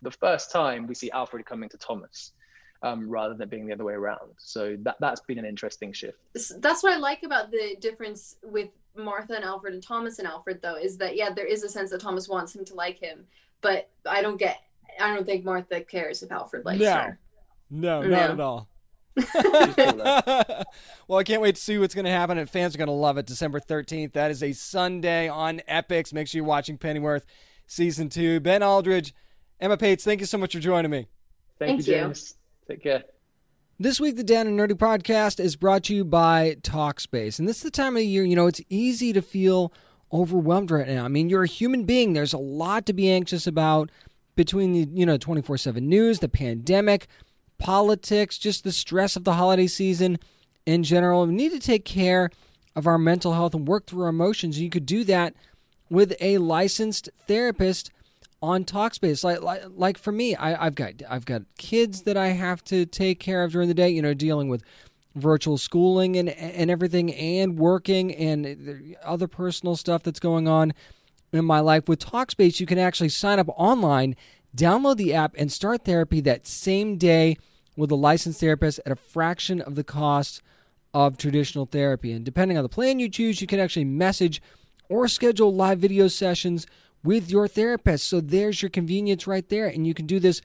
the 0.02 0.12
first 0.12 0.52
time 0.52 0.88
we 0.88 0.96
see 0.96 1.10
Alfred 1.12 1.46
coming 1.46 1.70
to 1.70 1.78
Thomas. 1.78 2.34
Um, 2.82 3.10
rather 3.10 3.34
than 3.34 3.50
being 3.50 3.68
the 3.68 3.74
other 3.74 3.84
way 3.84 3.92
around, 3.92 4.32
so 4.38 4.78
that 4.84 4.96
that's 5.02 5.20
been 5.20 5.38
an 5.38 5.44
interesting 5.44 5.92
shift. 5.92 6.18
That's 6.60 6.82
what 6.82 6.94
I 6.94 6.96
like 6.96 7.24
about 7.24 7.52
the 7.52 7.76
difference 7.78 8.38
with 8.42 8.70
Martha 9.04 9.36
and 9.36 9.44
Alfred 9.44 9.74
and 9.74 9.84
Thomas 9.84 10.20
and 10.20 10.28
Alfred 10.28 10.62
though 10.62 10.76
is 10.76 10.98
that 10.98 11.16
yeah, 11.16 11.30
there 11.32 11.46
is 11.46 11.64
a 11.64 11.70
sense 11.70 11.92
that 11.92 12.02
Thomas 12.02 12.28
wants 12.30 12.56
him 12.56 12.64
to 12.66 12.74
like 12.76 13.00
him, 13.00 13.26
but 13.62 13.90
I 14.06 14.22
don't 14.22 14.38
get 14.38 14.60
I 15.00 15.14
don't 15.14 15.26
think 15.26 15.46
Martha 15.46 15.82
cares 15.82 16.24
if 16.24 16.32
Alfred 16.32 16.66
likes 16.66 16.82
No. 16.82 16.92
her. 16.94 17.20
No, 17.70 18.02
No. 18.02 18.10
not 18.10 18.32
at 18.32 18.40
all. 18.40 18.68
well, 21.08 21.20
I 21.20 21.24
can't 21.24 21.42
wait 21.42 21.56
to 21.56 21.62
see 21.62 21.78
what's 21.78 21.94
going 21.96 22.06
to 22.06 22.12
happen, 22.12 22.38
and 22.38 22.50
fans 22.50 22.74
are 22.76 22.78
going 22.78 22.88
to 22.88 22.94
love 22.94 23.18
it. 23.18 23.26
December 23.26 23.60
13th. 23.60 24.14
That 24.14 24.32
is 24.32 24.42
a 24.44 24.54
Sunday 24.54 25.28
on 25.28 25.62
Epix. 25.70 26.14
Make 26.14 26.28
sure 26.28 26.40
you're 26.40 26.46
watching 26.48 26.78
Pennyworth 26.78 27.26
Season 27.68 28.08
2. 28.10 28.40
Ben 28.40 28.64
Aldridge, 28.64 29.14
Emma 29.60 29.78
Paetz, 29.78 30.04
thank 30.04 30.20
you 30.22 30.26
so 30.26 30.38
much 30.38 30.54
for 30.54 30.60
joining 30.60 30.90
me. 30.92 31.08
Thank, 31.60 31.78
Thank 31.84 31.88
you, 31.88 31.94
you. 31.94 32.00
James. 32.02 32.36
Take 32.68 32.82
care. 32.84 33.04
This 33.82 33.98
week, 33.98 34.18
the 34.18 34.26
Down 34.26 34.46
and 34.46 34.60
Nerdy 34.60 34.74
podcast 34.74 35.40
is 35.40 35.56
brought 35.56 35.86
to 35.86 35.96
you 35.96 36.04
by 36.04 36.58
Talkspace. 36.64 37.40
And 37.40 37.48
this 37.48 37.58
is 37.58 37.64
the 37.64 37.72
time 37.72 37.96
of 37.96 38.02
the 38.02 38.06
year, 38.06 38.26
you 38.26 38.36
know, 38.36 38.48
it's 38.48 38.60
easy 38.68 39.14
to 39.14 39.22
feel 39.22 39.72
overwhelmed 40.12 40.70
right 40.70 40.86
now. 40.86 41.06
I 41.06 41.08
mean, 41.08 41.30
you're 41.30 41.46
a 41.46 41.48
human 41.48 41.86
being. 41.86 42.12
There's 42.12 42.34
a 42.34 42.38
lot 42.38 42.86
to 42.88 42.94
be 42.94 43.10
anxious 43.10 43.48
about 43.48 43.90
between 44.36 44.74
the, 44.74 44.86
you 44.94 45.06
know, 45.06 45.16
24 45.16 45.56
7 45.60 45.88
news, 45.88 46.20
the 46.20 46.28
pandemic, 46.28 47.08
politics, 47.58 48.38
just 48.38 48.66
the 48.66 48.74
stress 48.74 49.16
of 49.16 49.24
the 49.24 49.36
holiday 49.36 49.68
season 49.68 50.20
in 50.66 50.84
general. 50.84 51.26
We 51.26 51.34
need 51.34 51.54
to 51.54 51.60
take 51.60 51.86
care 51.86 52.32
of 52.76 52.86
our 52.86 52.98
mental 52.98 53.32
health 53.32 53.56
and 53.56 53.66
work 53.66 53.86
through 53.86 54.04
our 54.04 54.10
emotions. 54.10 54.60
You 54.60 54.70
could 54.70 54.86
do 54.86 55.06
that 55.06 55.36
with 55.90 56.18
a 56.20 56.38
licensed 56.40 57.10
therapist 57.30 57.92
on 58.42 58.64
Talkspace. 58.64 59.24
Like, 59.24 59.42
like, 59.42 59.64
like 59.70 59.98
for 59.98 60.12
me, 60.12 60.36
I, 60.36 60.66
I've 60.66 60.76
got 60.76 60.94
I've 61.10 61.26
got 61.26 61.44
kids 61.58 62.04
that 62.04 62.18
I 62.18 62.28
have 62.28 62.64
to 62.66 62.86
take 62.86 63.20
care 63.20 63.44
of 63.44 63.52
during 63.52 63.68
the 63.68 63.74
day. 63.74 63.90
You 63.90 64.02
know, 64.02 64.14
dealing 64.14 64.50
with 64.50 64.64
virtual 65.16 65.58
schooling 65.58 66.18
and 66.18 66.30
and 66.30 66.72
everything, 66.72 67.14
and 67.14 67.58
working 67.58 68.14
and 68.14 68.96
other 69.04 69.28
personal 69.28 69.76
stuff 69.76 70.04
that's 70.04 70.20
going 70.20 70.48
on 70.48 70.74
in 71.32 71.46
my 71.46 71.60
life. 71.60 71.88
With 71.88 72.00
Talkspace, 72.00 72.60
you 72.60 72.66
can 72.66 72.80
actually 72.80 73.10
sign 73.10 73.40
up 73.40 73.48
online, 73.50 74.16
download 74.56 74.98
the 74.98 75.14
app, 75.14 75.36
and 75.38 75.52
start 75.52 75.86
therapy 75.86 76.22
that 76.22 76.48
same 76.48 76.98
day 76.98 77.38
with 77.76 77.92
a 77.92 77.96
licensed 77.96 78.40
therapist 78.40 78.80
at 78.86 78.92
a 78.92 78.96
fraction 78.96 79.62
of 79.62 79.76
the 79.76 79.84
cost 79.84 80.42
of 80.94 81.18
traditional 81.18 81.66
therapy. 81.66 82.12
And 82.12 82.26
depending 82.26 82.58
on 82.58 82.64
the 82.64 82.70
plan 82.70 83.00
you 83.00 83.10
choose, 83.10 83.42
you 83.42 83.48
can 83.48 83.60
actually 83.60 83.86
message 83.86 84.42
or 84.90 85.08
schedule 85.08 85.54
live 85.54 85.80
video 85.80 86.08
sessions 86.08 86.66
with 87.04 87.30
your 87.30 87.48
therapist. 87.48 88.08
So 88.08 88.22
there's 88.22 88.62
your 88.62 88.70
convenience 88.70 89.28
right 89.28 89.48
there. 89.50 89.68
And 89.68 89.86
you 89.86 89.94
can 89.94 90.06
do 90.06 90.20
this 90.20 90.42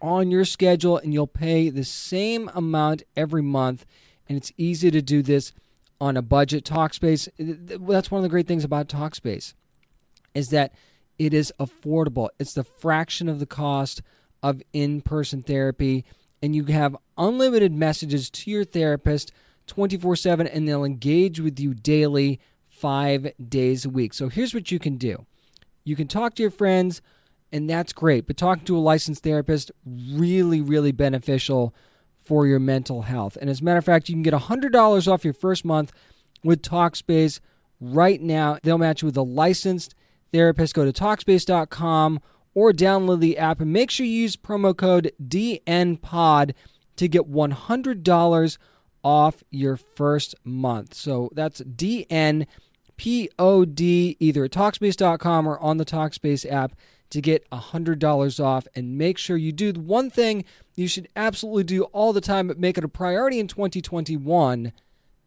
on 0.00 0.30
your 0.30 0.44
schedule 0.44 0.98
and 0.98 1.12
you'll 1.12 1.26
pay 1.26 1.70
the 1.70 1.84
same 1.84 2.50
amount 2.54 3.02
every 3.16 3.42
month. 3.42 3.86
And 4.28 4.36
it's 4.36 4.52
easy 4.56 4.90
to 4.90 5.02
do 5.02 5.22
this 5.22 5.52
on 6.00 6.16
a 6.16 6.22
budget. 6.22 6.64
Talkspace, 6.64 7.28
that's 7.38 8.10
one 8.10 8.18
of 8.18 8.22
the 8.22 8.28
great 8.28 8.46
things 8.46 8.64
about 8.64 8.88
Talkspace, 8.88 9.54
is 10.34 10.50
that 10.50 10.72
it 11.18 11.32
is 11.32 11.52
affordable. 11.58 12.28
It's 12.38 12.52
the 12.52 12.64
fraction 12.64 13.28
of 13.28 13.38
the 13.38 13.46
cost 13.46 14.02
of 14.42 14.62
in 14.72 15.00
person 15.00 15.42
therapy. 15.42 16.04
And 16.42 16.54
you 16.54 16.64
have 16.64 16.96
unlimited 17.16 17.72
messages 17.72 18.28
to 18.30 18.50
your 18.50 18.64
therapist 18.64 19.32
24 19.66 20.16
7, 20.16 20.46
and 20.46 20.68
they'll 20.68 20.84
engage 20.84 21.40
with 21.40 21.58
you 21.58 21.74
daily, 21.74 22.38
five 22.68 23.32
days 23.48 23.84
a 23.84 23.90
week. 23.90 24.12
So 24.12 24.28
here's 24.28 24.54
what 24.54 24.70
you 24.70 24.78
can 24.78 24.96
do 24.96 25.26
you 25.86 25.96
can 25.96 26.08
talk 26.08 26.34
to 26.34 26.42
your 26.42 26.50
friends, 26.50 27.00
and 27.52 27.70
that's 27.70 27.92
great, 27.92 28.26
but 28.26 28.36
talking 28.36 28.64
to 28.64 28.76
a 28.76 28.80
licensed 28.80 29.22
therapist, 29.22 29.70
really, 29.86 30.60
really 30.60 30.90
beneficial 30.90 31.72
for 32.20 32.44
your 32.46 32.58
mental 32.58 33.02
health. 33.02 33.38
And 33.40 33.48
as 33.48 33.60
a 33.60 33.64
matter 33.64 33.78
of 33.78 33.84
fact, 33.84 34.08
you 34.08 34.14
can 34.16 34.24
get 34.24 34.34
$100 34.34 35.08
off 35.10 35.24
your 35.24 35.32
first 35.32 35.64
month 35.64 35.92
with 36.42 36.60
TalkSpace 36.60 37.38
right 37.80 38.20
now. 38.20 38.58
They'll 38.64 38.78
match 38.78 39.02
you 39.02 39.06
with 39.06 39.16
a 39.16 39.22
licensed 39.22 39.94
therapist. 40.32 40.74
Go 40.74 40.84
to 40.84 40.92
TalkSpace.com 40.92 42.20
or 42.52 42.72
download 42.72 43.20
the 43.20 43.38
app 43.38 43.60
and 43.60 43.72
make 43.72 43.92
sure 43.92 44.04
you 44.04 44.22
use 44.22 44.36
promo 44.36 44.76
code 44.76 45.12
DNPOD 45.22 46.52
to 46.96 47.08
get 47.08 47.30
$100 47.30 48.58
off 49.04 49.44
your 49.50 49.76
first 49.76 50.34
month. 50.42 50.94
So 50.94 51.30
that's 51.32 51.60
DNPOD 52.98 54.16
either 54.18 54.44
at 54.44 54.50
Talkspace.com 54.50 55.46
or 55.46 55.58
on 55.60 55.76
the 55.76 55.84
Talkspace 55.84 56.50
app 56.50 56.72
to 57.10 57.20
get 57.20 57.48
$100 57.50 58.44
off. 58.44 58.66
And 58.74 58.98
make 58.98 59.18
sure 59.18 59.36
you 59.36 59.52
do 59.52 59.72
the 59.72 59.80
one 59.80 60.10
thing 60.10 60.44
you 60.74 60.88
should 60.88 61.08
absolutely 61.16 61.64
do 61.64 61.84
all 61.84 62.12
the 62.12 62.20
time, 62.20 62.48
but 62.48 62.58
make 62.58 62.76
it 62.76 62.84
a 62.84 62.88
priority 62.88 63.38
in 63.38 63.48
2021 63.48 64.72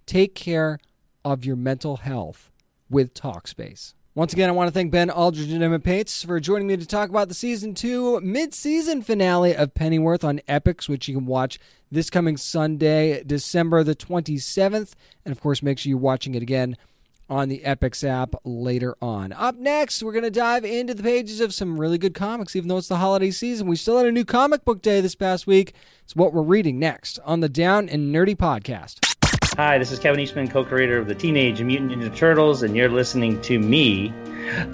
take 0.05 0.33
care 0.33 0.79
of 1.23 1.45
your 1.45 1.55
mental 1.55 1.97
health 1.97 2.49
with 2.89 3.13
Talkspace. 3.13 3.93
Once 4.15 4.33
again, 4.33 4.49
I 4.49 4.53
want 4.53 4.67
to 4.67 4.73
thank 4.73 4.91
Ben 4.91 5.11
Aldridge 5.11 5.51
and 5.51 5.63
Emma 5.63 5.77
Paetz 5.77 6.25
for 6.25 6.39
joining 6.39 6.67
me 6.67 6.75
to 6.75 6.85
talk 6.85 7.09
about 7.09 7.29
the 7.29 7.35
season 7.35 7.75
two 7.75 8.19
mid-season 8.21 9.03
finale 9.03 9.55
of 9.55 9.75
Pennyworth 9.75 10.23
on 10.23 10.41
Epix, 10.49 10.89
which 10.89 11.07
you 11.07 11.15
can 11.15 11.27
watch 11.27 11.59
this 11.91 12.09
coming 12.09 12.37
Sunday, 12.37 13.23
December 13.23 13.83
the 13.83 13.95
27th. 13.95 14.93
And 15.23 15.31
of 15.31 15.39
course, 15.39 15.61
make 15.61 15.77
sure 15.77 15.91
you're 15.91 15.99
watching 15.99 16.33
it 16.33 16.41
again 16.41 16.75
on 17.29 17.49
the 17.49 17.59
Epix 17.59 18.03
app 18.03 18.33
later 18.43 18.95
on. 19.01 19.31
Up 19.33 19.55
next, 19.55 20.01
we're 20.01 20.11
going 20.11 20.23
to 20.23 20.31
dive 20.31 20.65
into 20.65 20.93
the 20.93 21.03
pages 21.03 21.39
of 21.39 21.53
some 21.53 21.79
really 21.79 21.97
good 21.97 22.13
comics, 22.13 22.55
even 22.55 22.67
though 22.67 22.77
it's 22.77 22.87
the 22.87 22.97
holiday 22.97 23.31
season. 23.31 23.67
We 23.67 23.75
still 23.75 23.97
had 23.97 24.07
a 24.07 24.11
new 24.11 24.25
comic 24.25 24.65
book 24.65 24.81
day 24.81 25.01
this 25.01 25.15
past 25.15 25.45
week. 25.45 25.73
It's 26.03 26.15
what 26.15 26.33
we're 26.33 26.41
reading 26.41 26.79
next 26.79 27.19
on 27.23 27.41
the 27.41 27.49
Down 27.49 27.87
and 27.89 28.13
Nerdy 28.13 28.35
podcast. 28.35 29.05
Hi, 29.55 29.77
this 29.77 29.91
is 29.91 29.99
Kevin 29.99 30.19
Eastman, 30.19 30.47
co 30.47 30.63
creator 30.63 30.97
of 30.97 31.07
the 31.07 31.15
Teenage 31.15 31.61
Mutant 31.61 31.91
Ninja 31.91 32.15
Turtles, 32.15 32.63
and 32.63 32.75
you're 32.75 32.89
listening 32.89 33.41
to 33.41 33.59
me 33.59 34.09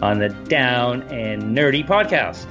on 0.01 0.19
the 0.19 0.29
Down 0.47 1.01
and 1.03 1.57
Nerdy 1.57 1.85
podcast. 1.85 2.45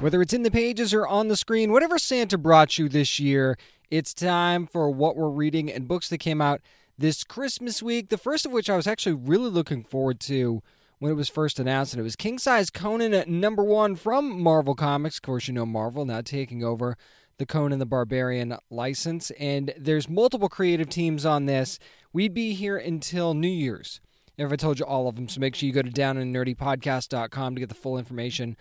Whether 0.00 0.22
it's 0.22 0.32
in 0.32 0.44
the 0.44 0.50
pages 0.50 0.94
or 0.94 1.06
on 1.06 1.28
the 1.28 1.36
screen, 1.36 1.72
whatever 1.72 1.98
Santa 1.98 2.38
brought 2.38 2.78
you 2.78 2.88
this 2.88 3.20
year, 3.20 3.58
it's 3.90 4.14
time 4.14 4.66
for 4.66 4.90
what 4.90 5.14
we're 5.14 5.28
reading 5.28 5.70
and 5.70 5.86
books 5.86 6.08
that 6.08 6.18
came 6.18 6.40
out 6.40 6.62
this 7.00 7.24
Christmas 7.24 7.82
week. 7.82 8.10
The 8.10 8.18
first 8.18 8.44
of 8.44 8.52
which 8.52 8.68
I 8.68 8.76
was 8.76 8.86
actually 8.86 9.14
really 9.14 9.50
looking 9.50 9.82
forward 9.82 10.20
to 10.20 10.62
when 10.98 11.10
it 11.10 11.16
was 11.16 11.30
first 11.30 11.58
announced, 11.58 11.94
and 11.94 12.00
it 12.00 12.04
was 12.04 12.14
King 12.14 12.38
Size 12.38 12.68
Conan 12.68 13.14
at 13.14 13.26
number 13.26 13.64
one 13.64 13.96
from 13.96 14.40
Marvel 14.40 14.74
Comics. 14.74 15.16
Of 15.16 15.22
course, 15.22 15.48
you 15.48 15.54
know 15.54 15.64
Marvel 15.64 16.04
now 16.04 16.20
taking 16.20 16.62
over 16.62 16.98
the 17.38 17.46
Conan 17.46 17.78
the 17.78 17.86
Barbarian 17.86 18.54
license. 18.68 19.30
And 19.32 19.72
there's 19.78 20.10
multiple 20.10 20.50
creative 20.50 20.90
teams 20.90 21.24
on 21.24 21.46
this. 21.46 21.78
We'd 22.12 22.34
be 22.34 22.52
here 22.52 22.76
until 22.76 23.32
New 23.32 23.48
Year's 23.48 24.02
if 24.36 24.52
I 24.52 24.56
told 24.56 24.78
you 24.78 24.84
all 24.84 25.08
of 25.08 25.16
them. 25.16 25.26
So 25.26 25.40
make 25.40 25.54
sure 25.54 25.66
you 25.66 25.72
go 25.72 25.80
to 25.80 25.90
downandnerdypodcast.com 25.90 27.54
to 27.54 27.60
get 27.60 27.70
the 27.70 27.74
full 27.74 27.96
information 27.96 28.58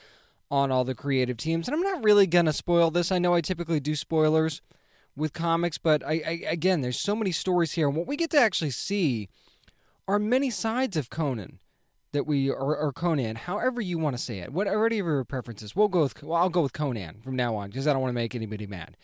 on 0.50 0.72
all 0.72 0.86
the 0.86 0.96
creative 0.96 1.36
teams. 1.36 1.68
And 1.68 1.76
I'm 1.76 1.84
not 1.84 2.06
really 2.06 2.26
going 2.26 2.46
to 2.46 2.54
spoil 2.54 2.90
this. 2.90 3.12
I 3.12 3.20
know 3.20 3.34
I 3.34 3.42
typically 3.42 3.82
do 3.82 3.98
spoilers 3.98 4.62
with 5.16 5.34
comics, 5.34 5.78
but 5.78 6.04
I, 6.04 6.22
I, 6.26 6.44
again, 6.48 6.82
there's 6.82 7.00
so 7.00 7.16
many 7.16 7.32
stories 7.32 7.74
here. 7.74 7.88
And 7.88 7.98
what 7.98 8.08
we 8.08 8.16
get 8.16 8.30
to 8.32 8.40
actually 8.40 8.72
see 8.72 9.30
are 10.08 10.20
many 10.20 10.50
sides 10.50 10.98
of 10.98 11.10
Conan 11.10 11.60
that 12.12 12.26
we 12.26 12.50
or, 12.50 12.76
or 12.76 12.92
Conan, 12.92 13.36
however 13.36 13.82
you 13.82 13.98
want 13.98 14.18
to 14.18 14.22
say 14.22 14.40
it, 14.40 14.52
whatever 14.52 14.88
your 14.94 15.24
preferences. 15.24 15.76
We'll 15.76 15.88
go 15.88 16.04
with 16.04 16.24
well, 16.24 16.42
I'll 16.42 16.50
go 16.50 16.62
with 16.62 16.74
Conan 16.74 17.22
from 17.22 17.36
now 17.36 17.56
on 17.56 17.70
because 17.70 17.88
I 17.88 17.94
don't 17.94 18.02
want 18.02 18.10
to 18.10 18.16
make 18.16 18.36
anybody 18.36 18.66
mad. 18.66 18.98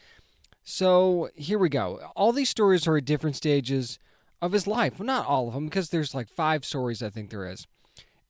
So 0.63 1.29
here 1.35 1.59
we 1.59 1.69
go. 1.69 1.99
All 2.15 2.31
these 2.31 2.49
stories 2.49 2.87
are 2.87 2.97
at 2.97 3.05
different 3.05 3.35
stages 3.35 3.99
of 4.41 4.51
his 4.51 4.65
life. 4.65 4.97
Well, 4.97 5.05
not 5.05 5.27
all 5.27 5.47
of 5.47 5.53
them 5.53 5.65
because 5.65 5.89
there's 5.89 6.15
like 6.15 6.27
five 6.27 6.65
stories 6.65 7.03
I 7.03 7.09
think 7.09 7.29
there 7.29 7.47
is. 7.47 7.67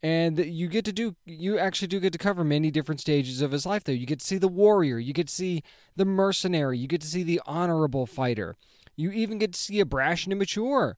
And 0.03 0.37
you 0.37 0.67
get 0.67 0.85
to 0.85 0.93
do, 0.93 1.15
you 1.25 1.57
actually 1.57 1.87
do 1.87 1.99
get 1.99 2.13
to 2.13 2.19
cover 2.19 2.43
many 2.43 2.69
different 2.69 3.01
stages 3.01 3.41
of 3.41 3.51
his 3.51 3.65
life, 3.65 3.83
though. 3.83 3.91
You 3.91 4.05
get 4.05 4.19
to 4.19 4.25
see 4.25 4.37
the 4.37 4.47
warrior, 4.47 4.99
you 4.99 5.13
get 5.13 5.27
to 5.27 5.33
see 5.33 5.63
the 5.95 6.05
mercenary, 6.05 6.77
you 6.77 6.87
get 6.87 7.01
to 7.01 7.07
see 7.07 7.23
the 7.23 7.41
honorable 7.45 8.05
fighter, 8.05 8.55
you 8.95 9.11
even 9.11 9.39
get 9.39 9.53
to 9.53 9.59
see 9.59 9.79
a 9.79 9.85
brash 9.85 10.25
and 10.25 10.33
immature 10.33 10.97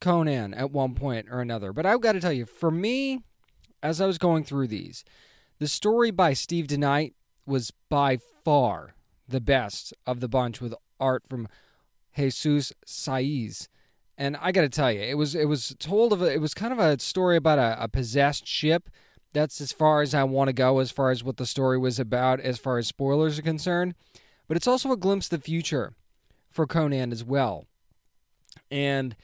Conan 0.00 0.54
at 0.54 0.70
one 0.70 0.94
point 0.94 1.26
or 1.30 1.40
another. 1.40 1.72
But 1.72 1.86
I've 1.86 2.00
got 2.00 2.12
to 2.12 2.20
tell 2.20 2.32
you, 2.32 2.46
for 2.46 2.70
me, 2.70 3.22
as 3.82 4.00
I 4.00 4.06
was 4.06 4.18
going 4.18 4.44
through 4.44 4.68
these, 4.68 5.04
the 5.58 5.68
story 5.68 6.10
by 6.10 6.32
Steve 6.32 6.66
DeKnight 6.68 7.14
was 7.46 7.72
by 7.88 8.18
far 8.44 8.94
the 9.26 9.40
best 9.40 9.92
of 10.06 10.20
the 10.20 10.28
bunch 10.28 10.60
with 10.60 10.74
art 11.00 11.24
from 11.28 11.48
Jesus 12.16 12.72
Saiz. 12.86 13.68
And 14.20 14.36
I 14.40 14.50
got 14.50 14.62
to 14.62 14.68
tell 14.68 14.90
you, 14.90 15.00
it 15.00 15.16
was 15.16 15.36
it 15.36 15.44
was 15.44 15.76
told 15.78 16.12
of 16.12 16.20
a, 16.20 16.26
it 16.26 16.40
was 16.40 16.52
kind 16.52 16.72
of 16.72 16.80
a 16.80 16.98
story 16.98 17.36
about 17.36 17.60
a, 17.60 17.84
a 17.84 17.88
possessed 17.88 18.48
ship. 18.48 18.90
That's 19.32 19.60
as 19.60 19.70
far 19.70 20.02
as 20.02 20.12
I 20.12 20.24
want 20.24 20.48
to 20.48 20.52
go 20.52 20.80
as 20.80 20.90
far 20.90 21.12
as 21.12 21.22
what 21.22 21.36
the 21.36 21.46
story 21.46 21.78
was 21.78 22.00
about 22.00 22.40
as 22.40 22.58
far 22.58 22.78
as 22.78 22.88
spoilers 22.88 23.38
are 23.38 23.42
concerned. 23.42 23.94
But 24.48 24.56
it's 24.56 24.66
also 24.66 24.90
a 24.90 24.96
glimpse 24.96 25.26
of 25.26 25.38
the 25.38 25.44
future 25.44 25.94
for 26.50 26.66
Conan 26.66 27.12
as 27.12 27.22
well. 27.22 27.66
And 28.72 29.14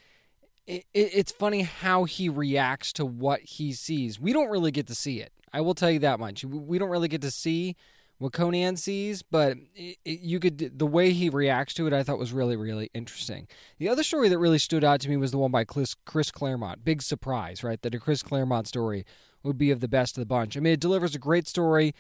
it, 0.65 0.85
it's 0.93 1.33
funny 1.33 1.63
how 1.63 2.05
he 2.05 2.29
reacts 2.29 2.93
to 2.93 3.05
what 3.05 3.41
he 3.41 3.73
sees. 3.73 4.21
We 4.21 4.33
don't 4.33 4.51
really 4.51 4.71
get 4.71 4.87
to 4.87 4.95
see 4.95 5.21
it. 5.21 5.33
I 5.53 5.61
will 5.61 5.75
tell 5.75 5.91
you 5.91 5.99
that 6.01 6.21
much. 6.21 6.45
We 6.45 6.79
don't 6.79 6.91
really 6.91 7.09
get 7.09 7.23
to 7.23 7.31
see 7.33 7.75
what 8.19 8.33
Conan 8.33 8.77
sees, 8.77 9.23
but 9.23 9.57
it, 9.75 9.99
it, 10.05 10.21
you 10.21 10.39
could 10.41 10.79
the 10.79 10.87
way 10.87 11.13
he 11.13 11.29
reacts 11.29 11.75
to 11.75 11.87
it. 11.87 11.93
I 11.93 12.03
thought 12.03 12.19
was 12.19 12.33
really 12.33 12.57
really 12.57 12.91
interesting. 12.95 13.49
The 13.79 13.89
other 13.89 14.03
story 14.03 14.29
that 14.29 14.39
really 14.39 14.59
stood 14.59 14.85
out 14.85 15.01
to 15.01 15.09
me 15.09 15.17
was 15.17 15.31
the 15.31 15.39
one 15.39 15.51
by 15.51 15.65
Chris, 15.65 15.95
Chris 16.07 16.31
Claremont. 16.31 16.85
Big 16.85 17.03
surprise, 17.03 17.65
right? 17.65 17.81
That 17.83 17.95
a 17.95 17.99
Chris 17.99 18.23
Claremont 18.23 18.69
story 18.69 19.05
would 19.43 19.59
be 19.59 19.71
of 19.71 19.81
the 19.81 19.89
best 19.89 20.17
of 20.17 20.23
the 20.23 20.27
bunch. 20.27 20.57
I 20.57 20.61
mean, 20.61 20.73
it 20.73 20.81
delivers 20.81 21.15
a 21.15 21.19
great 21.19 21.47
story 21.47 21.95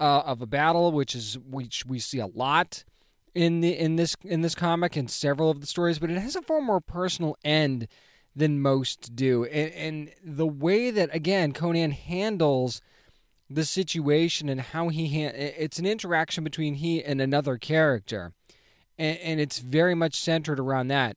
uh, 0.00 0.22
of 0.24 0.42
a 0.42 0.46
battle, 0.46 0.90
which 0.92 1.14
is 1.14 1.38
which 1.38 1.86
we 1.86 1.98
see 1.98 2.18
a 2.18 2.26
lot 2.26 2.84
in 3.34 3.60
the 3.60 3.78
in 3.78 3.96
this 3.96 4.16
in 4.24 4.42
this 4.42 4.54
comic 4.54 4.96
and 4.96 5.10
several 5.10 5.50
of 5.50 5.60
the 5.60 5.66
stories, 5.66 5.98
but 5.98 6.10
it 6.10 6.18
has 6.18 6.36
a 6.36 6.42
far 6.42 6.60
more 6.60 6.80
personal 6.80 7.36
end 7.44 7.86
than 8.34 8.60
most 8.60 9.14
do. 9.14 9.44
And, 9.44 9.72
and 9.74 10.10
the 10.24 10.46
way 10.46 10.90
that 10.90 11.14
again 11.14 11.52
Conan 11.52 11.92
handles 11.92 12.80
the 13.50 13.64
situation 13.64 14.48
and 14.48 14.60
how 14.60 14.88
he 14.88 15.24
ha- 15.24 15.32
it's 15.34 15.80
an 15.80 15.86
interaction 15.86 16.44
between 16.44 16.74
he 16.74 17.02
and 17.02 17.20
another 17.20 17.58
character, 17.58 18.32
and, 18.96 19.18
and 19.18 19.40
it's 19.40 19.58
very 19.58 19.94
much 19.94 20.14
centered 20.14 20.60
around 20.60 20.88
that. 20.88 21.16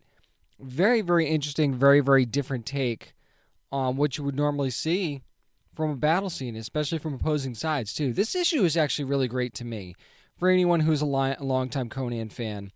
Very 0.60 1.02
very 1.02 1.28
interesting, 1.28 1.76
very 1.76 2.00
very 2.00 2.26
different 2.26 2.65
take 2.65 3.13
on 3.72 3.96
what 3.96 4.17
you 4.17 4.24
would 4.24 4.36
normally 4.36 4.72
see 4.72 5.22
from 5.74 5.89
a 5.91 5.96
battle 5.96 6.30
scene, 6.30 6.56
especially 6.56 6.98
from 6.98 7.13
opposing 7.13 7.56
sides 7.56 7.93
too. 7.93 8.13
This 8.13 8.36
issue 8.36 8.63
is 8.63 8.78
actually 8.78 9.06
really 9.06 9.28
great 9.28 9.54
to 9.56 9.65
me 9.65 9.96
for 10.38 10.50
anyone 10.50 10.82
who's 10.82 11.02
a, 11.02 11.06
li- 11.06 11.36
a 11.38 11.43
longtime 11.43 11.89
Conan 11.89 12.30
fan 12.30 12.72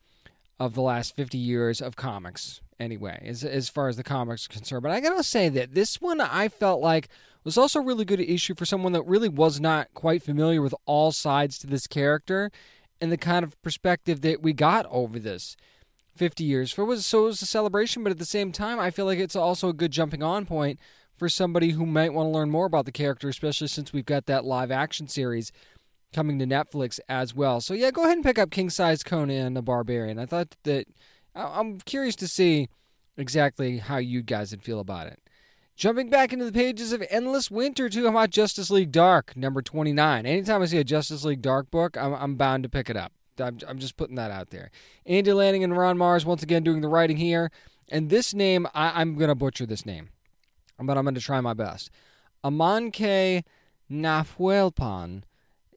of 0.60 0.74
the 0.74 0.82
last 0.82 1.15
50 1.15 1.38
years 1.38 1.82
of 1.82 1.96
comics, 1.96 2.62
anyway, 2.80 3.24
as, 3.26 3.44
as 3.44 3.70
far 3.70 3.88
as 3.88 3.98
the 3.98 4.04
comics 4.04 4.46
are 4.46 4.54
concerned. 4.54 4.84
But 4.84 4.92
I 4.92 5.00
gotta 5.00 5.24
say 5.24 5.50
that 5.50 5.74
this 5.74 6.02
one 6.02 6.22
I 6.22 6.48
felt 6.48 6.82
like 6.82 7.10
was 7.44 7.58
also 7.58 7.80
a 7.80 7.84
really 7.84 8.06
good 8.06 8.20
issue 8.20 8.56
for 8.56 8.66
someone 8.66 8.92
that 8.94 9.04
really 9.04 9.30
was 9.30 9.60
not 9.60 9.94
quite 9.94 10.22
familiar 10.22 10.62
with 10.62 10.76
all 10.86 11.12
sides 11.12 11.58
to 11.60 11.68
this 11.68 11.88
character 11.88 12.52
and 13.00 13.12
the 13.12 13.18
kind 13.18 13.44
of 13.44 13.62
perspective 13.62 14.22
that 14.22 14.42
we 14.42 14.54
got 14.54 14.86
over 14.90 15.20
this 15.20 15.56
50 16.16 16.44
years. 16.44 16.72
For 16.72 16.84
was 16.84 17.06
so 17.06 17.24
it 17.24 17.28
was 17.28 17.42
a 17.42 17.46
celebration, 17.46 18.04
but 18.04 18.12
at 18.12 18.18
the 18.18 18.26
same 18.26 18.52
time, 18.52 18.80
I 18.80 18.92
feel 18.92 19.06
like 19.06 19.20
it's 19.20 19.36
also 19.36 19.70
a 19.70 19.74
good 19.74 19.92
jumping 19.92 20.24
on 20.24 20.46
point 20.46 20.80
for 21.16 21.30
somebody 21.30 21.72
who 21.72 21.86
might 21.86 22.13
want 22.13 22.28
to 22.28 22.32
learn 22.32 22.50
more 22.50 22.66
about 22.66 22.86
the 22.86 22.92
character, 22.92 23.30
especially 23.30 23.68
since 23.68 23.94
we've 23.94 24.06
got 24.06 24.26
that 24.26 24.46
live 24.46 24.72
action 24.72 25.08
series 25.08 25.52
coming 26.13 26.40
to 26.40 26.46
Netflix 26.46 27.00
as 27.10 27.34
well. 27.34 27.62
So 27.62 27.74
yeah, 27.74 27.92
go 27.92 28.04
ahead 28.04 28.18
and 28.18 28.26
pick 28.26 28.40
up 28.40 28.52
King 28.52 28.70
Size 28.70 29.04
Conan 29.04 29.54
the 29.54 29.62
Barbarian. 29.62 30.20
I 30.20 30.26
thought 30.26 30.56
that 30.63 30.88
I'm 31.38 31.80
curious 31.82 32.15
to 32.17 32.28
see 32.28 32.69
exactly 33.15 33.78
how 33.78 33.97
you 33.97 34.21
guys 34.21 34.52
would 34.52 34.63
feel 34.63 34.80
about 34.80 35.08
it. 35.08 35.19
Jumping 35.76 36.10
back 36.10 36.34
into 36.34 36.45
the 36.45 36.52
pages 36.52 36.91
of 36.91 37.04
Endless 37.10 37.52
Winter 37.52 37.88
to 37.88 38.08
about 38.08 38.32
Justice 38.32 38.71
League 38.71 38.91
Dark, 38.91 39.38
number 39.38 39.62
29. 39.62 40.26
Anytime 40.26 40.63
I 40.63 40.65
see 40.65 40.80
a 40.80 40.84
Justice 40.84 41.23
League 41.23 41.43
Dark 41.43 41.69
book, 41.69 41.95
I'm, 41.95 42.13
I'm 42.15 42.36
bound 42.36 42.63
to 42.63 42.69
pick 42.69 42.89
it 42.89 42.97
up. 42.97 43.13
I'm, 43.39 43.60
I'm 43.67 43.78
just 43.78 43.95
putting 43.95 44.15
that 44.15 44.32
out 44.32 44.50
there. 44.50 44.71
Andy 45.06 45.32
Lanning 45.34 45.63
and 45.63 45.78
Ron 45.78 45.97
Marz 45.97 46.26
once 46.26 46.41
again 46.41 46.63
doing 46.63 46.82
the 46.82 46.88
writing 46.88 47.17
here. 47.17 47.52
And 47.89 48.10
this 48.10 48.34
name, 48.34 48.67
I, 48.73 49.00
am 49.00 49.15
going 49.15 49.30
to 49.30 49.36
butcher 49.36 49.67
this 49.67 49.86
name, 49.86 50.10
but 50.80 50.97
I'm 50.97 51.06
going 51.06 51.15
to 51.15 51.21
try 51.21 51.39
my 51.41 51.54
best. 51.54 51.91
Amancay 52.43 53.43
Nahuelpan 53.89 55.23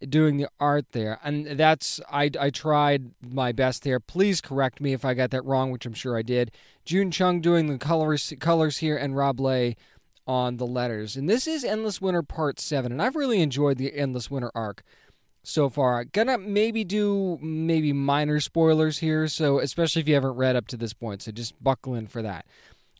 doing 0.09 0.37
the 0.37 0.49
art 0.59 0.93
there. 0.93 1.19
And 1.23 1.47
that's, 1.47 2.01
I, 2.11 2.31
I 2.39 2.51
tried 2.51 3.11
my 3.21 3.53
best 3.53 3.83
there. 3.83 4.01
Please 4.01 4.41
correct 4.41 4.81
me 4.81 4.93
if 4.93 5.05
I 5.05 5.15
got 5.15 5.31
that 5.31 5.45
wrong, 5.45 5.71
which 5.71 5.87
I'm 5.87 5.95
sure 5.95 6.17
I 6.17 6.23
did. 6.23 6.53
June 6.85 7.11
Chung 7.11 7.41
doing 7.41 7.67
the 7.67 7.79
colors, 7.79 8.33
colors 8.41 8.79
here, 8.79 8.97
and 8.97 9.17
Rob 9.17 9.41
Leigh 9.41 9.77
on 10.27 10.57
the 10.57 10.67
letters. 10.67 11.17
And 11.17 11.29
this 11.29 11.47
is 11.47 11.65
Endless 11.65 12.01
Winter 12.01 12.23
Part 12.23 12.61
7. 12.61 12.93
And 12.93 13.03
I've 13.03 13.17
really 13.17 13.43
enjoyed 13.43 13.79
the 13.79 13.95
Endless 13.95 14.31
Winter 14.31 14.51
arc 14.55 14.83
so 15.43 15.69
far. 15.69 16.05
Gonna 16.05 16.39
maybe 16.39 16.85
do 16.85 17.39
maybe 17.41 17.93
minor 17.93 18.41
spoilers 18.41 18.99
here, 18.99 19.29
so 19.29 19.59
especially 19.59 20.01
if 20.01 20.09
you 20.09 20.15
haven't 20.15 20.35
read 20.35 20.57
up 20.57 20.67
to 20.69 20.77
this 20.77 20.93
point, 20.93 21.23
so 21.23 21.33
just 21.33 21.63
buckle 21.63 21.95
in 21.95 22.07
for 22.07 22.23
that. 22.23 22.47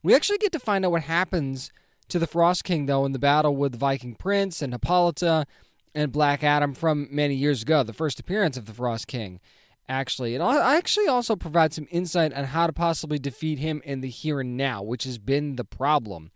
We 0.03 0.15
actually 0.15 0.39
get 0.39 0.53
to 0.53 0.59
find 0.59 0.85
out 0.85 0.93
what 0.93 1.03
happens 1.03 1.71
to 2.09 2.19
the 2.19 2.27
Frost 2.27 2.65
King 2.65 2.87
though 2.87 3.05
in 3.05 3.13
the 3.13 3.19
battle 3.19 3.55
with 3.57 3.73
the 3.73 3.79
Viking 3.79 4.15
Prince 4.15 4.63
and 4.63 4.73
Hippolyta 4.73 5.47
and 5.95 6.13
Black 6.13 6.45
Adam 6.45 6.75
from 6.75 7.09
many 7.11 7.35
years 7.35 7.63
ago, 7.63 7.83
the 7.83 7.93
first 7.93 8.21
appearance 8.21 8.57
of 8.57 8.67
the 8.67 8.75
Frost 8.75 9.07
King, 9.07 9.41
actually. 9.89 10.35
And 10.35 10.43
I 10.43 10.77
actually 10.77 11.09
also 11.09 11.37
provide 11.37 11.73
some 11.73 11.89
insight 11.91 12.33
on 12.33 12.45
how 12.45 12.67
to 12.67 12.73
possibly 12.73 13.19
defeat 13.19 13.59
him 13.59 13.83
in 13.85 14.01
the 14.01 14.09
here 14.09 14.41
and 14.41 14.57
now, 14.57 14.83
which 14.83 15.05
has 15.05 15.19
been 15.19 15.57
the 15.57 15.65
problem. 15.65 16.31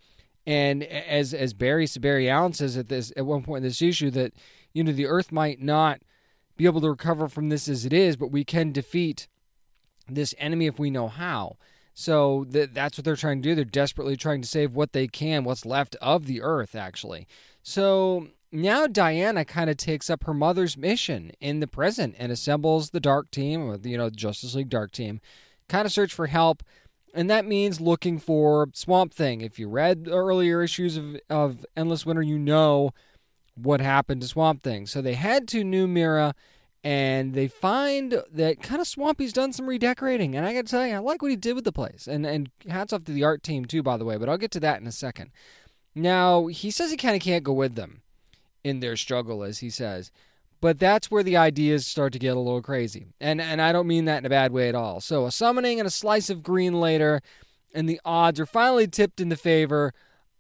And 0.47 0.83
as 0.83 1.33
as 1.33 1.55
Barry 1.55 1.87
Barry 1.99 2.29
Allen 2.29 2.53
says 2.53 2.77
at 2.77 2.89
this 2.89 3.13
at 3.17 3.25
one 3.25 3.43
point 3.43 3.65
in 3.65 3.69
this 3.69 3.81
issue 3.81 4.11
that 4.11 4.35
you 4.75 4.85
know 4.85 4.93
the 4.93 5.07
Earth 5.07 5.33
might 5.33 5.61
not 5.61 6.01
be 6.57 6.67
able 6.67 6.83
to 6.83 6.91
recover 6.91 7.29
from 7.29 7.49
this 7.49 7.69
as 7.69 7.87
it 7.87 7.93
is, 7.93 8.17
but 8.17 8.31
we 8.31 8.45
can 8.45 8.71
defeat 8.71 9.27
this 10.09 10.35
enemy 10.39 10.67
if 10.67 10.79
we 10.79 10.91
know 10.91 11.09
how. 11.09 11.57
So 11.95 12.45
th- 12.45 12.71
that's 12.73 12.99
what 12.99 13.05
they're 13.05 13.17
trying 13.17 13.41
to 13.41 13.49
do. 13.49 13.55
They're 13.55 13.65
desperately 13.65 14.17
trying 14.17 14.43
to 14.43 14.49
save 14.49 14.75
what 14.75 14.93
they 14.93 15.07
can, 15.07 15.45
what's 15.45 15.65
left 15.65 15.97
of 16.03 16.27
the 16.27 16.43
Earth, 16.43 16.75
actually. 16.75 17.27
So 17.63 18.29
now 18.55 18.87
Diana 18.87 19.45
kind 19.45 19.69
of 19.69 19.77
takes 19.77 20.09
up 20.09 20.25
her 20.25 20.33
mother's 20.33 20.77
mission 20.77 21.33
in 21.41 21.59
the 21.59 21.67
present 21.67 22.15
and 22.19 22.31
assembles 22.31 22.91
the 22.91 23.01
Dark 23.01 23.31
Team, 23.33 23.81
you 23.83 23.99
know, 23.99 24.11
Justice 24.11 24.55
League 24.55 24.69
Dark 24.69 24.93
Team, 24.93 25.21
kind 25.69 25.85
of 25.85 25.93
search 25.93 26.15
for 26.15 26.29
help. 26.29 26.63
And 27.13 27.29
that 27.29 27.45
means 27.45 27.81
looking 27.81 28.19
for 28.19 28.69
Swamp 28.73 29.13
Thing. 29.13 29.41
If 29.41 29.59
you 29.59 29.69
read 29.69 30.09
earlier 30.09 30.63
issues 30.63 30.97
of, 30.97 31.17
of 31.29 31.67
Endless 31.77 32.07
Winter, 32.07 32.23
you 32.23 32.39
know 32.39 32.93
what 33.57 33.81
happened 33.81 34.21
to 34.21 34.29
Swamp 34.29 34.63
Thing. 34.63 34.87
So 34.87 35.03
they 35.03 35.15
head 35.15 35.49
to 35.49 35.65
New 35.65 35.89
Mira 35.89 36.35
and 36.85 37.35
they 37.35 37.49
find 37.49 38.23
that 38.31 38.63
kind 38.63 38.81
of 38.81 38.87
Swampy's 38.87 39.33
done 39.33 39.53
some 39.53 39.67
redecorating. 39.67 40.37
And 40.37 40.47
I 40.47 40.53
got 40.53 40.67
to 40.67 40.71
tell 40.71 40.87
you, 40.87 40.95
I 40.95 40.99
like 40.99 41.23
what 41.23 41.31
he 41.31 41.37
did 41.37 41.55
with 41.55 41.65
the 41.65 41.73
place. 41.73 42.07
And, 42.07 42.25
and 42.25 42.51
hats 42.69 42.93
off 42.93 43.05
to 43.05 43.13
the 43.13 43.25
art 43.25 43.43
team, 43.43 43.65
too, 43.65 43.83
by 43.83 43.97
the 43.97 44.05
way, 44.05 44.17
but 44.17 44.29
I'll 44.29 44.39
get 44.39 44.53
to 44.53 44.61
that 44.61 44.81
in 44.81 44.87
a 44.87 44.93
second. 44.93 45.31
Now, 45.95 46.47
he 46.47 46.71
says 46.71 46.93
he 46.93 46.97
kind 46.97 47.17
of 47.17 47.23
can't 47.23 47.43
go 47.43 47.53
with 47.53 47.75
them 47.75 48.03
in 48.65 48.81
their 48.81 48.97
struggle, 48.97 49.45
as 49.45 49.61
he 49.61 49.71
says. 49.71 50.11
But 50.61 50.81
that's 50.81 51.11
where 51.11 51.23
the 51.23 51.37
ideas 51.37 51.87
start 51.87 52.15
to 52.15 52.19
get 52.19 52.37
a 52.37 52.41
little 52.41 52.63
crazy. 52.63 53.07
And 53.21 53.41
and 53.41 53.61
I 53.61 53.71
don't 53.71 53.87
mean 53.87 54.07
that 54.07 54.19
in 54.19 54.27
a 54.27 54.31
bad 54.31 54.51
way 54.51 54.69
at 54.69 54.75
all. 54.75 55.01
So 55.01 55.27
a 55.27 55.31
summoning 55.31 55.79
and 55.79 55.87
a 55.87 55.91
slice 55.91 56.31
of 56.31 56.43
green 56.43 56.81
later, 56.81 57.21
and 57.75 57.87
the 57.87 58.01
odds 58.05 58.41
are 58.41 58.47
finally 58.47 58.87
tipped 58.87 59.21
in 59.21 59.29
the 59.29 59.37
favor 59.37 59.93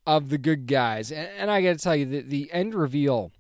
of 0.07 0.31
the 0.31 0.39
good 0.39 0.67
guys. 0.67 1.13
And, 1.13 1.29
and 1.39 1.51
I 1.51 1.61
got 1.63 1.73
to 1.73 1.79
tell 1.79 1.97
you, 1.97 2.07
the, 2.07 2.21
the 2.23 2.51
end 2.53 2.75
reveal 2.75 3.33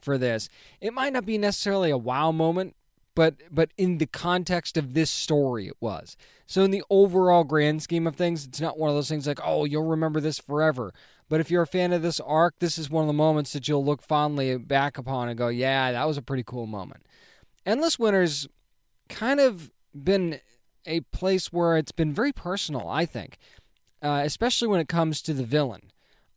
for 0.00 0.18
this, 0.18 0.48
it 0.80 0.92
might 0.92 1.12
not 1.12 1.24
be 1.24 1.38
necessarily 1.38 1.90
a 1.90 1.96
wow 1.98 2.32
moment, 2.32 2.74
but 3.14 3.36
but 3.50 3.70
in 3.76 3.98
the 3.98 4.06
context 4.06 4.76
of 4.76 4.94
this 4.94 5.10
story, 5.10 5.68
it 5.68 5.76
was. 5.80 6.16
So 6.46 6.64
in 6.64 6.70
the 6.70 6.82
overall 6.90 7.44
grand 7.44 7.82
scheme 7.82 8.06
of 8.06 8.16
things, 8.16 8.44
it's 8.44 8.60
not 8.60 8.78
one 8.78 8.90
of 8.90 8.96
those 8.96 9.08
things 9.08 9.26
like, 9.26 9.40
oh, 9.42 9.64
you'll 9.64 9.86
remember 9.86 10.20
this 10.20 10.38
forever. 10.38 10.92
But 11.32 11.40
if 11.40 11.50
you're 11.50 11.62
a 11.62 11.66
fan 11.66 11.94
of 11.94 12.02
this 12.02 12.20
arc, 12.20 12.58
this 12.58 12.76
is 12.76 12.90
one 12.90 13.04
of 13.04 13.06
the 13.06 13.14
moments 13.14 13.54
that 13.54 13.66
you'll 13.66 13.82
look 13.82 14.02
fondly 14.02 14.58
back 14.58 14.98
upon 14.98 15.30
and 15.30 15.38
go, 15.38 15.48
yeah, 15.48 15.90
that 15.90 16.06
was 16.06 16.18
a 16.18 16.22
pretty 16.22 16.42
cool 16.42 16.66
moment. 16.66 17.06
Endless 17.64 17.98
Winter's 17.98 18.46
kind 19.08 19.40
of 19.40 19.70
been 19.94 20.40
a 20.84 21.00
place 21.00 21.50
where 21.50 21.78
it's 21.78 21.90
been 21.90 22.12
very 22.12 22.32
personal, 22.32 22.86
I 22.86 23.06
think, 23.06 23.38
uh, 24.02 24.20
especially 24.22 24.68
when 24.68 24.78
it 24.78 24.88
comes 24.88 25.22
to 25.22 25.32
the 25.32 25.42
villain 25.42 25.90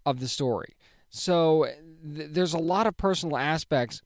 of 0.05 0.21
the 0.21 0.29
story. 0.29 0.77
So 1.09 1.65
th- 1.65 2.29
there's 2.31 2.53
a 2.53 2.57
lot 2.57 2.87
of 2.87 2.95
personal 2.95 3.35
aspects 3.35 4.01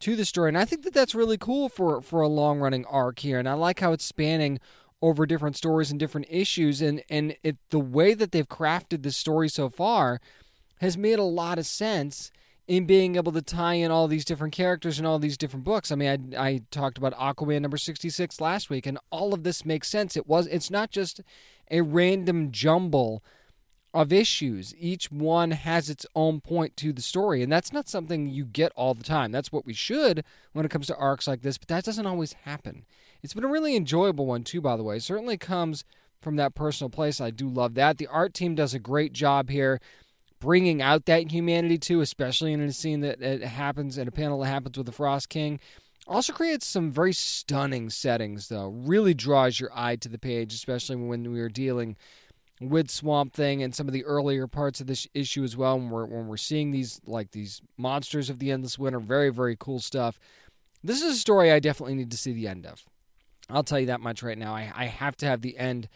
to 0.00 0.16
the 0.16 0.24
story, 0.24 0.48
and 0.48 0.58
I 0.58 0.64
think 0.64 0.82
that 0.82 0.92
that's 0.92 1.14
really 1.14 1.38
cool 1.38 1.68
for 1.68 2.02
for 2.02 2.20
a 2.20 2.26
long 2.26 2.58
running 2.58 2.84
arc 2.86 3.20
here. 3.20 3.38
And 3.38 3.48
I 3.48 3.52
like 3.52 3.78
how 3.78 3.92
it's 3.92 4.04
spanning 4.04 4.58
over 5.02 5.26
different 5.26 5.56
stories 5.56 5.90
and 5.90 6.00
different 6.00 6.26
issues 6.30 6.80
and 6.80 7.02
and 7.10 7.36
it 7.42 7.56
the 7.70 7.80
way 7.80 8.14
that 8.14 8.32
they've 8.32 8.48
crafted 8.48 9.02
the 9.02 9.10
story 9.10 9.48
so 9.48 9.68
far 9.68 10.20
has 10.80 10.96
made 10.96 11.18
a 11.18 11.24
lot 11.24 11.58
of 11.58 11.66
sense 11.66 12.30
in 12.68 12.86
being 12.86 13.16
able 13.16 13.32
to 13.32 13.42
tie 13.42 13.74
in 13.74 13.90
all 13.90 14.06
these 14.06 14.24
different 14.24 14.54
characters 14.54 14.98
and 14.98 15.06
all 15.06 15.18
these 15.18 15.36
different 15.36 15.64
books. 15.64 15.90
I 15.90 15.96
mean, 15.96 16.34
I, 16.36 16.46
I 16.46 16.60
talked 16.70 16.96
about 16.96 17.12
Aquaman 17.14 17.60
number 17.60 17.76
66 17.76 18.40
last 18.40 18.70
week 18.70 18.86
and 18.86 18.98
all 19.10 19.34
of 19.34 19.42
this 19.42 19.64
makes 19.64 19.88
sense. 19.88 20.16
It 20.16 20.28
was 20.28 20.46
it's 20.46 20.70
not 20.70 20.90
just 20.90 21.20
a 21.70 21.80
random 21.80 22.52
jumble 22.52 23.22
of 23.94 24.12
issues. 24.12 24.74
Each 24.78 25.10
one 25.10 25.50
has 25.50 25.90
its 25.90 26.06
own 26.14 26.40
point 26.40 26.76
to 26.78 26.92
the 26.92 27.02
story, 27.02 27.42
and 27.42 27.52
that's 27.52 27.72
not 27.72 27.88
something 27.88 28.26
you 28.26 28.44
get 28.44 28.72
all 28.74 28.94
the 28.94 29.04
time. 29.04 29.32
That's 29.32 29.52
what 29.52 29.66
we 29.66 29.74
should 29.74 30.24
when 30.52 30.64
it 30.64 30.70
comes 30.70 30.86
to 30.86 30.96
arcs 30.96 31.28
like 31.28 31.42
this, 31.42 31.58
but 31.58 31.68
that 31.68 31.84
doesn't 31.84 32.06
always 32.06 32.32
happen. 32.44 32.84
It's 33.22 33.34
been 33.34 33.44
a 33.44 33.48
really 33.48 33.76
enjoyable 33.76 34.26
one, 34.26 34.44
too, 34.44 34.60
by 34.60 34.76
the 34.76 34.82
way. 34.82 34.96
It 34.96 35.02
certainly 35.02 35.36
comes 35.36 35.84
from 36.20 36.36
that 36.36 36.54
personal 36.54 36.90
place. 36.90 37.20
I 37.20 37.30
do 37.30 37.48
love 37.48 37.74
that. 37.74 37.98
The 37.98 38.06
art 38.06 38.34
team 38.34 38.54
does 38.54 38.74
a 38.74 38.78
great 38.78 39.12
job 39.12 39.50
here 39.50 39.80
bringing 40.40 40.82
out 40.82 41.06
that 41.06 41.30
humanity, 41.30 41.78
too, 41.78 42.00
especially 42.00 42.52
in 42.52 42.60
a 42.60 42.72
scene 42.72 43.00
that 43.00 43.22
it 43.22 43.44
happens, 43.44 43.96
in 43.96 44.08
a 44.08 44.12
panel 44.12 44.40
that 44.40 44.46
happens 44.46 44.76
with 44.76 44.86
the 44.86 44.92
Frost 44.92 45.28
King. 45.28 45.60
Also 46.08 46.32
creates 46.32 46.66
some 46.66 46.90
very 46.90 47.12
stunning 47.12 47.88
settings, 47.90 48.48
though. 48.48 48.68
Really 48.68 49.14
draws 49.14 49.60
your 49.60 49.70
eye 49.72 49.94
to 49.96 50.08
the 50.08 50.18
page, 50.18 50.52
especially 50.52 50.96
when 50.96 51.30
we 51.30 51.40
are 51.40 51.48
dealing 51.48 51.96
with 52.60 52.90
Swamp 52.90 53.34
Thing 53.34 53.62
and 53.62 53.72
some 53.72 53.86
of 53.86 53.92
the 53.92 54.04
earlier 54.04 54.48
parts 54.48 54.80
of 54.80 54.88
this 54.88 55.06
issue 55.14 55.44
as 55.44 55.56
well. 55.56 55.78
When 55.78 55.90
we're 55.90 56.06
when 56.06 56.26
we're 56.26 56.36
seeing 56.36 56.72
these 56.72 57.00
like 57.06 57.30
these 57.30 57.62
monsters 57.76 58.28
of 58.30 58.40
the 58.40 58.50
endless 58.50 58.78
winter, 58.80 58.98
very 58.98 59.30
very 59.30 59.56
cool 59.58 59.78
stuff. 59.78 60.18
This 60.82 61.02
is 61.02 61.16
a 61.16 61.20
story 61.20 61.52
I 61.52 61.60
definitely 61.60 61.94
need 61.94 62.10
to 62.10 62.16
see 62.16 62.32
the 62.32 62.48
end 62.48 62.66
of. 62.66 62.84
I'll 63.50 63.64
tell 63.64 63.80
you 63.80 63.86
that 63.86 64.00
much 64.00 64.22
right 64.22 64.38
now. 64.38 64.54
I, 64.54 64.72
I 64.74 64.84
have 64.86 65.16
to 65.18 65.26
have 65.26 65.42
the 65.42 65.58
end 65.58 65.88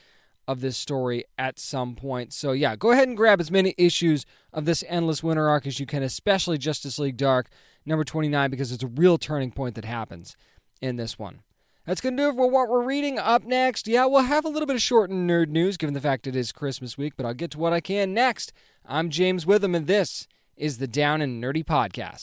of 0.49 0.61
this 0.61 0.77
story 0.77 1.25
at 1.39 1.59
some 1.59 1.95
point. 1.95 2.33
So, 2.33 2.53
yeah, 2.53 2.77
go 2.77 2.93
ahead 2.93 3.09
and 3.09 3.17
grab 3.17 3.41
as 3.41 3.51
many 3.51 3.75
issues 3.77 4.25
of 4.53 4.65
this 4.65 4.85
Endless 4.87 5.23
Winter 5.23 5.49
arc 5.49 5.67
as 5.67 5.81
you 5.81 5.87
can, 5.87 6.03
especially 6.03 6.59
Justice 6.59 6.99
League 6.99 7.17
Dark, 7.17 7.49
number 7.85 8.05
29, 8.05 8.51
because 8.51 8.73
it's 8.73 8.85
a 8.85 8.89
real 8.89 9.19
turning 9.19 9.51
point 9.51 9.75
that 9.75 9.85
happens 9.85 10.37
in 10.81 10.97
this 10.97 11.19
one. 11.19 11.41
That's 11.85 12.01
going 12.01 12.17
to 12.17 12.23
do 12.23 12.29
it 12.31 12.35
for 12.35 12.51
what 12.51 12.69
we're 12.69 12.83
reading. 12.83 13.19
Up 13.19 13.45
next, 13.45 13.87
yeah, 13.87 14.07
we'll 14.07 14.23
have 14.23 14.45
a 14.45 14.49
little 14.49 14.67
bit 14.67 14.75
of 14.75 14.83
shortened 14.83 15.31
nerd 15.31 15.49
news 15.49 15.77
given 15.77 15.95
the 15.95 16.01
fact 16.01 16.27
it 16.27 16.35
is 16.35 16.51
Christmas 16.51 16.99
week, 16.99 17.15
but 17.17 17.25
I'll 17.25 17.35
get 17.35 17.53
to 17.53 17.59
what 17.59 17.73
I 17.73 17.81
can 17.81 18.13
next. 18.13 18.53
I'm 18.85 19.09
James 19.09 19.47
Witham, 19.47 19.75
and 19.75 19.87
this 19.87 20.27
is 20.57 20.79
the 20.79 20.89
Down 20.89 21.23
and 21.23 21.43
Nerdy 21.43 21.65
Podcast. 21.65 22.23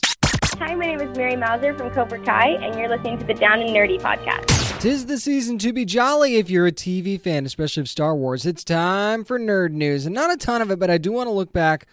Hi, 0.60 0.76
my 0.76 0.86
name 0.86 1.02
is 1.02 1.18
Mary 1.18 1.36
Mouser 1.36 1.78
from 1.78 1.92
Cobra 1.92 2.20
Kai, 2.20 2.50
and 2.62 2.78
you're 2.78 2.90
listening 2.90 3.18
to 3.20 3.26
the 3.26 3.34
Down 3.34 3.62
and 3.62 3.70
Nerdy 3.70 4.00
podcast. 4.00 4.73
Tis 4.84 5.06
the 5.06 5.18
season 5.18 5.58
to 5.60 5.72
be 5.72 5.86
jolly 5.86 6.36
if 6.36 6.50
you're 6.50 6.68
a 6.68 6.72
TV 6.74 7.18
fan, 7.18 7.46
especially 7.46 7.80
of 7.80 7.88
Star 7.88 8.14
Wars. 8.14 8.46
It's 8.46 8.66
time 8.66 9.24
for 9.24 9.40
nerd 9.40 9.72
news, 9.72 10.06
and 10.06 10.14
not 10.14 10.30
a 10.30 10.36
ton 10.36 10.62
of 10.62 10.70
it, 10.72 10.78
but 10.78 10.90
I 10.90 10.98
do 10.98 11.14
want 11.14 11.28
to 11.28 11.32
look 11.32 11.54
back 11.54 11.88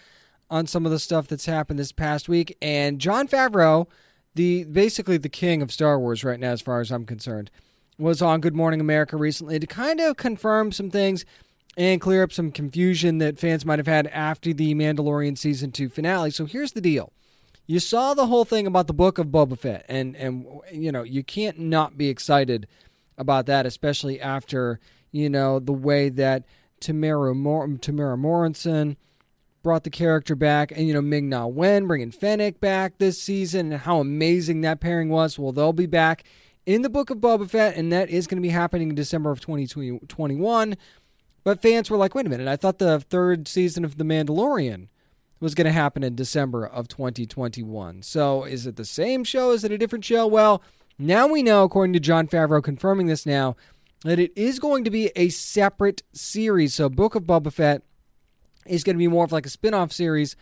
on 0.51 0.67
some 0.67 0.85
of 0.85 0.91
the 0.91 0.99
stuff 0.99 1.29
that's 1.29 1.47
happened 1.47 1.79
this 1.79 1.93
past 1.93 2.29
week. 2.29 2.59
And 2.61 2.99
Jon 2.99 3.29
Favreau, 3.29 3.87
the 4.35 4.65
basically 4.65 5.19
the 5.19 5.29
king 5.29 5.63
of 5.63 5.71
Star 5.71 6.01
Wars 6.01 6.25
right 6.25 6.41
now, 6.41 6.51
as 6.51 6.63
far 6.63 6.81
as 6.81 6.91
I'm 6.91 7.07
concerned, 7.07 7.49
was 7.97 8.21
on 8.21 8.41
Good 8.41 8.57
Morning 8.57 8.81
America 8.81 9.17
recently 9.17 9.61
to 9.61 9.69
kind 9.69 10.01
of 10.01 10.17
confirm 10.17 10.73
some 10.73 10.91
things 10.91 11.25
and 11.77 12.01
clear 12.01 12.25
up 12.25 12.33
some 12.33 12.51
confusion 12.51 13.19
that 13.19 13.39
fans 13.39 13.65
might 13.65 13.79
have 13.79 13.87
had 13.87 14.09
after 14.09 14.53
the 14.53 14.75
Mandalorian 14.75 15.39
season 15.39 15.71
two 15.71 15.89
finale. 15.89 16.33
So 16.33 16.45
here's 16.45 16.73
the 16.73 16.81
deal 16.81 17.13
you 17.71 17.79
saw 17.79 18.15
the 18.15 18.27
whole 18.27 18.45
thing 18.45 18.67
about 18.67 18.89
the 18.89 18.93
book 18.93 19.19
of 19.19 19.29
Boba 19.29 19.57
Fett, 19.57 19.87
and 19.89 20.17
and 20.17 20.45
you 20.73 20.91
know 20.91 21.05
you 21.05 21.23
can't 21.23 21.57
not 21.57 21.97
be 21.97 22.09
excited 22.09 22.67
about 23.17 23.47
that, 23.47 23.65
especially 23.65 24.21
after 24.21 24.81
you 25.13 25.31
know 25.31 25.61
the 25.61 25.73
way 25.73 26.09
that 26.09 26.43
Tamara 26.81 27.33
Mor- 27.33 27.69
Temuera 27.69 28.19
Morrison 28.19 28.97
brought 29.63 29.85
the 29.85 29.91
character 29.91 30.35
back, 30.35 30.73
and 30.73 30.89
you 30.89 30.93
know 30.93 31.01
Ming 31.01 31.29
Na 31.29 31.47
Wen 31.47 31.87
bringing 31.87 32.11
Fennec 32.11 32.59
back 32.59 32.99
this 32.99 33.23
season, 33.23 33.71
and 33.71 33.83
how 33.83 34.01
amazing 34.01 34.63
that 34.63 34.81
pairing 34.81 35.09
was. 35.09 35.39
Well, 35.39 35.53
they'll 35.53 35.73
be 35.73 35.87
back 35.87 36.25
in 36.67 36.83
the 36.83 36.91
book 36.91 37.09
of 37.09 37.19
Boba 37.19 37.49
Fett, 37.49 37.77
and 37.77 37.93
that 37.93 38.11
is 38.11 38.27
going 38.27 38.43
to 38.43 38.47
be 38.47 38.49
happening 38.49 38.89
in 38.89 38.97
December 38.97 39.31
of 39.31 39.41
2021. 39.41 40.77
But 41.45 41.63
fans 41.63 41.89
were 41.89 41.97
like, 41.97 42.17
wait 42.17 42.27
a 42.27 42.31
minute, 42.31 42.49
I 42.49 42.57
thought 42.57 42.81
the 42.81 42.99
third 42.99 43.47
season 43.47 43.85
of 43.85 43.97
The 43.97 44.05
Mandalorian 44.05 44.89
was 45.41 45.55
going 45.55 45.65
to 45.65 45.73
happen 45.73 46.03
in 46.03 46.15
December 46.15 46.67
of 46.67 46.87
2021. 46.89 48.03
So 48.03 48.45
is 48.45 48.67
it 48.67 48.77
the 48.77 48.85
same 48.85 49.25
show? 49.25 49.53
Is 49.53 49.65
it 49.65 49.73
a 49.73 49.79
different 49.79 50.05
show? 50.05 50.27
Well, 50.27 50.63
now 50.99 51.27
we 51.27 51.43
know, 51.43 51.65
according 51.65 51.95
to 51.95 52.01
Jon 52.01 52.29
Favreau 52.29 52.63
confirming 52.63 53.07
this 53.07 53.25
now, 53.25 53.57
that 54.05 54.19
it 54.19 54.33
is 54.37 54.59
going 54.59 54.85
to 54.85 54.91
be 54.91 55.11
a 55.17 55.31
separate 55.31 56.03
series. 56.13 56.75
So 56.75 56.89
Book 56.89 57.15
of 57.15 57.25
Boba 57.25 57.53
Fett 57.53 57.83
is 58.67 58.85
going 58.85 58.97
to 58.97 58.99
be 58.99 59.09
more 59.09 59.25
of 59.25 59.33
like 59.33 59.47
a 59.47 59.51
spin 59.51 59.75
off 59.75 59.93
series 59.93 60.37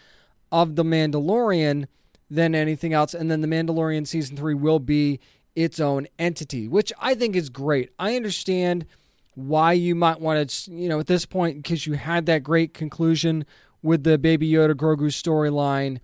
of 0.51 0.77
The 0.77 0.85
Mandalorian 0.85 1.87
than 2.29 2.55
anything 2.55 2.93
else. 2.93 3.15
And 3.15 3.31
then 3.31 3.41
The 3.41 3.49
Mandalorian 3.49 4.07
season 4.07 4.37
three 4.37 4.55
will 4.55 4.81
be 4.81 5.21
its 5.55 5.81
own 5.81 6.07
entity, 6.19 6.69
which 6.69 6.93
I 7.01 7.15
think 7.15 7.35
is 7.35 7.49
great. 7.49 7.91
I 7.99 8.17
understand 8.17 8.87
why 9.35 9.73
you 9.73 9.95
might 9.95 10.21
want 10.21 10.49
to, 10.49 10.71
you 10.73 10.89
know, 10.89 10.99
at 10.99 11.07
this 11.07 11.25
point, 11.27 11.63
because 11.63 11.87
you 11.87 11.95
had 11.95 12.27
that 12.27 12.43
great 12.43 12.75
conclusion 12.75 13.45
with 13.83 14.05
the 14.05 14.19
Baby 14.19 14.51
Yoda 14.51 14.75
Grogu 14.75 15.09
storyline, 15.09 16.01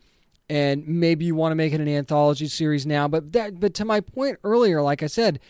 and 0.49 0.87
maybe 0.87 1.25
you 1.25 1.35
want 1.35 1.53
to 1.53 1.57
make 1.57 1.73
it 1.73 1.81
an 1.81 1.89
anthology 1.89 2.47
series 2.47 2.87
now. 2.87 3.09
But 3.09 3.33
that, 3.33 3.61
but 3.61 3.75
to 3.75 3.85
my 3.85 4.01
point 4.01 4.39
earlier, 4.45 4.83
like 4.83 5.03
I 5.03 5.07
said, 5.07 5.41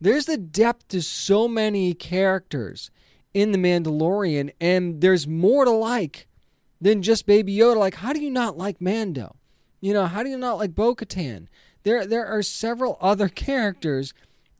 there's 0.00 0.26
the 0.26 0.36
depth 0.36 0.88
to 0.88 1.02
so 1.02 1.46
many 1.46 1.94
characters 1.94 2.90
in 3.32 3.52
the 3.52 3.58
Mandalorian, 3.58 4.50
and 4.60 5.00
there's 5.00 5.26
more 5.26 5.64
to 5.64 5.70
like 5.70 6.26
than 6.80 7.02
just 7.02 7.26
Baby 7.26 7.56
Yoda. 7.56 7.76
Like, 7.76 7.96
how 7.96 8.12
do 8.12 8.20
you 8.20 8.30
not 8.30 8.56
like 8.56 8.80
Mando? 8.80 9.36
You 9.80 9.94
know, 9.94 10.06
how 10.06 10.22
do 10.22 10.30
you 10.30 10.38
not 10.38 10.58
like 10.58 10.74
Bo 10.74 10.94
Katan? 10.94 11.46
There, 11.82 12.06
there 12.06 12.26
are 12.26 12.42
several 12.42 12.98
other 13.00 13.28
characters 13.46 14.12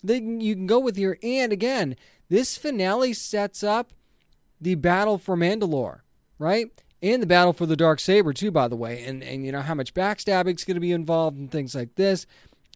that 0.03 0.23
you 0.23 0.55
can 0.55 0.67
go 0.67 0.79
with 0.79 0.97
here. 0.97 1.19
And 1.23 1.53
again, 1.53 1.97
this 2.29 2.57
finale 2.57 3.13
sets 3.13 3.63
up 3.63 3.93
the 4.61 4.75
battle 4.77 5.19
for 5.19 5.37
Mandalore, 5.37 6.01
right? 6.39 6.71
And 7.03 7.23
the 7.23 7.27
battle 7.27 7.53
for 7.53 7.67
the 7.67 7.77
dark 7.77 7.99
saber 7.99 8.33
too, 8.33 8.51
by 8.51 8.69
the 8.69 8.77
way. 8.77 9.03
And 9.05 9.23
and 9.23 9.45
you 9.45 9.53
know 9.53 9.63
how 9.63 9.75
much 9.75 9.95
backstabbing 9.95 10.57
is 10.57 10.65
going 10.65 10.75
to 10.75 10.81
be 10.81 10.93
involved 10.93 11.39
and 11.39 11.51
things 11.51 11.75
like 11.75 11.95
this. 11.95 12.27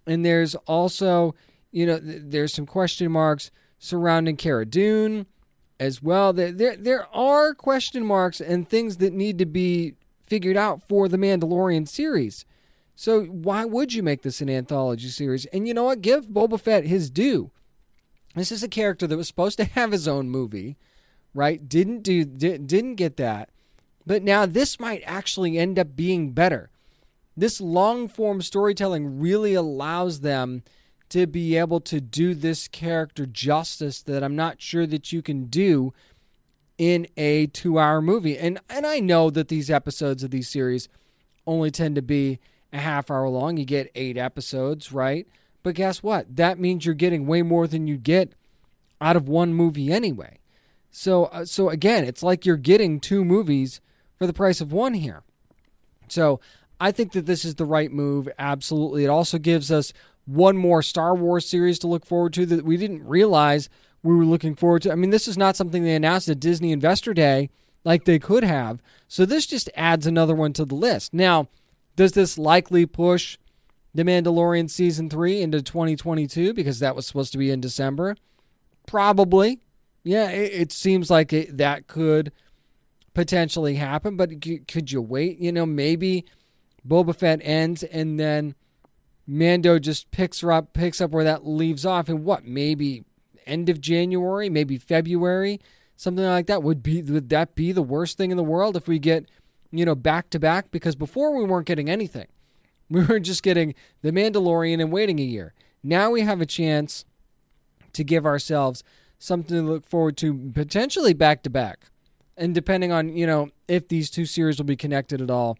And 0.06 0.24
there's 0.24 0.54
also, 0.66 1.34
you 1.70 1.86
know, 1.86 1.98
th- 1.98 2.22
there's 2.24 2.54
some 2.54 2.66
question 2.66 3.12
marks 3.12 3.50
surrounding 3.78 4.36
Cara 4.36 4.64
Dune 4.64 5.26
as 5.78 6.02
well. 6.02 6.32
There, 6.32 6.52
there 6.52 6.76
there 6.76 7.14
are 7.14 7.54
question 7.54 8.04
marks 8.04 8.40
and 8.40 8.68
things 8.68 8.96
that 8.98 9.12
need 9.12 9.38
to 9.38 9.46
be 9.46 9.94
figured 10.26 10.56
out 10.56 10.86
for 10.88 11.08
the 11.08 11.18
Mandalorian 11.18 11.86
series. 11.86 12.46
So 12.96 13.24
why 13.24 13.64
would 13.64 13.92
you 13.92 14.02
make 14.02 14.22
this 14.22 14.40
an 14.40 14.48
anthology 14.48 15.08
series? 15.08 15.46
And 15.46 15.66
you 15.66 15.74
know 15.74 15.84
what? 15.84 16.00
Give 16.00 16.26
Boba 16.26 16.60
Fett 16.60 16.86
his 16.86 17.10
due. 17.10 17.50
This 18.34 18.52
is 18.52 18.62
a 18.62 18.68
character 18.68 19.06
that 19.06 19.16
was 19.16 19.28
supposed 19.28 19.58
to 19.58 19.64
have 19.64 19.92
his 19.92 20.08
own 20.08 20.30
movie, 20.30 20.76
right? 21.34 21.68
Didn't 21.68 22.02
do 22.02 22.24
did, 22.24 22.66
didn't 22.66 22.96
get 22.96 23.16
that. 23.16 23.50
But 24.06 24.22
now 24.22 24.46
this 24.46 24.78
might 24.78 25.02
actually 25.06 25.58
end 25.58 25.78
up 25.78 25.96
being 25.96 26.32
better. 26.32 26.70
This 27.36 27.60
long 27.60 28.06
form 28.08 28.42
storytelling 28.42 29.18
really 29.18 29.54
allows 29.54 30.20
them 30.20 30.62
to 31.08 31.26
be 31.26 31.56
able 31.56 31.80
to 31.80 32.00
do 32.00 32.34
this 32.34 32.68
character 32.68 33.26
justice 33.26 34.02
that 34.02 34.22
I'm 34.22 34.36
not 34.36 34.60
sure 34.60 34.86
that 34.86 35.12
you 35.12 35.22
can 35.22 35.44
do 35.46 35.92
in 36.78 37.06
a 37.16 37.46
2-hour 37.48 38.02
movie. 38.02 38.36
And 38.38 38.58
and 38.68 38.86
I 38.86 39.00
know 39.00 39.30
that 39.30 39.48
these 39.48 39.70
episodes 39.70 40.22
of 40.22 40.30
these 40.30 40.48
series 40.48 40.88
only 41.46 41.70
tend 41.70 41.94
to 41.96 42.02
be 42.02 42.40
a 42.72 42.78
half 42.78 43.10
hour 43.10 43.28
long. 43.28 43.56
You 43.56 43.64
get 43.64 43.90
8 43.94 44.16
episodes, 44.16 44.92
right? 44.92 45.26
But 45.62 45.76
guess 45.76 46.02
what? 46.02 46.34
That 46.34 46.58
means 46.58 46.84
you're 46.84 46.94
getting 46.94 47.26
way 47.26 47.42
more 47.42 47.66
than 47.66 47.86
you 47.86 47.96
get 47.96 48.32
out 49.00 49.16
of 49.16 49.28
one 49.28 49.54
movie 49.54 49.92
anyway. 49.92 50.38
So 50.90 51.26
uh, 51.26 51.44
so 51.44 51.68
again, 51.68 52.04
it's 52.04 52.22
like 52.22 52.46
you're 52.46 52.56
getting 52.56 53.00
two 53.00 53.24
movies 53.24 53.80
for 54.18 54.26
the 54.26 54.32
price 54.32 54.60
of 54.60 54.72
one 54.72 54.94
here. 54.94 55.22
So 56.08 56.40
I 56.80 56.92
think 56.92 57.12
that 57.12 57.26
this 57.26 57.44
is 57.44 57.54
the 57.54 57.64
right 57.64 57.90
move. 57.90 58.28
Absolutely. 58.38 59.04
It 59.04 59.08
also 59.08 59.38
gives 59.38 59.70
us 59.70 59.92
one 60.26 60.56
more 60.56 60.82
Star 60.82 61.14
Wars 61.14 61.48
series 61.48 61.78
to 61.80 61.86
look 61.86 62.06
forward 62.06 62.32
to 62.34 62.46
that 62.46 62.64
we 62.64 62.76
didn't 62.76 63.06
realize 63.06 63.68
we 64.02 64.14
were 64.14 64.24
looking 64.24 64.54
forward 64.54 64.82
to. 64.82 64.92
I 64.92 64.94
mean, 64.94 65.10
this 65.10 65.28
is 65.28 65.38
not 65.38 65.56
something 65.56 65.82
they 65.82 65.94
announced 65.94 66.28
at 66.28 66.40
Disney 66.40 66.72
Investor 66.72 67.14
Day 67.14 67.50
like 67.84 68.04
they 68.04 68.18
could 68.18 68.44
have. 68.44 68.82
So 69.08 69.24
this 69.24 69.46
just 69.46 69.70
adds 69.74 70.06
another 70.06 70.34
one 70.34 70.52
to 70.54 70.64
the 70.64 70.74
list. 70.74 71.12
Now, 71.14 71.48
does 71.96 72.12
this 72.12 72.38
likely 72.38 72.86
push 72.86 73.38
The 73.94 74.02
Mandalorian 74.02 74.68
season 74.68 75.08
3 75.08 75.42
into 75.42 75.62
2022 75.62 76.52
because 76.54 76.80
that 76.80 76.96
was 76.96 77.06
supposed 77.06 77.32
to 77.32 77.38
be 77.38 77.50
in 77.50 77.60
December? 77.60 78.16
Probably. 78.86 79.60
Yeah, 80.02 80.30
it, 80.30 80.52
it 80.52 80.72
seems 80.72 81.10
like 81.10 81.32
it, 81.32 81.56
that 81.56 81.86
could 81.86 82.32
potentially 83.14 83.76
happen, 83.76 84.16
but 84.16 84.30
could 84.68 84.90
you 84.92 85.00
wait? 85.00 85.38
You 85.38 85.52
know, 85.52 85.64
maybe 85.64 86.24
Boba 86.86 87.14
Fett 87.16 87.40
ends 87.42 87.82
and 87.82 88.18
then 88.20 88.54
Mando 89.26 89.78
just 89.78 90.10
picks 90.10 90.40
her 90.40 90.52
up, 90.52 90.72
picks 90.72 91.00
up 91.00 91.12
where 91.12 91.24
that 91.24 91.46
leaves 91.46 91.86
off, 91.86 92.08
and 92.08 92.24
what? 92.24 92.44
Maybe 92.44 93.04
end 93.46 93.68
of 93.68 93.80
January, 93.80 94.50
maybe 94.50 94.76
February, 94.76 95.60
something 95.96 96.24
like 96.24 96.46
that. 96.46 96.62
Would 96.62 96.82
be 96.82 97.00
would 97.02 97.30
that 97.30 97.54
be 97.54 97.72
the 97.72 97.82
worst 97.82 98.18
thing 98.18 98.30
in 98.30 98.36
the 98.36 98.42
world 98.42 98.76
if 98.76 98.86
we 98.86 98.98
get 98.98 99.26
you 99.70 99.84
know 99.84 99.94
back 99.94 100.28
to 100.30 100.38
back? 100.38 100.70
Because 100.70 100.94
before 100.94 101.34
we 101.34 101.44
weren't 101.44 101.66
getting 101.66 101.88
anything, 101.88 102.26
we 102.90 103.04
were 103.04 103.20
just 103.20 103.42
getting 103.42 103.74
the 104.02 104.12
Mandalorian 104.12 104.80
and 104.80 104.92
waiting 104.92 105.18
a 105.18 105.24
year. 105.24 105.54
Now 105.82 106.10
we 106.10 106.22
have 106.22 106.40
a 106.40 106.46
chance 106.46 107.04
to 107.94 108.04
give 108.04 108.26
ourselves 108.26 108.82
something 109.18 109.56
to 109.56 109.62
look 109.62 109.86
forward 109.86 110.16
to, 110.18 110.50
potentially 110.52 111.14
back 111.14 111.42
to 111.44 111.50
back 111.50 111.86
and 112.36 112.54
depending 112.54 112.92
on 112.92 113.16
you 113.16 113.26
know 113.26 113.50
if 113.68 113.88
these 113.88 114.10
two 114.10 114.26
series 114.26 114.58
will 114.58 114.64
be 114.64 114.76
connected 114.76 115.20
at 115.20 115.30
all, 115.30 115.58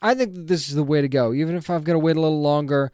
I 0.00 0.14
think 0.14 0.34
that 0.34 0.46
this 0.48 0.68
is 0.68 0.74
the 0.74 0.82
way 0.82 1.00
to 1.00 1.08
go. 1.08 1.32
Even 1.32 1.56
if 1.56 1.70
I've 1.70 1.84
got 1.84 1.92
to 1.92 1.98
wait 1.98 2.16
a 2.16 2.20
little 2.20 2.40
longer 2.40 2.92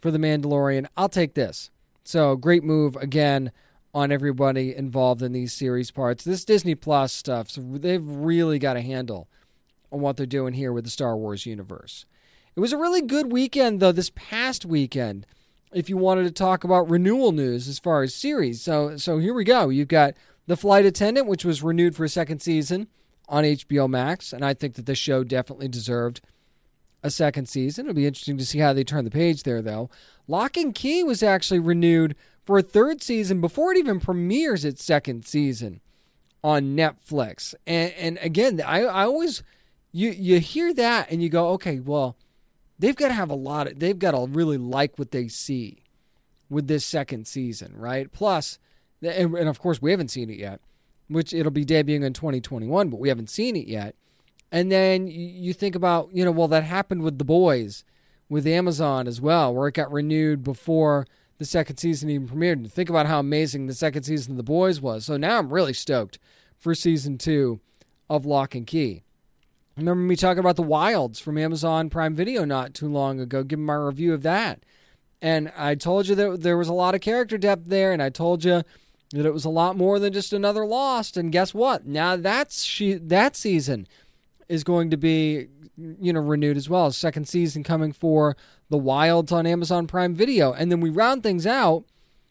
for 0.00 0.10
the 0.10 0.18
Mandalorian, 0.18 0.86
I'll 0.96 1.08
take 1.08 1.34
this. 1.34 1.70
So 2.04 2.36
great 2.36 2.64
move 2.64 2.96
again 2.96 3.52
on 3.94 4.10
everybody 4.10 4.74
involved 4.74 5.22
in 5.22 5.32
these 5.32 5.52
series 5.52 5.90
parts. 5.90 6.24
This 6.24 6.44
Disney 6.44 6.74
Plus 6.74 7.12
stuff, 7.12 7.50
so 7.50 7.60
they've 7.60 8.04
really 8.04 8.58
got 8.58 8.76
a 8.76 8.80
handle 8.80 9.28
on 9.90 10.00
what 10.00 10.16
they're 10.16 10.26
doing 10.26 10.54
here 10.54 10.72
with 10.72 10.84
the 10.84 10.90
Star 10.90 11.16
Wars 11.16 11.46
universe. 11.46 12.06
It 12.56 12.60
was 12.60 12.72
a 12.72 12.78
really 12.78 13.02
good 13.02 13.30
weekend 13.30 13.80
though 13.80 13.92
this 13.92 14.10
past 14.14 14.64
weekend. 14.64 15.26
If 15.72 15.88
you 15.88 15.96
wanted 15.96 16.24
to 16.24 16.32
talk 16.32 16.64
about 16.64 16.90
renewal 16.90 17.32
news 17.32 17.66
as 17.66 17.78
far 17.78 18.02
as 18.02 18.14
series, 18.14 18.60
so 18.60 18.96
so 18.96 19.18
here 19.18 19.32
we 19.32 19.44
go. 19.44 19.68
You've 19.68 19.88
got 19.88 20.14
the 20.46 20.56
Flight 20.56 20.84
Attendant, 20.84 21.26
which 21.26 21.44
was 21.44 21.62
renewed 21.62 21.94
for 21.94 22.04
a 22.04 22.08
second 22.08 22.40
season 22.40 22.88
on 23.28 23.44
HBO 23.44 23.88
Max, 23.88 24.32
and 24.32 24.44
I 24.44 24.54
think 24.54 24.74
that 24.74 24.86
the 24.86 24.94
show 24.94 25.24
definitely 25.24 25.68
deserved 25.68 26.20
a 27.02 27.10
second 27.10 27.48
season. 27.48 27.86
It'll 27.86 27.94
be 27.94 28.06
interesting 28.06 28.38
to 28.38 28.46
see 28.46 28.58
how 28.58 28.72
they 28.72 28.84
turn 28.84 29.04
the 29.04 29.10
page 29.10 29.42
there, 29.42 29.62
though. 29.62 29.90
Locke 30.28 30.56
and 30.56 30.74
Key 30.74 31.02
was 31.02 31.22
actually 31.22 31.58
renewed 31.58 32.14
for 32.44 32.58
a 32.58 32.62
third 32.62 33.02
season 33.02 33.40
before 33.40 33.72
it 33.72 33.78
even 33.78 34.00
premieres 34.00 34.64
its 34.64 34.84
second 34.84 35.24
season 35.24 35.80
on 36.42 36.76
Netflix. 36.76 37.54
And, 37.66 37.92
and 37.92 38.18
again, 38.20 38.60
I, 38.64 38.82
I 38.82 39.04
always 39.04 39.42
you 39.92 40.10
you 40.10 40.40
hear 40.40 40.72
that 40.74 41.10
and 41.10 41.22
you 41.22 41.28
go, 41.28 41.50
okay, 41.50 41.78
well, 41.78 42.16
they've 42.78 42.96
got 42.96 43.08
to 43.08 43.14
have 43.14 43.30
a 43.30 43.34
lot 43.34 43.66
of 43.66 43.78
they've 43.78 43.98
got 43.98 44.12
to 44.12 44.26
really 44.28 44.58
like 44.58 44.98
what 44.98 45.10
they 45.10 45.28
see 45.28 45.84
with 46.48 46.66
this 46.66 46.84
second 46.84 47.26
season, 47.26 47.72
right? 47.76 48.10
Plus, 48.10 48.58
and, 49.02 49.34
and 49.34 49.48
of 49.48 49.58
course 49.58 49.82
we 49.82 49.90
haven't 49.90 50.08
seen 50.08 50.30
it 50.30 50.38
yet, 50.38 50.60
which 51.08 51.32
it'll 51.32 51.52
be 51.52 51.64
debuting 51.64 52.04
in 52.04 52.12
2021, 52.12 52.88
but 52.88 53.00
we 53.00 53.08
haven't 53.08 53.30
seen 53.30 53.56
it 53.56 53.66
yet. 53.66 53.94
And 54.50 54.70
then 54.70 55.06
you 55.08 55.54
think 55.54 55.74
about, 55.74 56.10
you 56.12 56.24
know, 56.24 56.30
well, 56.30 56.48
that 56.48 56.64
happened 56.64 57.02
with 57.02 57.18
The 57.18 57.24
Boys, 57.24 57.84
with 58.28 58.46
Amazon 58.46 59.06
as 59.06 59.20
well, 59.20 59.54
where 59.54 59.68
it 59.68 59.74
got 59.74 59.90
renewed 59.90 60.42
before 60.44 61.06
the 61.38 61.44
second 61.46 61.78
season 61.78 62.10
even 62.10 62.28
premiered. 62.28 62.52
And 62.52 62.72
think 62.72 62.90
about 62.90 63.06
how 63.06 63.18
amazing 63.18 63.66
the 63.66 63.74
second 63.74 64.02
season 64.02 64.32
of 64.32 64.36
The 64.36 64.42
Boys 64.42 64.80
was. 64.80 65.06
So 65.06 65.16
now 65.16 65.38
I'm 65.38 65.52
really 65.52 65.72
stoked 65.72 66.18
for 66.58 66.74
season 66.74 67.16
two 67.16 67.60
of 68.10 68.26
Locke 68.26 68.54
and 68.54 68.66
Key. 68.66 69.02
Remember 69.76 70.02
me 70.02 70.16
talking 70.16 70.38
about 70.38 70.56
The 70.56 70.62
Wilds 70.62 71.18
from 71.18 71.38
Amazon 71.38 71.88
Prime 71.88 72.14
Video 72.14 72.44
not 72.44 72.74
too 72.74 72.88
long 72.88 73.20
ago, 73.20 73.42
giving 73.42 73.64
my 73.64 73.74
review 73.74 74.12
of 74.12 74.22
that. 74.22 74.62
And 75.22 75.50
I 75.56 75.76
told 75.76 76.08
you 76.08 76.14
that 76.16 76.42
there 76.42 76.58
was 76.58 76.68
a 76.68 76.74
lot 76.74 76.94
of 76.94 77.00
character 77.00 77.38
depth 77.38 77.66
there, 77.66 77.92
and 77.92 78.02
I 78.02 78.10
told 78.10 78.44
you 78.44 78.62
that 79.12 79.26
it 79.26 79.32
was 79.32 79.44
a 79.44 79.50
lot 79.50 79.76
more 79.76 79.98
than 79.98 80.12
just 80.12 80.32
another 80.32 80.64
Lost. 80.64 81.16
And 81.16 81.32
guess 81.32 81.54
what? 81.54 81.86
Now 81.86 82.16
that's 82.16 82.64
she 82.64 82.94
that 82.94 83.36
season 83.36 83.86
is 84.48 84.64
going 84.64 84.90
to 84.90 84.96
be 84.96 85.48
you 85.76 86.12
know 86.12 86.20
renewed 86.20 86.56
as 86.56 86.68
well. 86.68 86.90
Second 86.90 87.28
season 87.28 87.62
coming 87.62 87.92
for 87.92 88.36
The 88.70 88.78
Wilds 88.78 89.32
on 89.32 89.46
Amazon 89.46 89.86
Prime 89.86 90.14
Video, 90.14 90.52
and 90.52 90.70
then 90.70 90.80
we 90.80 90.90
round 90.90 91.22
things 91.22 91.46
out 91.46 91.84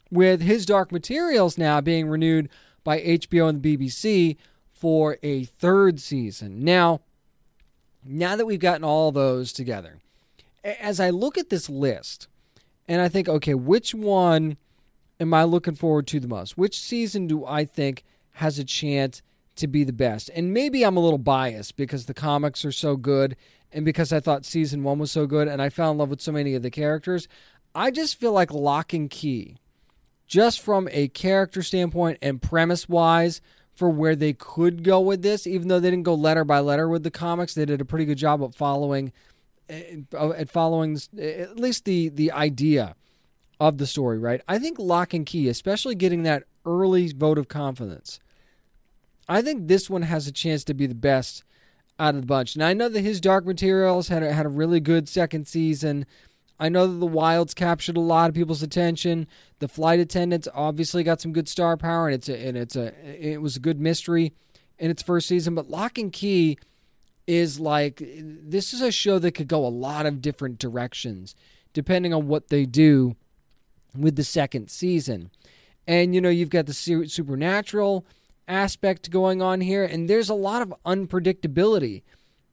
with 0.10 0.42
His 0.42 0.66
Dark 0.66 0.92
Materials 0.92 1.58
now 1.58 1.82
being 1.82 2.08
renewed 2.08 2.50
by 2.84 3.00
HBO 3.00 3.50
and 3.50 3.62
the 3.62 3.78
BBC 3.78 4.38
for 4.74 5.18
a 5.22 5.46
third 5.46 6.00
season. 6.00 6.64
Now, 6.64 7.02
now 8.04 8.36
that 8.36 8.46
we've 8.46 8.60
gotten 8.60 8.84
all 8.84 9.12
those 9.12 9.54
together, 9.54 10.00
as 10.64 11.00
I 11.00 11.10
look 11.10 11.38
at 11.38 11.50
this 11.50 11.70
list 11.70 12.28
and 12.88 13.02
I 13.02 13.08
think, 13.08 13.30
okay, 13.30 13.54
which 13.54 13.94
one 13.94 14.58
am 15.22 15.34
I 15.34 15.44
looking 15.44 15.76
forward 15.76 16.08
to 16.08 16.20
the 16.20 16.28
most? 16.28 16.58
Which 16.58 16.80
season 16.80 17.28
do 17.28 17.46
I 17.46 17.64
think 17.64 18.04
has 18.32 18.58
a 18.58 18.66
chance 18.66 19.22
to 19.58 19.68
be 19.68 19.84
the 19.84 19.94
best? 19.94 20.32
And 20.36 20.52
maybe 20.52 20.84
I'm 20.84 20.98
a 20.98 21.02
little 21.02 21.20
biased 21.20 21.78
because 21.78 22.08
the 22.08 22.14
comics 22.14 22.66
are 22.66 22.72
so 22.72 22.98
good 22.98 23.36
and 23.72 23.86
because 23.86 24.12
I 24.12 24.20
thought 24.20 24.46
season 24.46 24.84
one 24.84 24.98
was 24.98 25.12
so 25.12 25.28
good 25.28 25.48
and 25.48 25.62
I 25.62 25.70
fell 25.70 25.92
in 25.92 26.00
love 26.00 26.10
with 26.10 26.22
so 26.22 26.32
many 26.32 26.56
of 26.56 26.64
the 26.64 26.72
characters. 26.72 27.28
I 27.76 27.92
just 27.92 28.20
feel 28.20 28.34
like 28.34 28.52
Locke 28.52 28.94
and 28.94 29.10
Key, 29.10 29.58
just 30.28 30.60
from 30.60 30.90
a 30.92 31.08
character 31.10 31.62
standpoint 31.62 32.18
and 32.22 32.42
premise 32.42 32.90
wise, 32.90 33.42
for 33.74 33.90
where 33.90 34.16
they 34.16 34.34
could 34.34 34.84
go 34.84 35.00
with 35.00 35.22
this, 35.22 35.48
even 35.48 35.70
though 35.70 35.80
they 35.80 35.90
didn't 35.90 36.04
go 36.04 36.14
letter 36.14 36.44
by 36.44 36.60
letter 36.60 36.90
with 36.90 37.04
the 37.04 37.12
comics, 37.12 37.54
they 37.54 37.66
did 37.66 37.80
a 37.80 37.86
pretty 37.86 38.06
good 38.06 38.18
job 38.18 38.44
of 38.44 38.54
following 38.54 39.14
uh, 39.70 40.32
at 40.32 40.50
following 40.50 41.00
at 41.18 41.58
least 41.58 41.86
the 41.86 42.10
the 42.10 42.32
idea 42.32 42.96
of 43.62 43.78
the 43.78 43.86
story, 43.86 44.18
right? 44.18 44.42
I 44.48 44.58
think 44.58 44.80
Locke 44.80 45.14
and 45.14 45.24
Key, 45.24 45.48
especially 45.48 45.94
getting 45.94 46.24
that 46.24 46.46
early 46.66 47.14
vote 47.14 47.38
of 47.38 47.48
confidence, 47.48 48.20
I 49.30 49.44
think 49.44 49.68
this 49.68 49.88
one 49.88 50.02
has 50.02 50.26
a 50.26 50.32
chance 50.32 50.64
to 50.64 50.74
be 50.74 50.88
the 50.88 50.96
best 50.96 51.44
out 52.00 52.16
of 52.16 52.22
the 52.22 52.28
bunch. 52.28 52.56
And 52.56 52.64
I 52.64 52.74
know 52.74 52.90
that 52.90 53.02
his 53.02 53.22
Dark 53.22 53.46
Materials 53.46 54.08
had 54.08 54.24
a, 54.24 54.34
had 54.34 54.48
a 54.48 54.50
really 54.50 54.80
good 54.80 55.08
second 55.08 55.48
season. 55.48 56.08
I 56.60 56.70
know 56.70 56.88
that 56.88 56.98
the 56.98 57.06
Wilds 57.06 57.54
captured 57.54 57.98
a 57.98 58.02
lot 58.02 58.30
of 58.30 58.36
people's 58.36 58.64
attention. 58.64 59.28
The 59.60 59.68
flight 59.68 60.00
attendants 60.00 60.48
obviously 60.56 61.04
got 61.04 61.22
some 61.22 61.32
good 61.32 61.48
star 61.48 61.78
power, 61.78 62.08
and 62.08 62.16
it's 62.16 62.30
a, 62.30 62.48
and 62.48 62.58
it's 62.58 62.76
a 62.76 62.94
it 63.34 63.42
was 63.44 63.56
a 63.58 63.60
good 63.60 63.80
mystery 63.80 64.34
in 64.80 64.90
its 64.90 65.04
first 65.04 65.28
season. 65.28 65.54
But 65.54 65.70
Locke 65.70 66.00
and 66.00 66.12
Key 66.12 66.58
is 67.28 67.60
like 67.60 68.02
this 68.04 68.74
is 68.74 68.82
a 68.82 68.92
show 68.92 69.20
that 69.20 69.34
could 69.34 69.48
go 69.48 69.64
a 69.64 69.70
lot 69.70 70.08
of 70.08 70.20
different 70.20 70.58
directions 70.58 71.36
depending 71.74 72.14
on 72.14 72.28
what 72.28 72.50
they 72.50 72.66
do 72.66 73.16
with 73.98 74.16
the 74.16 74.24
second 74.24 74.70
season. 74.70 75.32
And 75.88 76.14
you 76.14 76.22
know, 76.22 76.30
you've 76.30 76.50
got 76.50 76.66
the 76.66 76.74
supernatural 76.74 78.06
aspect 78.48 79.10
going 79.10 79.42
on 79.42 79.62
here, 79.62 79.84
and 79.84 80.10
there's 80.10 80.30
a 80.30 80.36
lot 80.36 80.62
of 80.62 80.74
unpredictability 80.86 82.04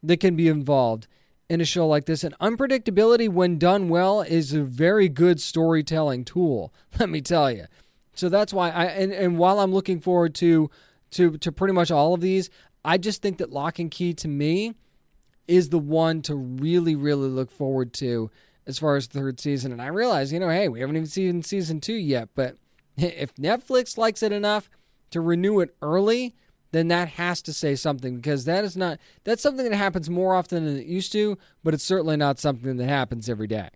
that 0.03 0.21
can 0.21 0.37
be 0.37 0.49
involved 0.49 1.07
in 1.49 1.61
a 1.61 1.65
show 1.65 1.87
like 1.87 2.07
this. 2.07 2.25
And 2.25 2.39
unpredictability, 2.39 3.29
when 3.29 3.59
done 3.59 3.89
well, 3.89 4.21
is 4.21 4.53
a 4.53 4.63
very 4.63 5.09
good 5.09 5.41
storytelling 5.41 6.25
tool, 6.25 6.73
let 6.99 7.09
me 7.09 7.21
tell 7.21 7.51
you. 7.51 7.67
So 8.15 8.29
that's 8.29 8.53
why 8.53 8.71
I 8.71 8.85
and, 8.85 9.13
and 9.13 9.39
while 9.39 9.61
I'm 9.61 9.73
looking 9.73 10.01
forward 10.01 10.35
to 10.37 10.71
to 11.13 11.39
to 11.39 11.53
pretty 11.53 11.75
much 11.75 11.91
all 11.91 12.15
of 12.15 12.21
these, 12.21 12.51
I 12.85 12.99
just 12.99 13.23
think 13.23 13.39
that 13.39 13.51
Locke 13.51 13.79
and 13.79 13.91
Key 13.91 14.15
to 14.15 14.29
me 14.29 14.75
is 15.47 15.71
the 15.71 15.79
one 15.79 16.21
to 16.23 16.35
really, 16.35 16.95
really 16.95 17.29
look 17.29 17.51
forward 17.51 17.93
to 17.95 18.31
as 18.69 18.79
far 18.79 18.95
as 18.95 19.09
the 19.09 19.19
third 19.19 19.41
season. 19.41 19.73
And 19.73 19.83
I 19.83 19.87
realize, 19.87 20.33
you 20.33 20.39
know, 20.39 20.51
hey, 20.51 20.69
we 20.69 20.81
haven't 20.81 20.97
even 20.97 21.09
seen 21.09 21.43
season 21.43 21.81
two 21.81 21.95
yet, 21.95 22.29
but 22.35 22.57
if 22.97 23.35
Netflix 23.35 23.99
likes 23.99 24.23
it 24.23 24.31
enough 24.31 24.71
to 25.11 25.21
renew 25.21 25.59
it 25.61 25.75
early, 25.83 26.37
then 26.71 26.89
that 26.89 27.09
has 27.09 27.41
to 27.43 27.53
say 27.53 27.75
something 27.75 28.17
because 28.17 28.45
that 28.45 28.63
is 28.63 28.77
not 28.77 28.99
that's 29.25 29.43
something 29.43 29.69
that 29.69 29.77
happens 29.77 30.11
more 30.11 30.35
often 30.35 30.67
than 30.67 30.77
it 30.77 30.87
used 30.87 31.11
to, 31.13 31.39
but 31.65 31.73
it's 31.73 31.83
certainly 31.83 32.17
not 32.17 32.39
something 32.39 32.77
that 32.77 32.89
happens 32.89 33.29
every 33.29 33.47
day. 33.47 33.71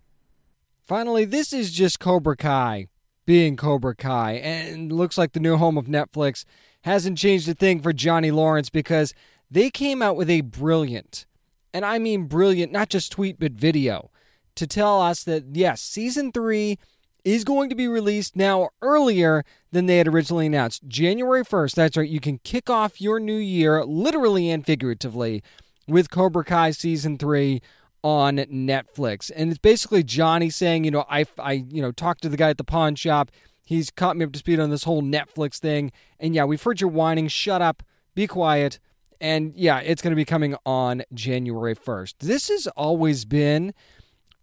Finally, 0.79 1.25
this 1.25 1.51
is 1.51 1.71
just 1.71 1.99
Cobra 1.99 2.37
Kai 2.37 2.87
being 3.25 3.55
Cobra 3.55 3.95
Kai, 3.95 4.33
and 4.33 4.91
looks 4.91 5.17
like 5.17 5.31
the 5.31 5.39
new 5.39 5.57
home 5.57 5.77
of 5.77 5.85
Netflix 5.85 6.45
hasn't 6.81 7.17
changed 7.17 7.47
a 7.47 7.53
thing 7.53 7.81
for 7.81 7.93
Johnny 7.93 8.31
Lawrence 8.31 8.69
because 8.69 9.13
they 9.49 9.69
came 9.69 10.01
out 10.01 10.17
with 10.17 10.29
a 10.29 10.41
brilliant, 10.41 11.25
and 11.73 11.85
I 11.85 11.99
mean 11.99 12.25
brilliant, 12.25 12.71
not 12.71 12.89
just 12.89 13.11
tweet 13.11 13.39
but 13.39 13.53
video, 13.53 14.11
to 14.55 14.67
tell 14.67 15.01
us 15.01 15.23
that 15.23 15.45
yes, 15.53 15.81
season 15.81 16.31
three 16.31 16.77
is 17.23 17.43
going 17.43 17.69
to 17.69 17.75
be 17.75 17.87
released 17.87 18.35
now 18.35 18.69
earlier 18.81 19.43
than 19.71 19.85
they 19.85 19.97
had 19.97 20.07
originally 20.07 20.45
announced. 20.45 20.87
January 20.87 21.43
1st, 21.43 21.75
that's 21.75 21.97
right, 21.97 22.09
you 22.09 22.19
can 22.19 22.39
kick 22.39 22.69
off 22.69 22.99
your 22.99 23.19
new 23.19 23.37
year, 23.37 23.83
literally 23.85 24.49
and 24.49 24.65
figuratively, 24.65 25.41
with 25.87 26.09
Cobra 26.09 26.43
Kai 26.43 26.71
Season 26.71 27.17
3 27.17 27.61
on 28.03 28.37
Netflix. 28.37 29.31
And 29.33 29.49
it's 29.49 29.59
basically 29.59 30.03
Johnny 30.03 30.49
saying, 30.49 30.83
you 30.83 30.91
know, 30.91 31.05
I, 31.09 31.25
I 31.39 31.53
you 31.53 31.81
know, 31.81 31.91
talked 31.91 32.21
to 32.23 32.29
the 32.29 32.37
guy 32.37 32.49
at 32.49 32.57
the 32.57 32.63
pawn 32.63 32.95
shop. 32.95 33.31
He's 33.65 33.89
caught 33.89 34.17
me 34.17 34.25
up 34.25 34.33
to 34.33 34.39
speed 34.39 34.59
on 34.59 34.69
this 34.69 34.83
whole 34.83 35.01
Netflix 35.01 35.57
thing. 35.57 35.91
And 36.19 36.35
yeah, 36.35 36.43
we've 36.43 36.61
heard 36.61 36.81
your 36.81 36.89
whining. 36.89 37.29
Shut 37.29 37.61
up. 37.61 37.81
Be 38.13 38.27
quiet. 38.27 38.79
And 39.21 39.53
yeah, 39.55 39.79
it's 39.79 40.01
going 40.01 40.11
to 40.11 40.17
be 40.17 40.25
coming 40.25 40.57
on 40.65 41.03
January 41.13 41.75
1st. 41.75 42.15
This 42.19 42.49
has 42.49 42.67
always 42.67 43.23
been 43.23 43.73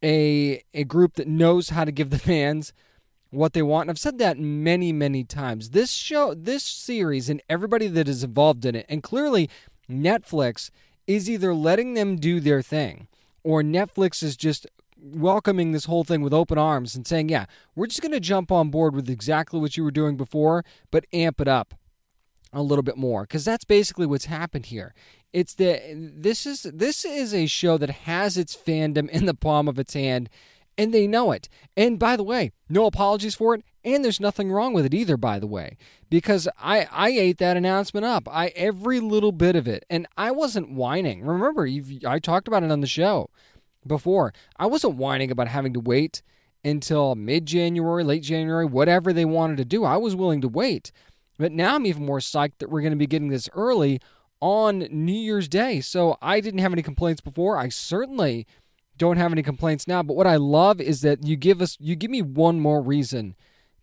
a 0.03 0.63
a 0.75 0.85
group 0.85 1.15
that 1.15 1.29
knows 1.29 1.71
how 1.71 1.85
to 1.85 1.93
give 1.93 2.11
the 2.11 2.19
fans 2.19 2.73
what 3.31 3.53
they 3.53 3.63
want. 3.63 3.85
And 3.85 3.91
I've 3.91 3.99
said 3.99 4.19
that 4.19 4.39
many, 4.39 4.93
many 4.93 5.25
times. 5.25 5.71
This 5.71 5.93
show, 5.93 6.35
this 6.35 6.65
series, 6.65 7.29
and 7.29 7.43
everybody 7.49 7.87
that 7.87 8.09
is 8.09 8.25
involved 8.25 8.65
in 8.65 8.75
it, 8.75 8.87
and 8.89 9.03
clearly 9.03 9.49
Netflix 9.89 10.71
is 11.07 11.31
either 11.31 11.55
letting 11.55 11.95
them 11.95 12.17
do 12.17 12.41
their 12.41 12.63
thing 12.63 13.09
or 13.43 13.63
Netflix 13.63 14.23
is 14.23 14.37
just 14.37 14.67
welcoming 15.03 15.73
this 15.73 15.87
whole 15.87 16.05
thing 16.05 16.21
with 16.21 16.35
open 16.35 16.59
arms 16.59 16.95
and 16.95 17.07
saying, 17.07 17.29
yeah, 17.29 17.47
we're 17.75 17.87
just 17.87 18.03
going 18.03 18.13
to 18.13 18.21
jump 18.21 18.53
on 18.53 18.71
board 18.71 18.95
with 18.95 19.09
exactly 19.09 19.59
what 19.59 19.77
you 19.77 19.83
were 19.83 19.91
doing 19.91 20.17
before, 20.17 20.65
but 20.91 21.07
amp 21.13 21.41
it 21.41 21.49
up 21.49 21.75
a 22.53 22.63
little 22.63 22.83
bit 22.83 22.97
more 22.97 23.23
because 23.23 23.45
that's 23.45 23.65
basically 23.65 24.07
what's 24.07 24.27
happened 24.27 24.67
here. 24.67 24.93
It's 25.33 25.55
that 25.55 25.83
this 25.95 26.47
is 26.47 26.63
this 26.63 27.05
is 27.05 27.35
a 27.35 27.47
show 27.47 27.79
that 27.79 27.91
has 27.91 28.37
its 28.37 28.57
fandom 28.57 29.09
in 29.11 29.27
the 29.27 29.35
palm 29.35 29.69
of 29.69 29.79
its 29.79 29.95
hand 29.95 30.29
and 30.77 30.95
they 30.95 31.07
know 31.07 31.31
it. 31.31 31.49
And 31.77 31.99
by 31.99 32.17
the 32.17 32.23
way, 32.23 32.53
no 32.69 32.87
apologies 32.87 33.35
for 33.35 33.55
it, 33.55 33.63
and 33.85 34.05
there's 34.05 34.21
nothing 34.21 34.51
wrong 34.51 34.73
with 34.73 34.87
it 34.87 34.95
either 34.95 35.17
by 35.17 35.39
the 35.39 35.47
way, 35.47 35.77
because 36.09 36.49
I 36.59 36.89
I 36.91 37.11
ate 37.11 37.39
that 37.39 37.57
announcement 37.57 38.07
up. 38.07 38.29
I 38.29 38.49
every 38.57 38.99
little 38.99 39.33
bit 39.33 39.57
of 39.57 39.69
it 39.69 39.85
and 39.89 40.07
I 40.17 40.31
wasn't 40.31 40.73
whining. 40.73 41.23
Remember, 41.23 41.67
you 41.67 42.01
I 42.07 42.19
talked 42.19 42.49
about 42.49 42.63
it 42.63 42.73
on 42.73 42.81
the 42.81 42.87
show 42.87 43.31
before. 43.87 44.33
I 44.57 44.67
wasn't 44.67 44.97
whining 44.97 45.31
about 45.31 45.49
having 45.49 45.73
to 45.75 45.81
wait 45.81 46.23
until 46.65 47.15
mid-January, 47.15 48.05
late 48.05 48.23
January, 48.23 48.67
whatever 48.67 49.13
they 49.13 49.25
wanted 49.25 49.57
to 49.59 49.65
do. 49.65 49.85
I 49.85 49.97
was 49.97 50.15
willing 50.15 50.41
to 50.43 50.49
wait. 50.49 50.93
But 51.39 51.53
now 51.53 51.75
I'm 51.75 51.87
even 51.87 52.05
more 52.05 52.19
psyched 52.19 52.59
that 52.59 52.69
we're 52.69 52.83
going 52.83 52.93
to 52.93 52.99
be 52.99 53.07
getting 53.07 53.29
this 53.29 53.49
early 53.55 53.99
on 54.41 54.81
New 54.91 55.13
Year's 55.13 55.49
Day. 55.49 55.81
So 55.81 56.17
I 56.21 56.41
didn't 56.41 56.61
have 56.61 56.73
any 56.73 56.83
complaints 56.83 57.21
before. 57.21 57.57
I 57.59 57.69
certainly 57.69 58.47
don't 58.97 59.17
have 59.17 59.33
any 59.33 59.43
complaints 59.43 59.89
now. 59.89 60.03
But 60.03 60.17
what 60.17 60.27
I 60.27 60.37
love 60.37 60.81
is 60.81 61.01
that 61.03 61.25
you 61.25 61.37
give 61.37 61.61
us 61.61 61.77
you 61.81 61.97
give 61.97 62.11
me 62.11 62.23
one 62.23 62.61
more 62.61 62.83
reason 62.83 63.35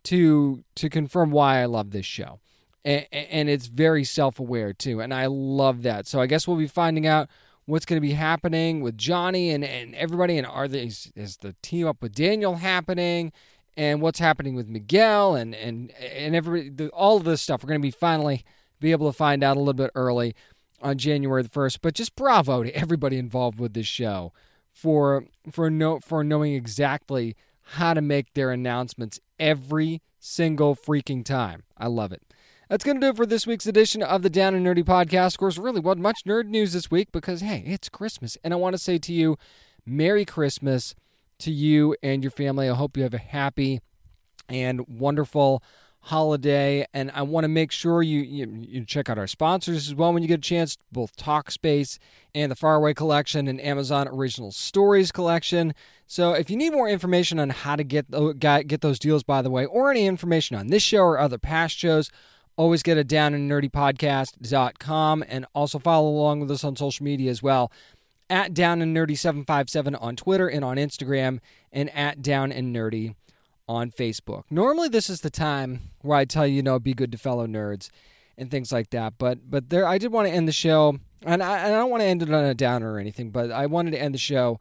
to 0.04 0.64
to 0.76 0.90
confirm 0.90 1.32
why 1.32 1.62
I 1.62 1.66
love 1.66 1.92
this 1.92 2.06
show. 2.06 2.40
And, 2.86 3.06
and 3.12 3.50
it's 3.50 3.68
very 3.68 4.06
self-aware 4.06 4.72
too, 4.72 5.02
and 5.02 5.14
I 5.14 5.26
love 5.26 5.84
that. 5.84 6.08
So 6.08 6.22
I 6.22 6.28
guess 6.28 6.48
we'll 6.48 6.58
be 6.58 6.68
finding 6.68 7.06
out 7.06 7.28
what's 7.66 7.86
going 7.86 7.98
to 7.98 8.08
be 8.08 8.14
happening 8.14 8.80
with 8.80 8.98
Johnny 8.98 9.50
and, 9.50 9.66
and 9.66 9.94
everybody, 9.96 10.38
and 10.38 10.48
are 10.48 10.70
these 10.70 11.12
is 11.16 11.38
the 11.38 11.54
team 11.62 11.88
up 11.88 12.02
with 12.02 12.14
Daniel 12.14 12.56
happening? 12.56 13.32
and 13.78 14.02
what's 14.02 14.18
happening 14.18 14.56
with 14.56 14.68
Miguel 14.68 15.36
and 15.36 15.54
and 15.54 15.92
and 16.02 16.36
every 16.36 16.70
the, 16.70 16.90
all 16.90 17.18
of 17.18 17.24
this 17.24 17.42
stuff. 17.42 17.64
We're 17.64 17.70
going 17.70 17.80
to 17.80 17.88
be 17.88 17.92
finally 17.92 18.44
be 18.80 18.92
able 18.92 19.12
to 19.12 19.18
find 19.18 19.44
out 19.44 19.58
a 19.58 19.60
little 19.60 19.74
bit 19.74 19.92
early 19.96 20.36
on 20.82 20.98
January 20.98 21.44
the 21.44 21.50
first. 21.50 21.82
But 21.82 21.94
just 21.94 22.16
bravo 22.16 22.64
to 22.64 22.76
everybody 22.76 23.18
involved 23.18 23.60
with 23.60 23.74
this 23.74 23.88
show 23.88 24.34
for 24.72 25.26
for 25.52 25.70
no 25.70 26.00
for 26.00 26.24
knowing 26.24 26.54
exactly 26.54 27.36
how 27.72 27.94
to 27.94 28.02
make 28.02 28.34
their 28.34 28.52
announcements 28.52 29.20
every 29.40 30.02
single 30.20 30.76
freaking 30.76 31.24
time. 31.24 31.64
I 31.78 31.88
love 31.88 32.12
it. 32.12 32.22
That's 32.70 32.84
going 32.84 33.00
to 33.00 33.06
do 33.06 33.12
it 33.12 33.16
for 33.16 33.26
this 33.26 33.48
week's 33.48 33.66
edition 33.66 34.04
of 34.04 34.24
the 34.24 34.30
Down 34.30 34.54
and 34.54 34.66
Nerdy 34.66 34.84
podcast. 34.84 35.36
Of 35.36 35.38
course, 35.38 35.58
really 35.58 35.80
wasn't 35.80 36.04
much 36.04 36.20
nerd 36.28 36.48
news 36.48 36.74
this 36.74 36.92
week 36.92 37.14
because, 37.14 37.40
hey, 37.40 37.64
it's 37.66 37.88
Christmas. 37.88 38.38
And 38.44 38.54
I 38.54 38.58
want 38.58 38.74
to 38.74 38.78
say 38.78 38.98
to 38.98 39.14
you, 39.14 39.38
Merry 39.86 40.26
Christmas 40.26 40.94
to 41.40 41.52
you 41.52 41.96
and 42.04 42.24
your 42.24 42.32
family. 42.32 42.70
I 42.70 42.76
hope 42.76 42.98
you 42.98 43.04
have 43.04 43.14
a 43.14 43.20
happy 43.20 43.80
and 44.50 44.86
wonderful 44.88 45.64
holiday. 46.08 46.86
And 46.94 47.12
I 47.14 47.22
want 47.22 47.44
to 47.44 47.50
make 47.50 47.72
sure 47.72 48.02
you, 48.02 48.22
you, 48.22 48.66
you 48.68 48.86
check 48.86 49.10
out 49.10 49.18
our 49.18 49.28
sponsors 49.28 49.88
as 49.88 49.96
well 49.96 50.14
when 50.14 50.24
you 50.24 50.28
get 50.28 50.40
a 50.40 50.42
chance, 50.42 50.78
both 50.92 51.16
Talkspace 51.16 51.98
and 52.34 52.52
the 52.52 52.56
Faraway 52.56 52.94
Collection 52.94 53.48
and 53.48 53.62
Amazon 53.62 54.08
Original 54.08 54.52
Stories 54.52 55.12
Collection. 55.12 55.74
So 56.06 56.34
if 56.34 56.50
you 56.50 56.58
need 56.58 56.72
more 56.72 56.90
information 56.90 57.40
on 57.40 57.50
how 57.50 57.76
to 57.76 57.84
get 57.84 58.10
get 58.40 58.82
those 58.82 59.00
deals, 59.00 59.24
by 59.24 59.42
the 59.42 59.50
way, 59.50 59.66
or 59.66 59.92
any 59.92 60.06
information 60.06 60.56
on 60.56 60.68
this 60.68 60.84
show 60.84 61.02
or 61.02 61.20
other 61.20 61.38
past 61.38 61.78
shows, 61.78 62.10
always 62.56 62.84
get 62.84 62.98
a 62.98 63.04
down 63.04 63.34
and 63.34 63.50
nerdy 63.50 63.70
podcast.com 63.70 65.24
and 65.28 65.46
also 65.54 65.78
follow 65.78 66.10
along 66.10 66.40
with 66.40 66.50
us 66.50 66.64
on 66.64 66.76
social 66.76 67.04
media 67.04 67.30
as 67.30 67.44
well 67.44 67.72
at 68.30 68.54
Down 68.54 68.82
and 68.82 68.96
Nerdy 68.96 69.18
757 69.18 69.96
on 69.96 70.16
Twitter 70.16 70.50
and 70.50 70.64
on 70.64 70.78
Instagram, 70.78 71.40
and 71.72 71.90
at 71.96 72.22
Down 72.22 72.52
and 72.52 72.76
Nerdy 72.76 73.16
on 73.68 73.92
Facebook. 73.92 74.44
Normally, 74.50 74.90
this 74.90 75.10
is 75.10 75.22
the 75.22 75.30
time 75.30 75.92
where 76.02 76.18
I 76.18 76.26
tell 76.26 76.48
you, 76.48 76.56
you 76.56 76.64
know, 76.64 76.80
be 76.80 76.94
good 76.94 77.12
to 77.12 77.18
fellow 77.18 77.48
nerds 77.48 77.90
and 78.38 78.50
things 78.50 78.72
like 78.72 78.90
that. 78.92 79.14
But 79.18 79.50
but 79.50 79.70
there, 79.70 79.86
I 79.86 79.98
did 79.98 80.12
want 80.12 80.28
to 80.28 80.34
end 80.34 80.48
the 80.48 80.52
show 80.54 81.00
And 81.24 81.42
I, 81.42 81.58
and 81.60 81.76
I 81.76 81.78
don't 81.80 81.90
want 81.90 82.02
to 82.02 82.08
end 82.08 82.22
it 82.22 82.32
on 82.32 82.44
a 82.46 82.54
downer 82.54 82.94
or 82.94 83.00
anything, 83.00 83.32
but 83.32 83.52
I 83.52 83.66
wanted 83.66 83.92
to 83.92 84.02
end 84.02 84.14
the 84.14 84.20
show 84.20 84.60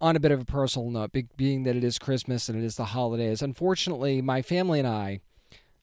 on 0.00 0.14
a 0.14 0.20
bit 0.20 0.30
of 0.30 0.40
a 0.40 0.44
personal 0.44 0.90
note, 0.90 1.10
being 1.36 1.62
that 1.62 1.74
it 1.74 1.82
is 1.82 1.98
Christmas 1.98 2.48
and 2.48 2.62
it 2.62 2.64
is 2.64 2.76
the 2.76 2.86
holidays. 2.86 3.40
Unfortunately, 3.40 4.20
my 4.20 4.42
family 4.42 4.78
and 4.78 4.86
I 4.86 5.20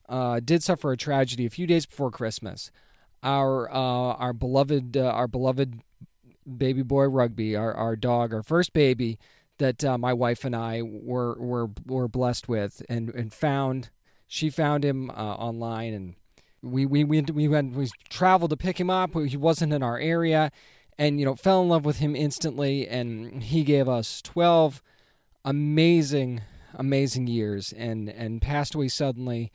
uh, 0.08 0.40
did 0.42 0.62
suffer 0.62 0.92
a 0.92 0.96
tragedy 0.96 1.46
a 1.46 1.50
few 1.50 1.66
days 1.66 1.84
before 1.84 2.10
Christmas. 2.12 2.70
Our 3.24 3.68
uh, 3.70 4.14
our 4.14 4.32
beloved 4.32 4.96
uh, 4.96 5.06
our 5.06 5.26
beloved 5.26 5.80
baby 6.58 6.82
boy 6.82 7.06
Rugby, 7.06 7.56
our, 7.56 7.72
our 7.74 7.96
dog, 7.96 8.32
our 8.32 8.42
first 8.42 8.72
baby 8.72 9.18
that 9.58 9.84
uh, 9.84 9.98
my 9.98 10.12
wife 10.12 10.44
and 10.44 10.54
I 10.54 10.82
were 10.82 11.34
were 11.38 11.70
were 11.86 12.08
blessed 12.08 12.48
with 12.48 12.82
and 12.88 13.10
and 13.10 13.32
found. 13.32 13.90
She 14.26 14.50
found 14.50 14.84
him 14.84 15.10
uh, 15.10 15.14
online 15.14 15.94
and 15.94 16.14
we 16.64 16.86
we 16.86 17.04
we 17.04 17.20
we 17.20 17.46
went 17.46 17.74
we 17.74 17.88
traveled 18.08 18.50
to 18.50 18.56
pick 18.56 18.80
him 18.80 18.90
up. 18.90 19.14
He 19.14 19.36
wasn't 19.36 19.72
in 19.72 19.82
our 19.82 19.98
area, 19.98 20.50
and 20.98 21.20
you 21.20 21.26
know 21.26 21.34
fell 21.34 21.62
in 21.62 21.68
love 21.68 21.84
with 21.84 21.98
him 21.98 22.16
instantly. 22.16 22.88
And 22.88 23.42
he 23.42 23.62
gave 23.62 23.88
us 23.88 24.22
twelve 24.22 24.82
amazing 25.44 26.40
amazing 26.74 27.26
years 27.26 27.72
and 27.76 28.08
and 28.08 28.42
passed 28.42 28.74
away 28.74 28.88
suddenly 28.88 29.52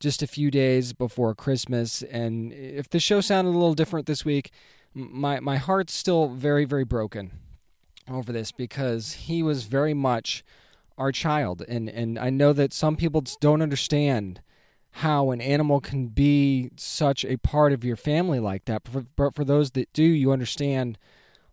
just 0.00 0.22
a 0.22 0.26
few 0.26 0.50
days 0.50 0.92
before 0.92 1.34
Christmas. 1.34 2.02
And 2.02 2.52
if 2.52 2.88
the 2.88 3.00
show 3.00 3.20
sounded 3.20 3.50
a 3.50 3.52
little 3.52 3.74
different 3.74 4.06
this 4.06 4.24
week, 4.24 4.50
my 4.94 5.40
my 5.40 5.56
heart's 5.56 5.94
still 5.94 6.28
very 6.28 6.64
very 6.64 6.84
broken 6.84 7.32
over 8.08 8.32
this 8.32 8.52
because 8.52 9.12
he 9.12 9.42
was 9.42 9.64
very 9.64 9.94
much 9.94 10.44
our 10.98 11.12
child, 11.12 11.62
and 11.68 11.88
and 11.88 12.18
I 12.18 12.30
know 12.30 12.52
that 12.52 12.72
some 12.72 12.96
people 12.96 13.22
don't 13.40 13.62
understand 13.62 14.40
how 14.90 15.30
an 15.30 15.42
animal 15.42 15.78
can 15.78 16.06
be 16.06 16.70
such 16.76 17.22
a 17.24 17.36
part 17.36 17.72
of 17.72 17.84
your 17.84 17.96
family 17.96 18.40
like 18.40 18.64
that. 18.64 18.82
But 18.84 18.92
for, 18.92 19.04
but 19.14 19.34
for 19.34 19.44
those 19.44 19.72
that 19.72 19.92
do, 19.92 20.02
you 20.02 20.32
understand 20.32 20.96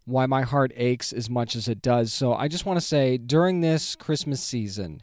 why 0.06 0.26
my 0.26 0.44
heart 0.44 0.72
aches 0.76 1.12
as 1.12 1.30
much 1.30 1.56
as 1.56 1.68
it 1.68 1.82
does. 1.82 2.14
So 2.14 2.34
I 2.34 2.48
just 2.48 2.66
want 2.66 2.80
to 2.80 2.86
say 2.86 3.18
during 3.18 3.60
this 3.60 3.96
Christmas 3.96 4.42
season, 4.42 5.02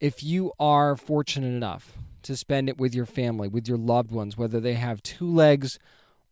if 0.00 0.22
you 0.22 0.52
are 0.58 0.96
fortunate 0.96 1.48
enough 1.48 1.94
to 2.22 2.36
spend 2.36 2.68
it 2.68 2.78
with 2.78 2.94
your 2.94 3.06
family, 3.06 3.48
with 3.48 3.68
your 3.68 3.78
loved 3.78 4.10
ones, 4.10 4.36
whether 4.36 4.60
they 4.60 4.74
have 4.74 5.02
two 5.02 5.30
legs 5.30 5.78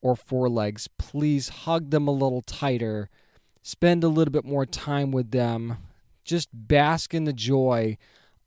or 0.02 0.14
four 0.14 0.48
legs, 0.48 0.88
please 0.98 1.48
hug 1.48 1.90
them 1.90 2.06
a 2.06 2.12
little 2.12 2.42
tighter. 2.42 3.08
Spend 3.66 4.04
a 4.04 4.08
little 4.08 4.30
bit 4.30 4.44
more 4.44 4.64
time 4.64 5.10
with 5.10 5.32
them. 5.32 5.78
Just 6.24 6.50
bask 6.52 7.12
in 7.12 7.24
the 7.24 7.32
joy 7.32 7.98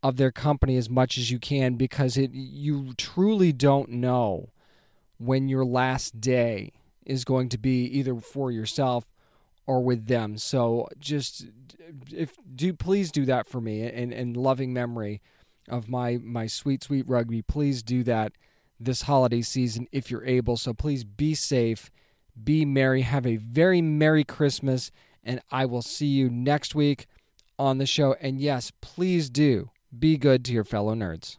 of 0.01 0.15
their 0.15 0.31
company 0.31 0.77
as 0.77 0.89
much 0.89 1.17
as 1.17 1.29
you 1.29 1.37
can 1.37 1.75
because 1.75 2.15
it 2.15 2.31
you 2.31 2.93
truly 2.93 3.51
don't 3.51 3.89
know 3.89 4.47
when 5.17 5.49
your 5.49 5.65
last 5.65 6.21
day 6.21 6.71
is 7.05 7.25
going 7.25 7.49
to 7.49 7.57
be 7.57 7.83
either 7.83 8.15
for 8.15 8.49
yourself 8.49 9.03
or 9.67 9.83
with 9.83 10.07
them. 10.07 10.37
So 10.37 10.87
just 10.97 11.47
if 12.15 12.37
do 12.55 12.73
please 12.73 13.11
do 13.11 13.25
that 13.25 13.45
for 13.45 13.59
me 13.59 13.81
in, 13.81 14.13
in 14.13 14.33
loving 14.35 14.71
memory 14.71 15.21
of 15.67 15.89
my 15.89 16.17
my 16.23 16.47
sweet 16.47 16.81
sweet 16.81 17.05
rugby. 17.09 17.41
Please 17.41 17.83
do 17.83 18.03
that 18.03 18.31
this 18.79 19.01
holiday 19.01 19.41
season 19.41 19.85
if 19.91 20.09
you're 20.09 20.25
able. 20.25 20.55
So 20.55 20.73
please 20.73 21.03
be 21.03 21.35
safe, 21.35 21.91
be 22.41 22.63
merry, 22.63 23.01
have 23.01 23.27
a 23.27 23.35
very 23.35 23.81
merry 23.81 24.23
Christmas, 24.23 24.91
and 25.23 25.41
I 25.51 25.65
will 25.65 25.81
see 25.81 26.07
you 26.07 26.29
next 26.29 26.75
week 26.75 27.07
on 27.57 27.77
the 27.77 27.85
show. 27.85 28.15
And 28.21 28.39
yes, 28.39 28.71
please 28.81 29.29
do 29.29 29.69
be 29.97 30.17
good 30.17 30.45
to 30.45 30.53
your 30.53 30.63
fellow 30.63 30.95
nerds. 30.95 31.37